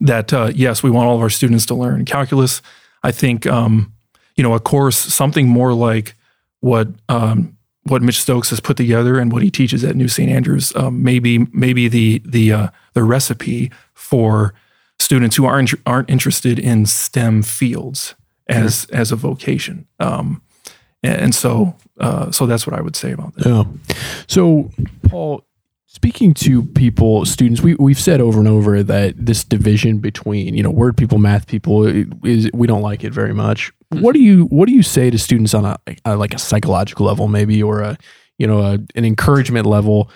that 0.00 0.32
uh, 0.32 0.52
yes, 0.54 0.82
we 0.82 0.90
want 0.90 1.08
all 1.08 1.16
of 1.16 1.22
our 1.22 1.30
students 1.30 1.66
to 1.66 1.74
learn 1.74 2.04
calculus. 2.04 2.62
I 3.02 3.12
think 3.12 3.46
um, 3.46 3.92
you 4.36 4.42
know 4.42 4.54
a 4.54 4.60
course 4.60 4.96
something 4.96 5.48
more 5.48 5.72
like 5.72 6.14
what 6.60 6.88
um, 7.08 7.56
what 7.84 8.02
Mitch 8.02 8.20
Stokes 8.20 8.50
has 8.50 8.60
put 8.60 8.76
together 8.76 9.18
and 9.18 9.32
what 9.32 9.42
he 9.42 9.50
teaches 9.50 9.84
at 9.84 9.96
New 9.96 10.08
St. 10.08 10.30
Andrews. 10.30 10.74
Um, 10.76 11.02
maybe 11.02 11.38
maybe 11.52 11.88
the 11.88 12.20
the 12.24 12.52
uh, 12.52 12.68
the 12.92 13.04
recipe 13.04 13.70
for 13.94 14.54
students 14.98 15.36
who 15.36 15.46
aren't 15.46 15.72
aren't 15.86 16.10
interested 16.10 16.58
in 16.58 16.86
STEM 16.86 17.42
fields 17.42 18.14
as 18.48 18.86
as 18.92 19.12
a 19.12 19.16
vocation. 19.16 19.86
Um, 19.98 20.42
and 21.14 21.34
so 21.34 21.74
uh, 22.00 22.30
so 22.30 22.46
that's 22.46 22.66
what 22.66 22.76
I 22.76 22.80
would 22.80 22.96
say 22.96 23.12
about 23.12 23.34
that. 23.36 23.46
Yeah. 23.46 23.64
So 24.26 24.70
Paul, 25.08 25.44
speaking 25.86 26.34
to 26.34 26.62
people, 26.62 27.24
students, 27.24 27.60
we 27.60 27.74
we've 27.76 27.98
said 27.98 28.20
over 28.20 28.38
and 28.38 28.48
over 28.48 28.82
that 28.82 29.14
this 29.16 29.44
division 29.44 29.98
between 29.98 30.54
you 30.54 30.62
know 30.62 30.70
word 30.70 30.96
people, 30.96 31.18
math 31.18 31.46
people 31.46 31.86
is 32.24 32.50
we 32.52 32.66
don't 32.66 32.82
like 32.82 33.04
it 33.04 33.12
very 33.12 33.34
much. 33.34 33.72
Mm-hmm. 33.92 34.02
What 34.02 34.14
do 34.14 34.20
you 34.20 34.44
what 34.46 34.68
do 34.68 34.74
you 34.74 34.82
say 34.82 35.10
to 35.10 35.18
students 35.18 35.54
on 35.54 35.64
a, 35.64 35.78
a 36.04 36.16
like 36.16 36.34
a 36.34 36.38
psychological 36.38 37.06
level, 37.06 37.28
maybe, 37.28 37.62
or 37.62 37.80
a 37.80 37.96
you 38.38 38.46
know 38.46 38.60
a, 38.60 38.78
an 38.94 39.04
encouragement 39.04 39.66
level? 39.66 40.10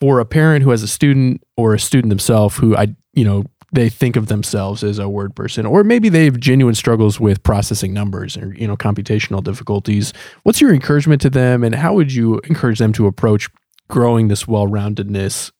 For 0.00 0.18
a 0.20 0.26
parent 0.26 0.64
who 0.64 0.70
has 0.70 0.82
a 0.82 0.88
student 0.88 1.42
or 1.56 1.72
a 1.72 1.78
student 1.78 2.10
themselves 2.10 2.56
who 2.56 2.76
I 2.76 2.88
you 3.14 3.24
know 3.24 3.44
they 3.74 3.88
think 3.88 4.16
of 4.16 4.28
themselves 4.28 4.84
as 4.84 4.98
a 4.98 5.08
word 5.08 5.34
person, 5.34 5.66
or 5.66 5.84
maybe 5.84 6.08
they 6.08 6.24
have 6.24 6.38
genuine 6.38 6.74
struggles 6.74 7.18
with 7.18 7.42
processing 7.42 7.92
numbers 7.92 8.36
or 8.36 8.54
you 8.54 8.66
know 8.66 8.76
computational 8.76 9.42
difficulties. 9.42 10.12
What's 10.44 10.60
your 10.60 10.72
encouragement 10.72 11.20
to 11.22 11.30
them, 11.30 11.64
and 11.64 11.74
how 11.74 11.94
would 11.94 12.12
you 12.12 12.40
encourage 12.44 12.78
them 12.78 12.92
to 12.94 13.06
approach 13.06 13.50
growing 13.88 14.28
this 14.28 14.48
well-roundedness? 14.48 15.52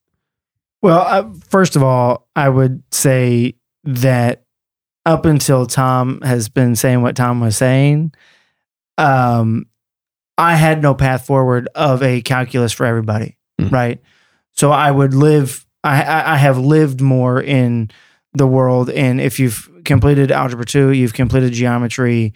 Well, 0.81 1.01
uh, 1.01 1.31
first 1.49 1.77
of 1.77 1.83
all, 1.83 2.29
I 2.37 2.49
would 2.49 2.83
say 2.91 3.55
that 3.85 4.45
up 5.07 5.27
until 5.27 5.67
Tom 5.67 6.21
has 6.23 6.49
been 6.49 6.77
saying 6.77 7.03
what 7.03 7.17
Tom 7.17 7.41
was 7.41 7.57
saying, 7.57 8.15
um, 8.97 9.67
I 10.39 10.57
had 10.57 10.83
no 10.83 10.95
path 10.95 11.27
forward 11.27 11.69
of 11.75 12.03
a 12.03 12.23
calculus 12.23 12.73
for 12.73 12.87
everybody, 12.87 13.37
mm. 13.61 13.71
right? 13.71 14.01
So 14.53 14.71
I 14.71 14.91
would 14.91 15.15
live 15.15 15.64
I, 15.85 16.35
I 16.35 16.37
have 16.37 16.59
lived 16.59 17.01
more 17.01 17.41
in 17.41 17.91
the 18.33 18.47
world. 18.47 18.91
And 18.91 19.21
if 19.21 19.39
you've 19.39 19.71
completed 19.85 20.33
algebra 20.33 20.65
two, 20.65 20.91
you've 20.91 21.15
completed 21.15 21.53
geometry, 21.53 22.33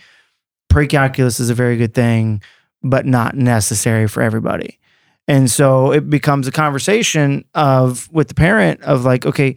pre-calculus 0.68 1.40
is 1.40 1.50
a 1.50 1.54
very 1.54 1.76
good 1.76 1.94
thing, 1.94 2.42
but 2.82 3.06
not 3.06 3.34
necessary 3.34 4.06
for 4.06 4.22
everybody. 4.22 4.78
And 5.26 5.50
so 5.50 5.92
it 5.92 6.08
becomes 6.08 6.46
a 6.46 6.52
conversation 6.52 7.44
of 7.54 8.08
with 8.12 8.28
the 8.28 8.34
parent 8.34 8.82
of 8.82 9.04
like, 9.04 9.26
okay, 9.26 9.56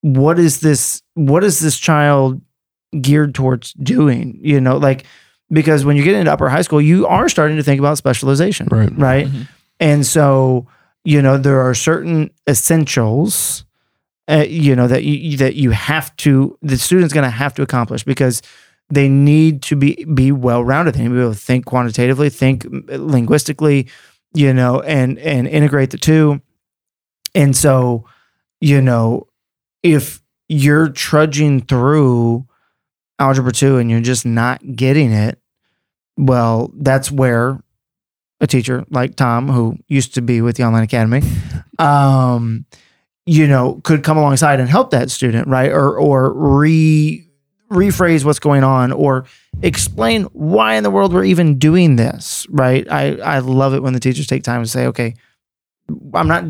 what 0.00 0.38
is 0.38 0.60
this? 0.60 1.02
What 1.14 1.44
is 1.44 1.60
this 1.60 1.78
child 1.78 2.40
geared 3.00 3.34
towards 3.34 3.72
doing? 3.74 4.38
You 4.42 4.60
know, 4.60 4.76
like 4.76 5.04
because 5.50 5.84
when 5.84 5.96
you 5.96 6.02
get 6.02 6.14
into 6.14 6.32
upper 6.32 6.48
high 6.48 6.62
school, 6.62 6.80
you 6.80 7.06
are 7.06 7.28
starting 7.28 7.56
to 7.56 7.62
think 7.62 7.78
about 7.78 7.98
specialization, 7.98 8.66
right? 8.70 8.90
Right. 8.96 9.26
Mm-hmm. 9.26 9.42
And 9.80 10.06
so 10.06 10.66
you 11.04 11.22
know 11.22 11.38
there 11.38 11.60
are 11.60 11.74
certain 11.74 12.30
essentials 12.48 13.64
uh, 14.28 14.44
you 14.48 14.74
know 14.74 14.86
that 14.86 15.04
you 15.04 15.36
that 15.36 15.54
you 15.54 15.70
have 15.70 16.14
to 16.16 16.58
the 16.62 16.78
student's 16.78 17.12
going 17.12 17.24
to 17.24 17.30
have 17.30 17.54
to 17.54 17.62
accomplish 17.62 18.04
because 18.04 18.42
they 18.90 19.08
need 19.08 19.62
to 19.62 19.76
be 19.76 20.04
be 20.14 20.32
well 20.32 20.64
rounded 20.64 20.94
they 20.94 21.02
need 21.02 21.08
to 21.08 21.14
be 21.14 21.20
able 21.20 21.32
to 21.32 21.38
think 21.38 21.64
quantitatively 21.66 22.30
think 22.30 22.66
linguistically 22.88 23.86
you 24.34 24.52
know 24.52 24.80
and 24.80 25.18
and 25.20 25.46
integrate 25.46 25.90
the 25.90 25.98
two. 25.98 26.42
And 27.34 27.56
so 27.56 28.04
you 28.60 28.82
know 28.82 29.28
if 29.82 30.20
you're 30.48 30.90
trudging 30.90 31.62
through 31.62 32.46
algebra 33.18 33.52
2 33.52 33.78
and 33.78 33.90
you're 33.90 34.00
just 34.00 34.26
not 34.26 34.60
getting 34.74 35.12
it 35.12 35.38
well 36.16 36.70
that's 36.76 37.10
where 37.10 37.60
a 38.40 38.46
teacher 38.46 38.84
like 38.90 39.16
Tom, 39.16 39.48
who 39.48 39.76
used 39.88 40.14
to 40.14 40.22
be 40.22 40.40
with 40.40 40.56
the 40.56 40.64
Online 40.64 40.82
Academy, 40.82 41.22
um, 41.78 42.66
you 43.26 43.46
know, 43.46 43.80
could 43.84 44.02
come 44.02 44.16
alongside 44.18 44.60
and 44.60 44.68
help 44.68 44.90
that 44.90 45.10
student, 45.10 45.48
right? 45.48 45.70
Or 45.70 45.98
or 45.98 46.32
re 46.32 47.26
rephrase 47.70 48.24
what's 48.24 48.38
going 48.38 48.62
on 48.62 48.92
or 48.92 49.24
explain 49.62 50.24
why 50.32 50.74
in 50.74 50.82
the 50.82 50.90
world 50.90 51.12
we're 51.12 51.24
even 51.24 51.58
doing 51.58 51.96
this, 51.96 52.46
right? 52.50 52.86
I 52.90 53.16
I 53.16 53.38
love 53.38 53.74
it 53.74 53.82
when 53.82 53.92
the 53.92 54.00
teachers 54.00 54.26
take 54.26 54.42
time 54.42 54.62
to 54.62 54.68
say, 54.68 54.86
okay, 54.86 55.14
I'm 56.12 56.28
not 56.28 56.44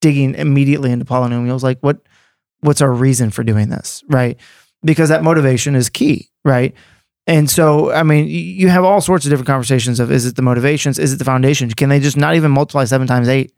digging 0.00 0.34
immediately 0.34 0.90
into 0.90 1.04
polynomials. 1.04 1.62
Like 1.62 1.78
what 1.80 2.00
what's 2.60 2.80
our 2.80 2.92
reason 2.92 3.30
for 3.30 3.44
doing 3.44 3.68
this, 3.68 4.02
right? 4.08 4.38
Because 4.82 5.10
that 5.10 5.22
motivation 5.22 5.74
is 5.74 5.88
key, 5.88 6.30
right? 6.44 6.74
And 7.30 7.48
so, 7.48 7.92
I 7.92 8.02
mean, 8.02 8.26
you 8.26 8.66
have 8.70 8.82
all 8.82 9.00
sorts 9.00 9.24
of 9.24 9.30
different 9.30 9.46
conversations 9.46 10.00
of 10.00 10.10
is 10.10 10.26
it 10.26 10.34
the 10.34 10.42
motivations, 10.42 10.98
is 10.98 11.12
it 11.12 11.18
the 11.18 11.24
foundations? 11.24 11.74
Can 11.74 11.88
they 11.88 12.00
just 12.00 12.16
not 12.16 12.34
even 12.34 12.50
multiply 12.50 12.84
seven 12.84 13.06
times 13.06 13.28
eight, 13.28 13.54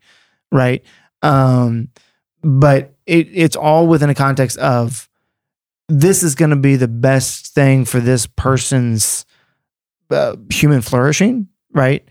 right? 0.51 0.85
Um, 1.23 1.89
but 2.43 2.93
it, 3.07 3.29
it's 3.33 3.55
all 3.55 3.87
within 3.87 4.11
a 4.11 4.13
context 4.13 4.59
of 4.59 5.09
this 5.89 6.21
is 6.21 6.35
going 6.35 6.51
to 6.51 6.55
be 6.55 6.75
the 6.75 6.87
best 6.87 7.55
thing 7.55 7.83
for 7.83 7.99
this 7.99 8.27
person's 8.27 9.25
uh, 10.11 10.35
human 10.51 10.81
flourishing, 10.81 11.47
right? 11.71 12.07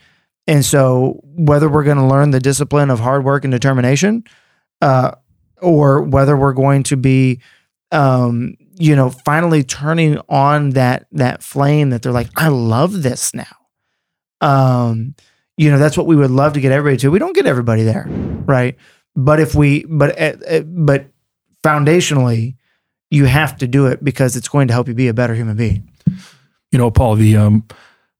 And 0.48 0.64
so, 0.64 1.20
whether 1.22 1.68
we're 1.68 1.84
going 1.84 1.98
to 1.98 2.04
learn 2.04 2.32
the 2.32 2.40
discipline 2.40 2.90
of 2.90 2.98
hard 2.98 3.24
work 3.24 3.44
and 3.44 3.52
determination, 3.52 4.24
uh, 4.80 5.12
or 5.60 6.02
whether 6.02 6.36
we're 6.36 6.54
going 6.54 6.82
to 6.82 6.96
be, 6.96 7.40
um, 7.92 8.56
you 8.82 8.96
know, 8.96 9.10
finally 9.10 9.62
turning 9.62 10.18
on 10.28 10.70
that 10.70 11.06
that 11.12 11.40
flame 11.40 11.90
that 11.90 12.02
they're 12.02 12.10
like, 12.10 12.30
I 12.34 12.48
love 12.48 13.04
this 13.04 13.32
now. 13.32 13.44
Um, 14.40 15.14
you 15.56 15.70
know, 15.70 15.78
that's 15.78 15.96
what 15.96 16.08
we 16.08 16.16
would 16.16 16.32
love 16.32 16.54
to 16.54 16.60
get 16.60 16.72
everybody 16.72 16.96
to. 16.96 17.10
We 17.12 17.20
don't 17.20 17.32
get 17.32 17.46
everybody 17.46 17.84
there, 17.84 18.06
right? 18.08 18.76
But 19.14 19.38
if 19.38 19.54
we, 19.54 19.84
but 19.84 20.20
uh, 20.20 20.32
uh, 20.50 20.60
but 20.62 21.06
foundationally, 21.62 22.56
you 23.08 23.26
have 23.26 23.56
to 23.58 23.68
do 23.68 23.86
it 23.86 24.02
because 24.02 24.34
it's 24.34 24.48
going 24.48 24.66
to 24.66 24.74
help 24.74 24.88
you 24.88 24.94
be 24.94 25.06
a 25.06 25.14
better 25.14 25.36
human 25.36 25.56
being. 25.56 25.88
You 26.72 26.78
know, 26.78 26.90
Paul, 26.90 27.14
the 27.14 27.36
um, 27.36 27.64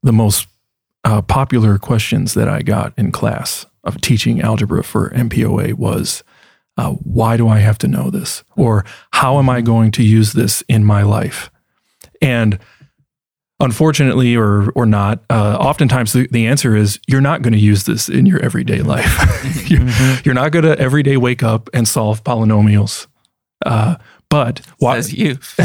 the 0.05 0.13
most 0.13 0.47
uh, 1.03 1.23
popular 1.23 1.77
questions 1.77 2.35
that 2.35 2.49
I 2.49 2.63
got 2.63 2.97
in 2.97 3.11
class 3.11 3.67
of 3.83 4.01
teaching 4.01 4.41
algebra 4.41 4.85
for 4.85 5.11
MPOA 5.11 5.75
was, 5.75 6.23
uh, 6.77 6.93
"Why 6.93 7.37
do 7.37 7.49
I 7.49 7.59
have 7.59 7.79
to 7.79 7.89
know 7.89 8.11
this?" 8.11 8.45
or 8.57 8.85
"How 9.13 9.39
am 9.39 9.49
I 9.49 9.61
going 9.61 9.91
to 9.93 10.03
use 10.03 10.33
this 10.33 10.63
in 10.69 10.85
my 10.85 11.03
life?" 11.03 11.51
And 12.21 12.59
unfortunately, 13.61 14.37
or 14.37 14.71
or 14.73 14.85
not, 14.87 15.23
uh, 15.31 15.57
oftentimes 15.59 16.13
the, 16.13 16.29
the 16.31 16.47
answer 16.47 16.77
is 16.77 16.99
you're 17.07 17.21
not 17.21 17.43
going 17.43 17.53
to 17.53 17.59
use 17.59 17.85
this 17.85 18.09
in 18.09 18.27
your 18.27 18.41
everyday 18.41 18.83
life. 18.83 19.67
you're, 19.71 19.89
you're 20.25 20.35
not 20.35 20.53
going 20.53 20.65
to 20.65 20.79
every 20.79 21.03
day 21.03 21.17
wake 21.17 21.43
up 21.43 21.71
and 21.73 21.89
solve 21.89 22.23
polynomials. 22.25 23.07
Uh, 23.65 23.97
but 24.29 24.63
why, 24.79 25.01
Says 25.01 25.13
you. 25.13 25.39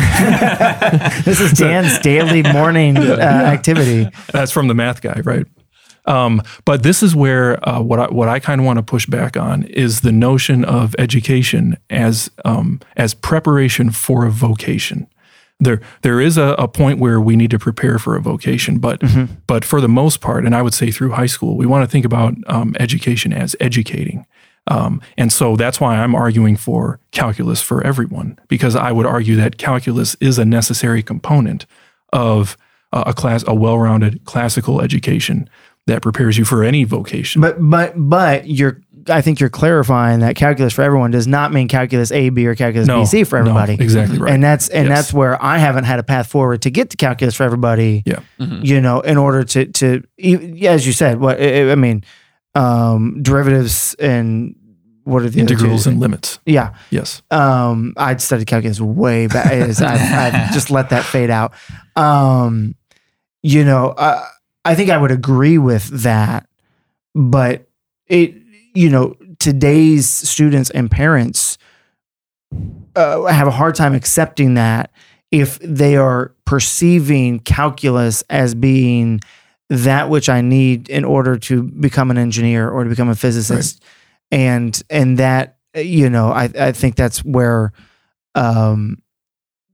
This 1.24 1.39
is 1.39 1.53
Dan's 1.58 1.99
daily 1.99 2.43
morning 2.43 2.97
uh, 2.97 3.14
activity. 3.14 4.10
That's 4.34 4.51
from 4.51 4.68
the 4.68 4.74
math 4.74 5.01
guy, 5.01 5.22
right? 5.24 5.47
Um, 6.08 6.41
but 6.66 6.84
this 6.84 7.03
is 7.03 7.16
where 7.16 7.58
uh, 7.68 7.82
what 7.82 7.99
I, 7.99 8.08
what 8.08 8.30
I 8.30 8.39
kind 8.39 8.62
of 8.62 8.66
want 8.66 8.78
to 8.78 8.84
push 8.84 9.05
back 9.05 9.38
on 9.38 9.64
is 9.64 10.01
the 10.01 10.12
notion 10.12 10.66
of 10.66 10.95
education 10.97 11.78
as 11.89 12.32
um, 12.45 12.80
as 12.95 13.14
preparation 13.14 13.91
for 13.91 14.26
a 14.26 14.32
vocation. 14.32 15.08
There 15.60 15.82
there 16.01 16.22
is 16.22 16.38
a, 16.38 16.55
a 16.58 16.68
point 16.68 16.99
where 16.99 17.20
we 17.20 17.36
need 17.36 17.51
to 17.51 17.60
prepare 17.60 17.99
for 17.99 18.16
a 18.16 18.22
vocation, 18.22 18.80
but 18.80 19.01
but 19.47 19.66
for 19.66 19.82
the 19.82 19.89
most 19.89 20.22
part, 20.22 20.45
and 20.45 20.55
I 20.55 20.62
would 20.62 20.74
say 20.74 20.91
through 20.91 21.12
high 21.12 21.26
school, 21.26 21.58
we 21.58 21.66
want 21.66 21.84
to 21.84 21.91
think 21.91 22.05
about 22.05 22.36
um, 22.47 22.76
education 22.80 23.34
as 23.34 23.55
educating. 23.60 24.26
Um, 24.70 25.01
and 25.18 25.32
so 25.32 25.55
that's 25.55 25.80
why 25.80 25.95
I'm 25.95 26.14
arguing 26.14 26.58
for 26.58 26.99
calculus 27.12 27.62
for 27.62 27.86
everyone, 27.88 28.38
because 28.47 28.76
I 28.76 28.91
would 28.91 29.05
argue 29.05 29.36
that 29.38 29.58
calculus 29.58 30.16
is 30.20 30.38
a 30.38 30.45
necessary 30.45 31.01
component 31.01 31.66
of 32.12 32.58
uh, 32.93 33.03
a 33.08 33.14
class, 33.14 33.43
a 33.47 33.53
well-rounded 33.55 34.26
classical 34.26 34.82
education 34.82 35.49
that 35.88 36.01
prepares 36.01 36.38
you 36.38 36.45
for 36.45 36.63
any 36.63 36.83
vocation. 36.85 37.41
But 37.41 37.57
but 37.59 37.93
but 37.97 38.47
you're 38.47 38.81
I 39.09 39.21
think 39.21 39.39
you're 39.39 39.49
clarifying 39.49 40.19
that 40.19 40.35
calculus 40.35 40.73
for 40.73 40.81
everyone 40.81 41.11
does 41.11 41.27
not 41.27 41.53
mean 41.53 41.67
calculus 41.69 42.11
A, 42.11 42.27
B, 42.29 42.45
or 42.45 42.55
calculus 42.55 42.88
No, 42.88 42.99
B, 43.01 43.05
C 43.05 43.23
for 43.23 43.38
everybody. 43.38 43.55
no, 43.55 43.61
everybody. 43.73 43.83
exactly 43.83 44.17
right. 44.19 44.33
And 44.33 44.43
that's 44.43 44.67
and 44.69 44.88
Yes. 44.89 44.97
that's 44.97 45.13
where 45.13 45.41
I 45.43 45.57
haven't 45.59 45.85
had 45.85 45.99
a 45.99 46.03
path 46.03 46.27
forward 46.27 46.61
to 46.63 46.69
get 46.69 46.89
to 46.89 46.97
calculus 46.97 47.33
for 47.35 47.43
everybody. 47.43 48.03
Yeah. 48.05 48.19
You 48.38 48.81
know, 48.81 48.99
in 48.99 49.17
order 49.17 49.43
to 49.45 49.65
to 49.65 50.03
e- 50.17 50.67
as 50.67 50.85
you 50.85 50.91
said, 50.93 51.19
what 51.21 51.39
I 51.41 51.71
I 51.71 51.75
mean, 51.75 52.03
um, 52.53 53.23
derivatives 53.23 53.93
and 53.97 54.55
what 55.05 55.23
are 55.23 55.29
the? 55.29 55.39
Integrals 55.39 55.88
and 55.88 56.01
limits. 56.01 56.39
yeah. 56.45 56.73
Yes. 56.89 57.21
Um, 57.31 57.93
I'd 57.95 58.19
studied 58.19 58.47
calculus 58.47 58.81
way 58.81 59.27
back. 59.27 59.45
I've, 59.53 59.81
I've 59.81 60.51
just 60.51 60.69
let 60.69 60.89
that 60.89 61.05
fade 61.05 61.29
out. 61.29 61.53
Um, 61.95 62.75
you 63.41 63.63
know, 63.63 63.89
uh, 63.91 64.25
I 64.68 64.76
think 64.76 64.89
I 64.89 64.97
would 64.97 65.11
agree 65.11 65.57
with 65.57 65.88
that, 66.01 66.45
but 67.15 67.70
it, 68.07 68.36
you 68.76 68.89
know, 68.89 69.15
today's 69.39 70.09
students 70.09 70.70
and 70.72 70.91
parents 70.91 71.57
uh, 72.93 73.24
have 73.28 73.47
a 73.47 73.51
hard 73.51 73.76
time 73.76 73.95
accepting 73.95 74.55
that 74.55 74.91
if 75.32 75.57
they 75.59 75.95
are 75.95 76.34
perceiving 76.45 77.39
calculus 77.39 78.24
as 78.30 78.55
being 78.55 79.22
that 79.70 80.09
which 80.09 80.28
I 80.28 80.41
need 80.41 80.89
in 80.89 81.05
order 81.05 81.38
to 81.38 81.63
become 81.63 82.11
an 82.11 82.18
engineer 82.18 82.70
or 82.70 82.84
to 82.84 82.89
become 82.89 83.07
a 83.07 83.15
physicist, 83.15 83.82
and 84.32 84.82
and 84.89 85.18
that 85.18 85.59
you 85.76 86.09
know 86.09 86.30
I 86.30 86.49
I 86.59 86.72
think 86.74 86.95
that's 86.95 87.24
where, 87.24 87.72
um, 88.36 89.01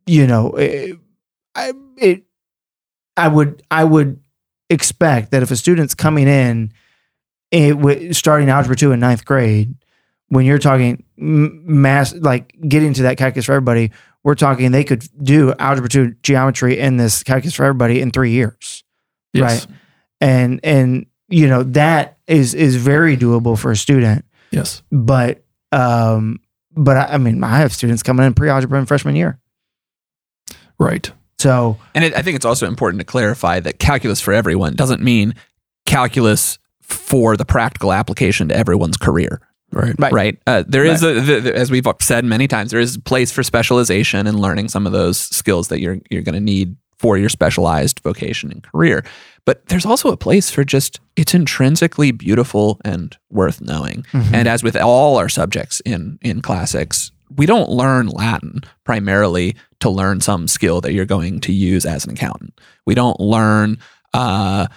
you 0.05 0.27
know, 0.27 0.51
it, 0.51 0.99
I 1.55 1.73
it 1.97 2.25
I 3.17 3.27
would 3.27 3.63
I 3.71 3.83
would 3.83 4.19
expect 4.69 5.31
that 5.31 5.43
if 5.43 5.51
a 5.51 5.55
student's 5.55 5.93
coming 5.95 6.27
in, 6.27 6.71
it, 7.51 7.71
wi- 7.71 8.11
starting 8.11 8.49
algebra 8.49 8.75
two 8.75 8.91
in 8.91 8.99
ninth 8.99 9.25
grade, 9.25 9.75
when 10.27 10.45
you're 10.45 10.57
talking 10.59 11.03
m- 11.19 11.81
mass 11.81 12.13
like 12.15 12.55
getting 12.67 12.93
to 12.95 13.03
that 13.03 13.17
calculus 13.17 13.45
for 13.45 13.53
everybody, 13.53 13.91
we're 14.23 14.35
talking 14.35 14.71
they 14.71 14.83
could 14.83 15.03
do 15.21 15.53
algebra 15.59 15.89
two 15.89 16.15
geometry 16.23 16.79
in 16.79 16.97
this 16.97 17.23
calculus 17.23 17.53
for 17.53 17.63
everybody 17.65 17.99
in 18.01 18.09
three 18.11 18.31
years 18.31 18.83
Yes. 19.33 19.65
Right. 19.67 19.75
and 20.21 20.59
and 20.63 21.05
you 21.27 21.47
know 21.49 21.63
that 21.63 22.17
is 22.27 22.53
is 22.53 22.75
very 22.77 23.17
doable 23.17 23.57
for 23.59 23.69
a 23.71 23.75
student 23.75 24.23
Yes. 24.51 24.81
but 24.91 25.43
um 25.73 26.39
but 26.71 26.95
I, 26.95 27.05
I 27.13 27.17
mean 27.17 27.43
i 27.43 27.57
have 27.57 27.73
students 27.73 28.01
coming 28.01 28.25
in 28.25 28.33
pre-algebra 28.33 28.79
in 28.79 28.85
freshman 28.85 29.15
year 29.17 29.39
Right. 30.79 31.11
So 31.43 31.77
And 31.95 32.03
it, 32.05 32.13
I 32.15 32.21
think 32.23 32.35
it's 32.35 32.45
also 32.45 32.67
important 32.67 32.99
to 32.99 33.05
clarify 33.05 33.59
that 33.59 33.79
calculus 33.79 34.21
for 34.21 34.33
everyone 34.33 34.75
doesn't 34.75 35.01
mean 35.01 35.35
calculus 35.85 36.57
for 36.81 37.35
the 37.37 37.45
practical 37.45 37.91
application 37.93 38.47
to 38.49 38.55
everyone's 38.55 38.97
career. 38.97 39.41
Right. 39.71 39.95
Right. 39.97 40.13
Right. 40.13 40.37
Uh, 40.45 40.63
there 40.67 40.85
is 40.85 41.01
a, 41.03 41.19
the, 41.19 41.39
the- 41.41 41.55
as 41.55 41.71
we've 41.71 41.87
said 42.01 42.25
many 42.25 42.47
times, 42.47 42.69
there 42.71 42.79
is 42.79 42.95
a 42.95 43.01
place 43.01 43.31
for 43.31 43.41
specialization 43.43 44.27
and 44.27 44.39
learning 44.39 44.69
some 44.69 44.85
of 44.85 44.93
those 44.93 45.17
skills 45.17 45.67
that 45.69 45.79
you're 45.79 45.97
you're 46.11 46.21
going 46.21 46.35
to 46.35 46.41
need 46.53 46.75
for 46.99 47.17
your 47.17 47.29
specialized 47.29 47.99
vocation 48.01 48.51
and 48.51 48.61
career. 48.63 49.03
But 49.45 49.65
there's 49.67 49.85
also 49.85 50.09
a 50.11 50.17
place 50.17 50.51
for 50.51 50.63
just 50.63 50.99
it's 51.15 51.33
intrinsically 51.33 52.11
beautiful 52.11 52.79
and 52.85 53.17
worth 53.29 53.61
knowing. 53.61 54.05
And 54.13 54.47
as 54.47 54.63
with 54.63 54.75
all 54.77 55.17
our 55.17 55.29
subjects 55.29 55.81
in 55.85 56.19
in 56.21 56.41
classics, 56.41 57.11
we 57.35 57.45
don't 57.45 57.69
learn 57.69 58.07
Latin 58.07 58.61
primarily 58.83 59.55
to 59.79 59.89
learn 59.89 60.21
some 60.21 60.47
skill 60.47 60.81
that 60.81 60.93
you're 60.93 61.05
going 61.05 61.39
to 61.41 61.53
use 61.53 61.85
as 61.85 62.05
an 62.05 62.11
accountant. 62.11 62.59
We 62.85 62.95
don't 62.95 63.19
learn 63.19 63.77
uh, 64.13 64.67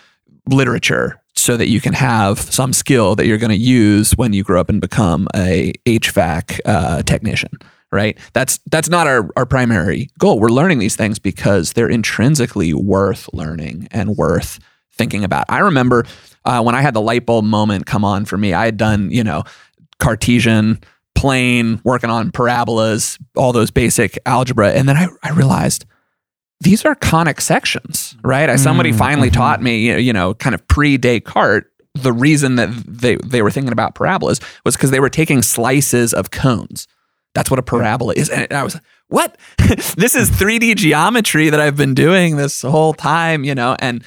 literature 0.49 1.21
so 1.35 1.57
that 1.57 1.69
you 1.69 1.81
can 1.81 1.93
have 1.93 2.41
some 2.41 2.73
skill 2.73 3.15
that 3.17 3.27
you're 3.27 3.39
going 3.39 3.51
to 3.51 3.57
use 3.57 4.13
when 4.13 4.33
you 4.33 4.43
grow 4.43 4.61
up 4.61 4.69
and 4.69 4.81
become 4.81 5.29
a 5.35 5.73
HVAC 5.85 6.61
uh, 6.65 7.03
technician. 7.03 7.51
Right. 7.93 8.19
That's 8.33 8.59
that's 8.71 8.89
not 8.89 9.07
our, 9.07 9.31
our 9.37 9.47
primary 9.47 10.11
goal. 10.19 10.41
We're 10.41 10.49
learning 10.49 10.81
these 10.81 10.97
things 10.97 11.21
because 11.21 11.73
they're 11.73 11.89
intrinsically 11.89 12.75
worth 12.75 13.33
learning 13.33 13.87
and 13.93 14.17
worth 14.17 14.59
thinking 14.93 15.23
about. 15.23 15.45
I 15.49 15.61
remember 15.61 16.05
uh, 16.45 16.63
when 16.63 16.75
I 16.75 16.83
had 16.83 16.95
the 16.95 17.01
light 17.01 17.27
bulb 17.27 17.45
moment 17.45 17.87
come 17.87 18.05
on 18.05 18.25
for 18.25 18.37
me. 18.37 18.53
I 18.53 18.65
had 18.65 18.77
done 18.77 19.11
you 19.13 19.23
know 19.23 19.45
Cartesian, 19.99 20.81
plane, 21.17 21.81
working 21.85 22.11
on 22.11 22.31
parabolas, 22.31 23.19
all 23.35 23.53
those 23.53 23.71
basic 23.71 24.19
algebra, 24.27 24.71
and 24.73 24.89
then 24.89 24.97
I, 24.97 25.09
I 25.23 25.31
realized 25.33 25.85
these 26.61 26.85
are 26.85 26.95
conic 26.95 27.41
sections, 27.41 28.17
right? 28.23 28.49
I, 28.49 28.57
somebody 28.57 28.93
Mm, 28.93 28.99
finally 28.99 29.31
mhm. 29.31 29.35
taught 29.35 29.63
me, 29.63 29.79
you 29.87 29.93
know, 29.93 29.99
you 29.99 30.13
know, 30.13 30.35
kind 30.35 30.55
of 30.55 30.67
pre 30.69 30.97
Descartes, 30.97 31.67
the 31.95 32.13
reason 32.13 32.57
that 32.57 32.69
they, 32.87 33.17
they 33.17 33.43
were 33.43 33.51
thinking 33.51 33.73
about 33.73 33.95
parabolas 33.95 34.41
was 34.65 34.77
because 34.77 34.91
they 34.91 35.01
were 35.01 35.11
taking 35.11 35.43
slices 35.43 36.15
of 36.15 36.31
cones. 36.31 36.87
That's 37.35 37.51
what 37.51 37.59
a 37.59 37.63
parabola 37.63 38.15
is. 38.17 38.31
And 38.31 38.51
I 38.53 38.63
was 38.63 38.75
like, 38.75 38.85
what? 39.09 39.37
this 39.97 40.15
is 40.15 40.31
3D 40.31 40.77
geometry 40.77 41.51
that 41.51 41.61
I've 41.61 41.77
been 41.77 41.95
doing 41.95 42.37
this 42.37 42.63
whole 42.63 42.95
time, 42.95 43.45
you 43.45 43.55
know, 43.55 43.77
and 43.79 44.03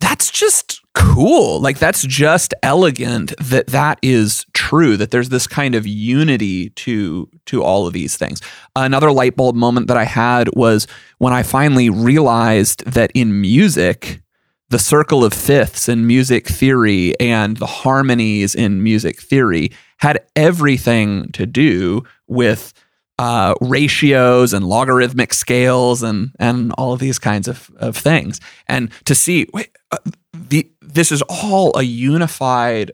that's 0.00 0.30
just 0.30 0.79
cool. 0.94 1.60
Like 1.60 1.78
that's 1.78 2.02
just 2.02 2.54
elegant 2.62 3.32
that 3.38 3.68
that 3.68 3.98
is 4.02 4.44
true 4.52 4.96
that 4.96 5.10
there's 5.10 5.28
this 5.28 5.46
kind 5.46 5.74
of 5.74 5.86
unity 5.86 6.70
to 6.70 7.28
to 7.46 7.62
all 7.62 7.86
of 7.86 7.92
these 7.92 8.16
things. 8.16 8.40
Another 8.74 9.12
light 9.12 9.36
bulb 9.36 9.54
moment 9.54 9.86
that 9.88 9.96
I 9.96 10.04
had 10.04 10.48
was 10.54 10.86
when 11.18 11.32
I 11.32 11.42
finally 11.42 11.90
realized 11.90 12.84
that 12.86 13.10
in 13.14 13.40
music 13.40 14.22
the 14.70 14.78
circle 14.78 15.24
of 15.24 15.34
fifths 15.34 15.88
in 15.88 16.06
music 16.06 16.46
theory 16.46 17.18
and 17.18 17.56
the 17.56 17.66
harmonies 17.66 18.54
in 18.54 18.82
music 18.82 19.20
theory 19.20 19.72
had 19.98 20.24
everything 20.36 21.30
to 21.32 21.44
do 21.44 22.04
with 22.28 22.72
uh, 23.20 23.54
ratios 23.60 24.54
and 24.54 24.64
logarithmic 24.64 25.34
scales 25.34 26.02
and 26.02 26.34
and 26.38 26.72
all 26.78 26.94
of 26.94 27.00
these 27.00 27.18
kinds 27.18 27.48
of, 27.48 27.70
of 27.76 27.94
things. 27.94 28.40
And 28.66 28.90
to 29.04 29.14
see 29.14 29.46
wait, 29.52 29.76
uh, 29.90 29.98
the 30.32 30.70
this 30.80 31.12
is 31.12 31.20
all 31.28 31.76
a 31.76 31.82
unified 31.82 32.92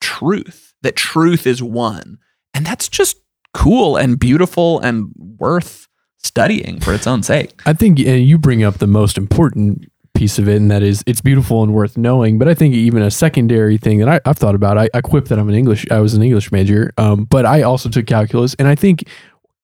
truth 0.00 0.72
that 0.80 0.96
truth 0.96 1.46
is 1.46 1.62
one, 1.62 2.16
and 2.54 2.64
that's 2.64 2.88
just 2.88 3.18
cool 3.52 3.98
and 3.98 4.18
beautiful 4.18 4.80
and 4.80 5.12
worth 5.38 5.86
studying 6.16 6.80
for 6.80 6.94
its 6.94 7.06
own 7.06 7.22
sake. 7.22 7.60
I 7.66 7.74
think 7.74 7.98
and 7.98 8.24
you 8.24 8.38
bring 8.38 8.64
up 8.64 8.78
the 8.78 8.86
most 8.86 9.18
important 9.18 9.92
piece 10.18 10.38
of 10.38 10.48
it, 10.48 10.56
and 10.56 10.70
that 10.70 10.82
is 10.82 11.04
it's 11.06 11.20
beautiful 11.20 11.62
and 11.62 11.72
worth 11.72 11.96
knowing. 11.96 12.38
But 12.38 12.48
I 12.48 12.54
think 12.54 12.74
even 12.74 13.02
a 13.02 13.10
secondary 13.10 13.78
thing 13.78 13.98
that 13.98 14.08
I, 14.08 14.20
have 14.26 14.36
thought 14.36 14.54
about, 14.54 14.76
I, 14.76 14.88
I 14.92 15.00
quipped 15.00 15.28
that 15.28 15.38
I'm 15.38 15.48
an 15.48 15.54
English, 15.54 15.86
I 15.90 16.00
was 16.00 16.14
an 16.14 16.22
English 16.22 16.50
major, 16.50 16.92
um, 16.98 17.24
but 17.24 17.46
I 17.46 17.62
also 17.62 17.88
took 17.88 18.06
calculus, 18.06 18.54
and 18.58 18.66
I 18.66 18.74
think 18.74 19.04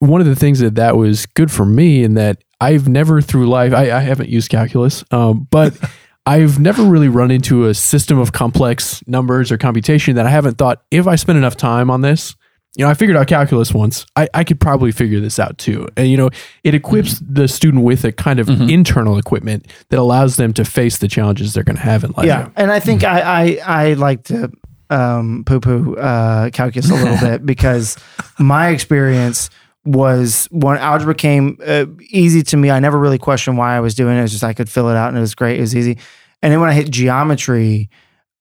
one 0.09 0.21
of 0.21 0.27
the 0.27 0.37
things 0.37 0.61
that 0.61 0.75
that 0.77 0.97
was 0.97 1.27
good 1.27 1.51
for 1.51 1.65
me, 1.65 2.03
in 2.03 2.15
that 2.15 2.43
I've 2.61 2.89
never 2.89 3.21
through 3.21 3.49
life, 3.49 3.73
I, 3.73 3.91
I 3.91 4.01
haven't 4.01 4.29
used 4.29 4.51
calculus, 4.51 5.05
um, 5.11 5.47
but. 5.51 5.77
I've 6.27 6.59
never 6.59 6.83
really 6.85 7.09
run 7.09 7.31
into 7.31 7.67
a 7.67 7.75
system 7.75 8.19
of 8.19 8.33
complex 8.33 9.07
numbers 9.07 9.53
or 9.53 9.59
computation 9.59 10.17
that 10.17 10.25
I 10.25 10.31
haven't 10.31 10.57
thought 10.57 10.83
if 10.91 11.07
I 11.07 11.17
spend 11.17 11.37
enough 11.37 11.55
time 11.55 11.91
on 11.91 12.01
this, 12.01 12.35
you 12.77 12.85
know, 12.85 12.91
I 12.91 12.95
figured 12.95 13.17
out 13.17 13.29
calculus 13.29 13.73
once. 13.73 14.05
I, 14.17 14.29
I 14.35 14.43
could 14.43 14.61
probably 14.61 14.91
figure 14.91 15.21
this 15.21 15.39
out 15.39 15.59
too. 15.59 15.87
And, 15.97 16.09
you 16.09 16.17
know, 16.17 16.31
it 16.65 16.75
equips 16.75 17.15
mm-hmm. 17.15 17.35
the 17.35 17.47
student 17.47 17.85
with 17.85 18.05
a 18.05 18.13
kind 18.13 18.41
of 18.41 18.49
mm-hmm. 18.49 18.69
internal 18.69 19.17
equipment 19.17 19.67
that 19.91 19.99
allows 19.99 20.37
them 20.37 20.53
to 20.55 20.65
face 20.65 20.99
the 20.99 21.09
challenges 21.09 21.55
they're 21.55 21.63
going 21.63 21.77
to 21.77 21.83
have 21.83 22.03
in 22.03 22.13
life. 22.13 22.27
Yeah. 22.27 22.51
And 22.57 22.73
I 22.73 22.81
think 22.81 23.03
mm-hmm. 23.03 23.15
I, 23.15 23.59
I, 23.63 23.91
I 23.91 23.93
like 23.95 24.25
to 24.25 24.51
um, 24.91 25.45
poo 25.47 25.61
poo 25.61 25.95
uh, 25.97 26.51
calculus 26.51 26.91
a 26.91 26.95
little 26.95 27.19
bit 27.29 27.47
because 27.47 27.97
my 28.39 28.69
experience 28.69 29.51
was 29.85 30.49
when 30.51 30.79
algebra 30.79 31.15
came 31.15 31.59
uh, 31.67 31.87
easy 32.09 32.43
to 32.43 32.57
me. 32.57 32.71
I 32.71 32.81
never 32.81 32.99
really 32.99 33.19
questioned 33.19 33.59
why 33.59 33.77
I 33.77 33.81
was 33.81 33.95
doing 33.95 34.17
it. 34.17 34.21
It 34.21 34.23
was 34.23 34.33
just 34.33 34.45
I 34.45 34.55
could 34.55 34.71
fill 34.71 34.89
it 34.89 34.97
out 34.97 35.09
and 35.09 35.17
it 35.17 35.21
was 35.21 35.35
great. 35.35 35.59
It 35.59 35.63
was 35.63 35.77
easy. 35.77 35.99
And 36.43 36.53
then 36.53 36.61
when 36.61 36.71
I 36.71 36.75
hit 36.75 36.91
geometry, 36.91 37.91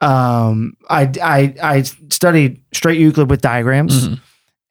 um, 0.02 0.76
I, 0.89 1.10
I, 1.22 1.56
I 1.62 1.82
studied 1.82 2.62
straight 2.74 3.00
Euclid 3.00 3.30
with 3.30 3.41
diagrams. 3.41 4.08
Mm-hmm. 4.08 4.16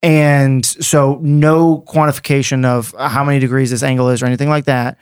And 0.03 0.67
so 0.67 1.19
no 1.23 1.85
quantification 1.87 2.65
of 2.65 2.95
how 2.99 3.25
many 3.25 3.39
degrees 3.39 3.71
this 3.71 3.83
angle 3.83 4.09
is 4.09 4.23
or 4.23 4.27
anything 4.27 4.49
like 4.49 4.65
that. 4.65 4.99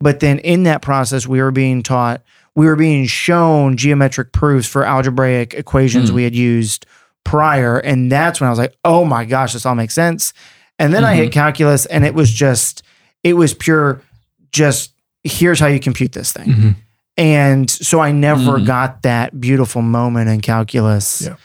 But 0.00 0.20
then 0.20 0.38
in 0.40 0.64
that 0.64 0.82
process, 0.82 1.26
we 1.26 1.40
were 1.40 1.52
being 1.52 1.82
taught, 1.82 2.22
we 2.54 2.66
were 2.66 2.76
being 2.76 3.06
shown 3.06 3.76
geometric 3.76 4.32
proofs 4.32 4.66
for 4.66 4.84
algebraic 4.84 5.54
equations 5.54 6.10
mm. 6.10 6.14
we 6.14 6.24
had 6.24 6.34
used 6.34 6.84
prior. 7.24 7.78
And 7.78 8.10
that's 8.10 8.40
when 8.40 8.48
I 8.48 8.50
was 8.50 8.58
like, 8.58 8.74
oh 8.84 9.04
my 9.04 9.24
gosh, 9.24 9.52
this 9.52 9.64
all 9.64 9.74
makes 9.74 9.94
sense. 9.94 10.32
And 10.80 10.92
then 10.92 11.02
mm-hmm. 11.02 11.10
I 11.10 11.14
hit 11.14 11.24
mm-hmm. 11.26 11.32
calculus 11.34 11.86
and 11.86 12.04
it 12.04 12.14
was 12.14 12.32
just, 12.32 12.82
it 13.22 13.34
was 13.34 13.54
pure, 13.54 14.02
just 14.50 14.92
here's 15.22 15.60
how 15.60 15.68
you 15.68 15.78
compute 15.78 16.12
this 16.12 16.32
thing. 16.32 16.48
Mm-hmm. 16.48 16.70
And 17.16 17.70
so 17.70 18.00
I 18.00 18.12
never 18.12 18.56
mm-hmm. 18.56 18.64
got 18.64 19.02
that 19.02 19.38
beautiful 19.38 19.82
moment 19.82 20.30
in 20.30 20.40
calculus. 20.40 21.22
Yeah. 21.22 21.36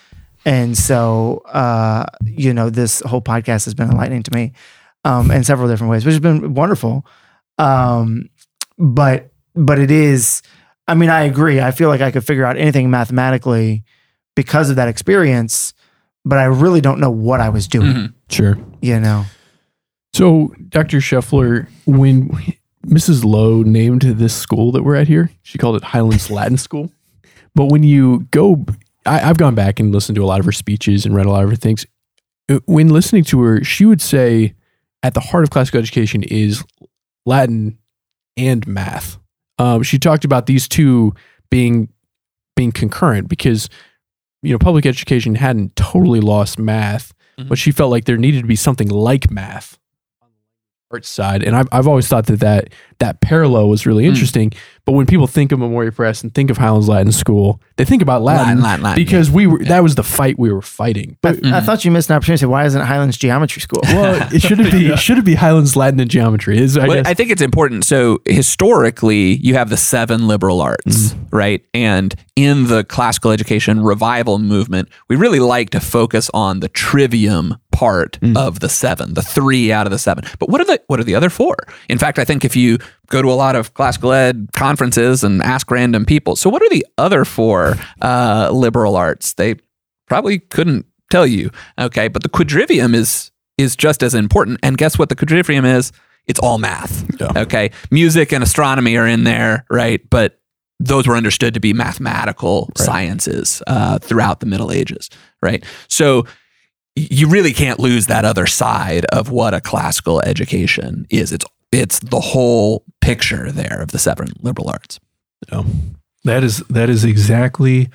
And 0.46 0.78
so, 0.78 1.42
uh, 1.48 2.06
you 2.24 2.54
know, 2.54 2.70
this 2.70 3.02
whole 3.02 3.22
podcast 3.22 3.66
has 3.66 3.74
been 3.74 3.92
enlightening 3.92 4.24
to 4.24 4.34
me 4.34 4.54
um, 5.04 5.30
in 5.32 5.44
several 5.44 5.68
different 5.68 5.92
ways, 5.92 6.06
which 6.06 6.14
has 6.14 6.22
been 6.22 6.54
wonderful. 6.54 7.06
Um, 7.58 8.30
but, 8.78 9.32
but 9.54 9.80
it 9.80 9.92
is, 9.92 10.42
I 10.88 10.96
mean, 10.96 11.10
I 11.10 11.24
agree. 11.24 11.60
I 11.60 11.72
feel 11.72 11.90
like 11.90 12.02
I 12.02 12.12
could 12.12 12.26
figure 12.26 12.46
out 12.46 12.58
anything 12.58 12.90
mathematically 12.90 13.84
because 14.36 14.70
of 14.70 14.78
that 14.78 14.88
experience, 14.88 15.74
but 16.26 16.40
I 16.40 16.46
really 16.46 16.82
don't 16.82 17.00
know 17.00 17.12
what 17.12 17.40
I 17.40 17.50
was 17.50 17.68
doing. 17.68 17.94
Mm-hmm. 17.94 18.06
Sure. 18.30 18.58
You 18.82 19.00
know? 19.00 19.26
So, 20.14 20.54
Dr. 20.70 20.98
Scheffler, 20.98 21.68
when 21.86 22.30
Mrs. 22.88 23.24
Lowe 23.24 23.64
named 23.64 24.02
this 24.02 24.36
school 24.36 24.72
that 24.72 24.84
we're 24.84 24.96
at 24.96 25.08
here. 25.08 25.32
She 25.42 25.58
called 25.58 25.76
it 25.76 25.84
Highlands 25.84 26.30
Latin 26.30 26.58
School. 26.58 26.92
But 27.56 27.66
when 27.66 27.84
you 27.84 28.28
go, 28.32 28.66
I, 29.06 29.20
have 29.20 29.38
gone 29.38 29.56
back 29.56 29.80
and 29.80 29.94
listened 29.94 30.16
to 30.18 30.24
a 30.24 30.28
lot 30.28 30.40
of 30.40 30.46
her 30.46 30.52
speeches 30.52 31.06
and 31.06 31.16
read 31.16 31.26
a 31.26 31.32
lot 31.32 31.44
of 31.44 31.50
her 31.50 31.56
things. 31.56 31.86
Uh, 32.50 32.60
when 32.66 32.90
listening 32.90 33.24
to 33.26 33.42
her, 33.42 33.64
she 33.64 33.86
would 33.86 34.02
say 34.02 34.54
at 35.02 35.14
the 35.14 35.20
heart 35.20 35.44
of 35.44 35.50
classical 35.50 35.80
education 35.80 36.24
is 36.24 36.64
Latin 37.26 37.78
and 38.38 38.68
math. 38.68 39.18
Um, 39.58 39.84
she 39.84 39.98
talked 39.98 40.26
about 40.26 40.46
these 40.46 40.68
two 40.68 41.14
being 41.50 41.90
being 42.56 42.72
concurrent 42.72 43.28
because 43.28 43.70
you 44.46 44.54
know 44.54 44.60
public 44.60 44.86
education 44.86 45.36
hadn't 45.36 45.76
totally 45.76 46.20
lost 46.20 46.60
math, 46.60 47.14
mm-hmm. 47.38 47.50
but 47.50 47.58
she 47.58 47.72
felt 47.72 47.91
like 47.91 48.06
there 48.06 48.18
needed 48.18 48.41
to 48.41 48.48
be 48.48 48.56
something 48.56 48.89
like 48.89 49.32
math 49.32 49.78
art 50.96 51.06
side. 51.06 51.43
And 51.43 51.56
I've, 51.56 51.68
I've 51.72 51.88
always 51.88 52.08
thought 52.08 52.28
that, 52.28 52.39
that 52.39 52.70
that 53.00 53.20
parallel 53.20 53.68
was 53.68 53.86
really 53.86 54.06
hmm. 54.06 54.10
interesting. 54.10 54.52
Mm. 54.52 54.58
But 54.86 54.93
when 54.93 55.06
people 55.06 55.28
think 55.28 55.52
of 55.52 55.60
Memoria 55.60 55.91
Press 55.91 56.24
and 56.24 56.34
think 56.34 56.50
of 56.50 56.58
Highlands 56.58 56.88
Latin 56.88 57.12
School, 57.12 57.60
they 57.76 57.86
think 57.86 58.02
about 58.02 58.22
Latin, 58.22 58.46
Latin, 58.46 58.62
Latin, 58.62 58.84
Latin 58.84 59.04
because 59.04 59.30
yeah. 59.30 59.36
we 59.36 59.48
were 59.48 59.62
yeah. 59.62 59.70
that 59.70 59.84
was 59.84 59.96
the 59.96 60.04
fight 60.04 60.38
we 60.38 60.54
were 60.54 60.62
fighting. 60.62 61.18
But 61.22 61.38
mm. 61.38 61.52
I 61.52 61.60
thought 61.60 61.84
you 61.84 61.91
missed 61.91 62.10
an 62.10 62.16
opportunity. 62.16 62.41
Say, 62.41 62.46
Why 62.46 62.66
isn't 62.66 62.82
Highlands 62.82 63.18
Geometry 63.18 63.62
School? 63.62 63.82
Well, 63.84 64.30
it 64.34 64.41
should 64.43 64.60
be 64.60 64.86
yeah. 64.89 64.96
should 64.96 65.18
it 65.18 65.26
be 65.26 65.36
Highlands 65.36 65.76
Latin 65.76 66.00
and 66.00 66.10
Geometry? 66.10 66.58
Is 66.60 66.78
I, 66.78 67.00
I, 67.00 67.14
think 67.14 67.32
it's 67.32 67.41
important. 67.41 67.84
So 67.84 68.22
historically, 68.26 69.36
you 69.38 69.56
have 69.56 69.70
the 69.70 69.78
seven 69.78 70.28
liberal 70.28 70.62
arts, 70.62 71.14
mm. 71.14 71.28
right? 71.32 71.66
And 71.74 72.16
in 72.36 72.68
the 72.68 72.84
classical 72.84 73.32
education 73.32 73.82
revival 73.82 74.39
movement, 74.39 74.89
we 75.10 75.16
really 75.16 75.39
like 75.39 75.72
to 75.72 75.80
focus 75.80 76.30
on 76.34 76.60
the 76.60 76.70
trivium 76.70 77.58
part 77.76 78.18
mm. 78.22 78.38
of 78.38 78.62
the 78.62 78.70
seven, 78.70 79.16
the 79.16 79.22
three 79.22 79.70
out 79.70 79.86
of 79.86 79.92
the 79.92 80.00
seven. 80.00 80.24
But 80.40 80.50
what 80.50 80.62
are 80.62 80.66
the 80.66 80.82
what 80.88 80.98
are 80.98 81.04
the 81.04 81.14
other 81.14 81.30
four? 81.30 81.58
In 81.90 81.98
fact, 81.98 82.18
I 82.18 82.24
think 82.24 82.46
if 82.46 82.56
you 82.56 82.78
go 83.08 83.22
to 83.22 83.30
a 83.30 83.36
lot 83.36 83.56
of 83.58 83.74
classical 83.74 84.14
ed 84.14 84.48
conferences 84.54 85.24
and 85.24 85.42
ask 85.42 85.70
random 85.70 86.06
people, 86.06 86.38
so 86.38 86.50
what 86.50 86.62
are 86.62 86.70
the 86.70 86.86
other 86.98 87.26
four 87.26 87.76
uh, 88.02 88.50
liberal 88.54 88.96
arts? 88.96 89.34
They 89.34 89.56
probably 90.08 90.40
couldn't 90.40 90.86
tell 91.12 91.28
you. 91.28 91.52
Okay, 91.78 92.08
but 92.08 92.24
the 92.24 92.30
quadrivium 92.30 92.96
is 92.96 93.32
is 93.58 93.76
just 93.76 94.02
as 94.04 94.14
important. 94.14 94.60
And 94.64 94.78
guess 94.78 94.98
what? 94.98 95.10
The 95.10 95.16
quadrivium 95.16 95.66
is 95.66 95.92
it's 96.28 96.40
all 96.40 96.58
math. 96.58 97.06
Yeah. 97.20 97.44
Okay, 97.44 97.72
music 97.92 98.32
and 98.32 98.42
astronomy 98.42 98.96
are 98.98 99.08
in 99.08 99.26
there, 99.26 99.66
right? 99.70 100.02
But 100.10 100.40
those 100.80 101.08
were 101.08 101.16
understood 101.16 101.54
to 101.54 101.60
be 101.60 101.74
mathematical 101.74 102.70
right. 102.78 102.86
sciences 102.86 103.62
uh, 103.68 104.00
throughout 104.00 104.40
the 104.40 104.46
Middle 104.46 104.72
Ages, 104.72 105.10
right? 105.42 105.64
So 105.88 106.26
you 106.96 107.28
really 107.28 107.54
can't 107.54 107.80
lose 107.80 108.08
that 108.08 108.26
other 108.26 108.48
side 108.48 109.06
of 109.06 109.30
what 109.30 109.54
a 109.54 109.62
classical 109.62 110.22
education 110.22 111.06
is. 111.10 111.32
It's 111.32 111.46
it's 111.72 112.00
the 112.00 112.22
whole 112.22 112.84
picture 113.02 113.52
there 113.52 113.82
of 113.82 113.91
the 113.91 114.00
seven 114.00 114.30
liberal 114.41 114.70
arts. 114.70 115.00
Oh, 115.52 115.66
that 116.24 116.43
is 116.43 116.60
that 116.70 116.89
is 116.89 117.04
exactly 117.04 117.89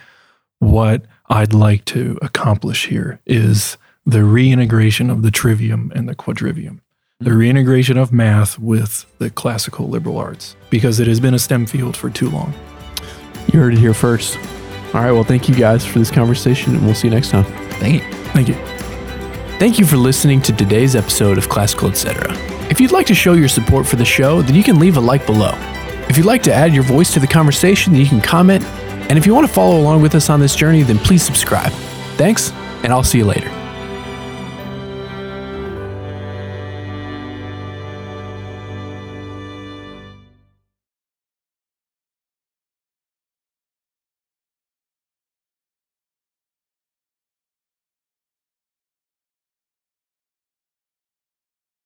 what 0.59 1.05
I'd 1.29 1.55
like 1.55 1.85
to 1.87 2.19
accomplish 2.21 2.87
here 2.87 3.21
is 3.27 3.79
the 4.05 4.25
reintegration 4.25 5.09
of 5.11 5.23
the 5.23 5.31
trivium 5.31 5.93
and 5.95 6.09
the 6.09 6.15
quadrivium. 6.15 6.81
The 7.21 7.33
reintegration 7.33 7.99
of 7.99 8.13
math 8.13 8.59
with 8.59 9.07
the 9.19 9.31
classical 9.31 9.89
liberal 9.89 10.19
arts 10.19 10.57
because 10.71 11.01
it 11.01 11.07
has 11.07 11.21
been 11.21 11.35
a 11.35 11.39
STEM 11.39 11.67
field 11.67 11.97
for 11.97 12.11
too 12.11 12.31
long. 12.31 12.55
You 13.53 13.61
heard 13.61 13.75
it 13.75 13.79
here 13.79 13.95
first. 13.95 14.39
All 14.95 15.03
right, 15.03 15.13
well, 15.13 15.25
thank 15.25 15.49
you 15.49 15.55
guys 15.55 15.85
for 15.85 15.99
this 15.99 16.11
conversation, 16.11 16.75
and 16.75 16.85
we'll 16.85 16.95
see 16.95 17.09
you 17.09 17.15
next 17.15 17.31
time. 17.31 17.45
Thank 17.75 18.03
you. 18.03 18.13
Thank 18.33 18.49
you. 18.49 18.80
Thank 19.61 19.79
you 19.79 19.85
for 19.85 19.99
listening 19.99 20.41
to 20.41 20.55
today's 20.55 20.97
episode 20.97 21.37
of 21.37 21.51
Classical 21.51 21.91
Etc. 21.91 22.35
If 22.71 22.81
you'd 22.81 22.93
like 22.93 23.07
to 23.09 23.15
show 23.15 23.35
your 23.35 23.47
support 23.47 23.87
for 23.87 23.97
the 23.97 24.07
show, 24.07 24.41
then 24.41 24.55
you 24.55 24.63
can 24.63 24.79
leave 24.79 24.97
a 24.97 25.01
like 25.01 25.27
below. 25.27 25.53
If 26.09 26.17
you'd 26.17 26.25
like 26.25 26.43
to 26.45 26.55
add 26.55 26.73
your 26.73 26.83
voice 26.83 27.13
to 27.13 27.21
the 27.21 27.27
conversation, 27.27 27.93
then 27.93 28.01
you 28.01 28.09
can 28.09 28.23
comment. 28.23 28.65
And 29.11 29.19
if 29.19 29.27
you 29.27 29.35
want 29.35 29.47
to 29.47 29.53
follow 29.53 29.79
along 29.79 30.01
with 30.01 30.15
us 30.15 30.31
on 30.31 30.41
this 30.41 30.55
journey, 30.55 30.83
then 30.83 30.97
please 30.97 31.23
subscribe. 31.23 31.73
Thanks, 32.17 32.53
and 32.83 32.87
I'll 32.87 33.03
see 33.03 33.19
you 33.19 33.27
later. 33.27 33.60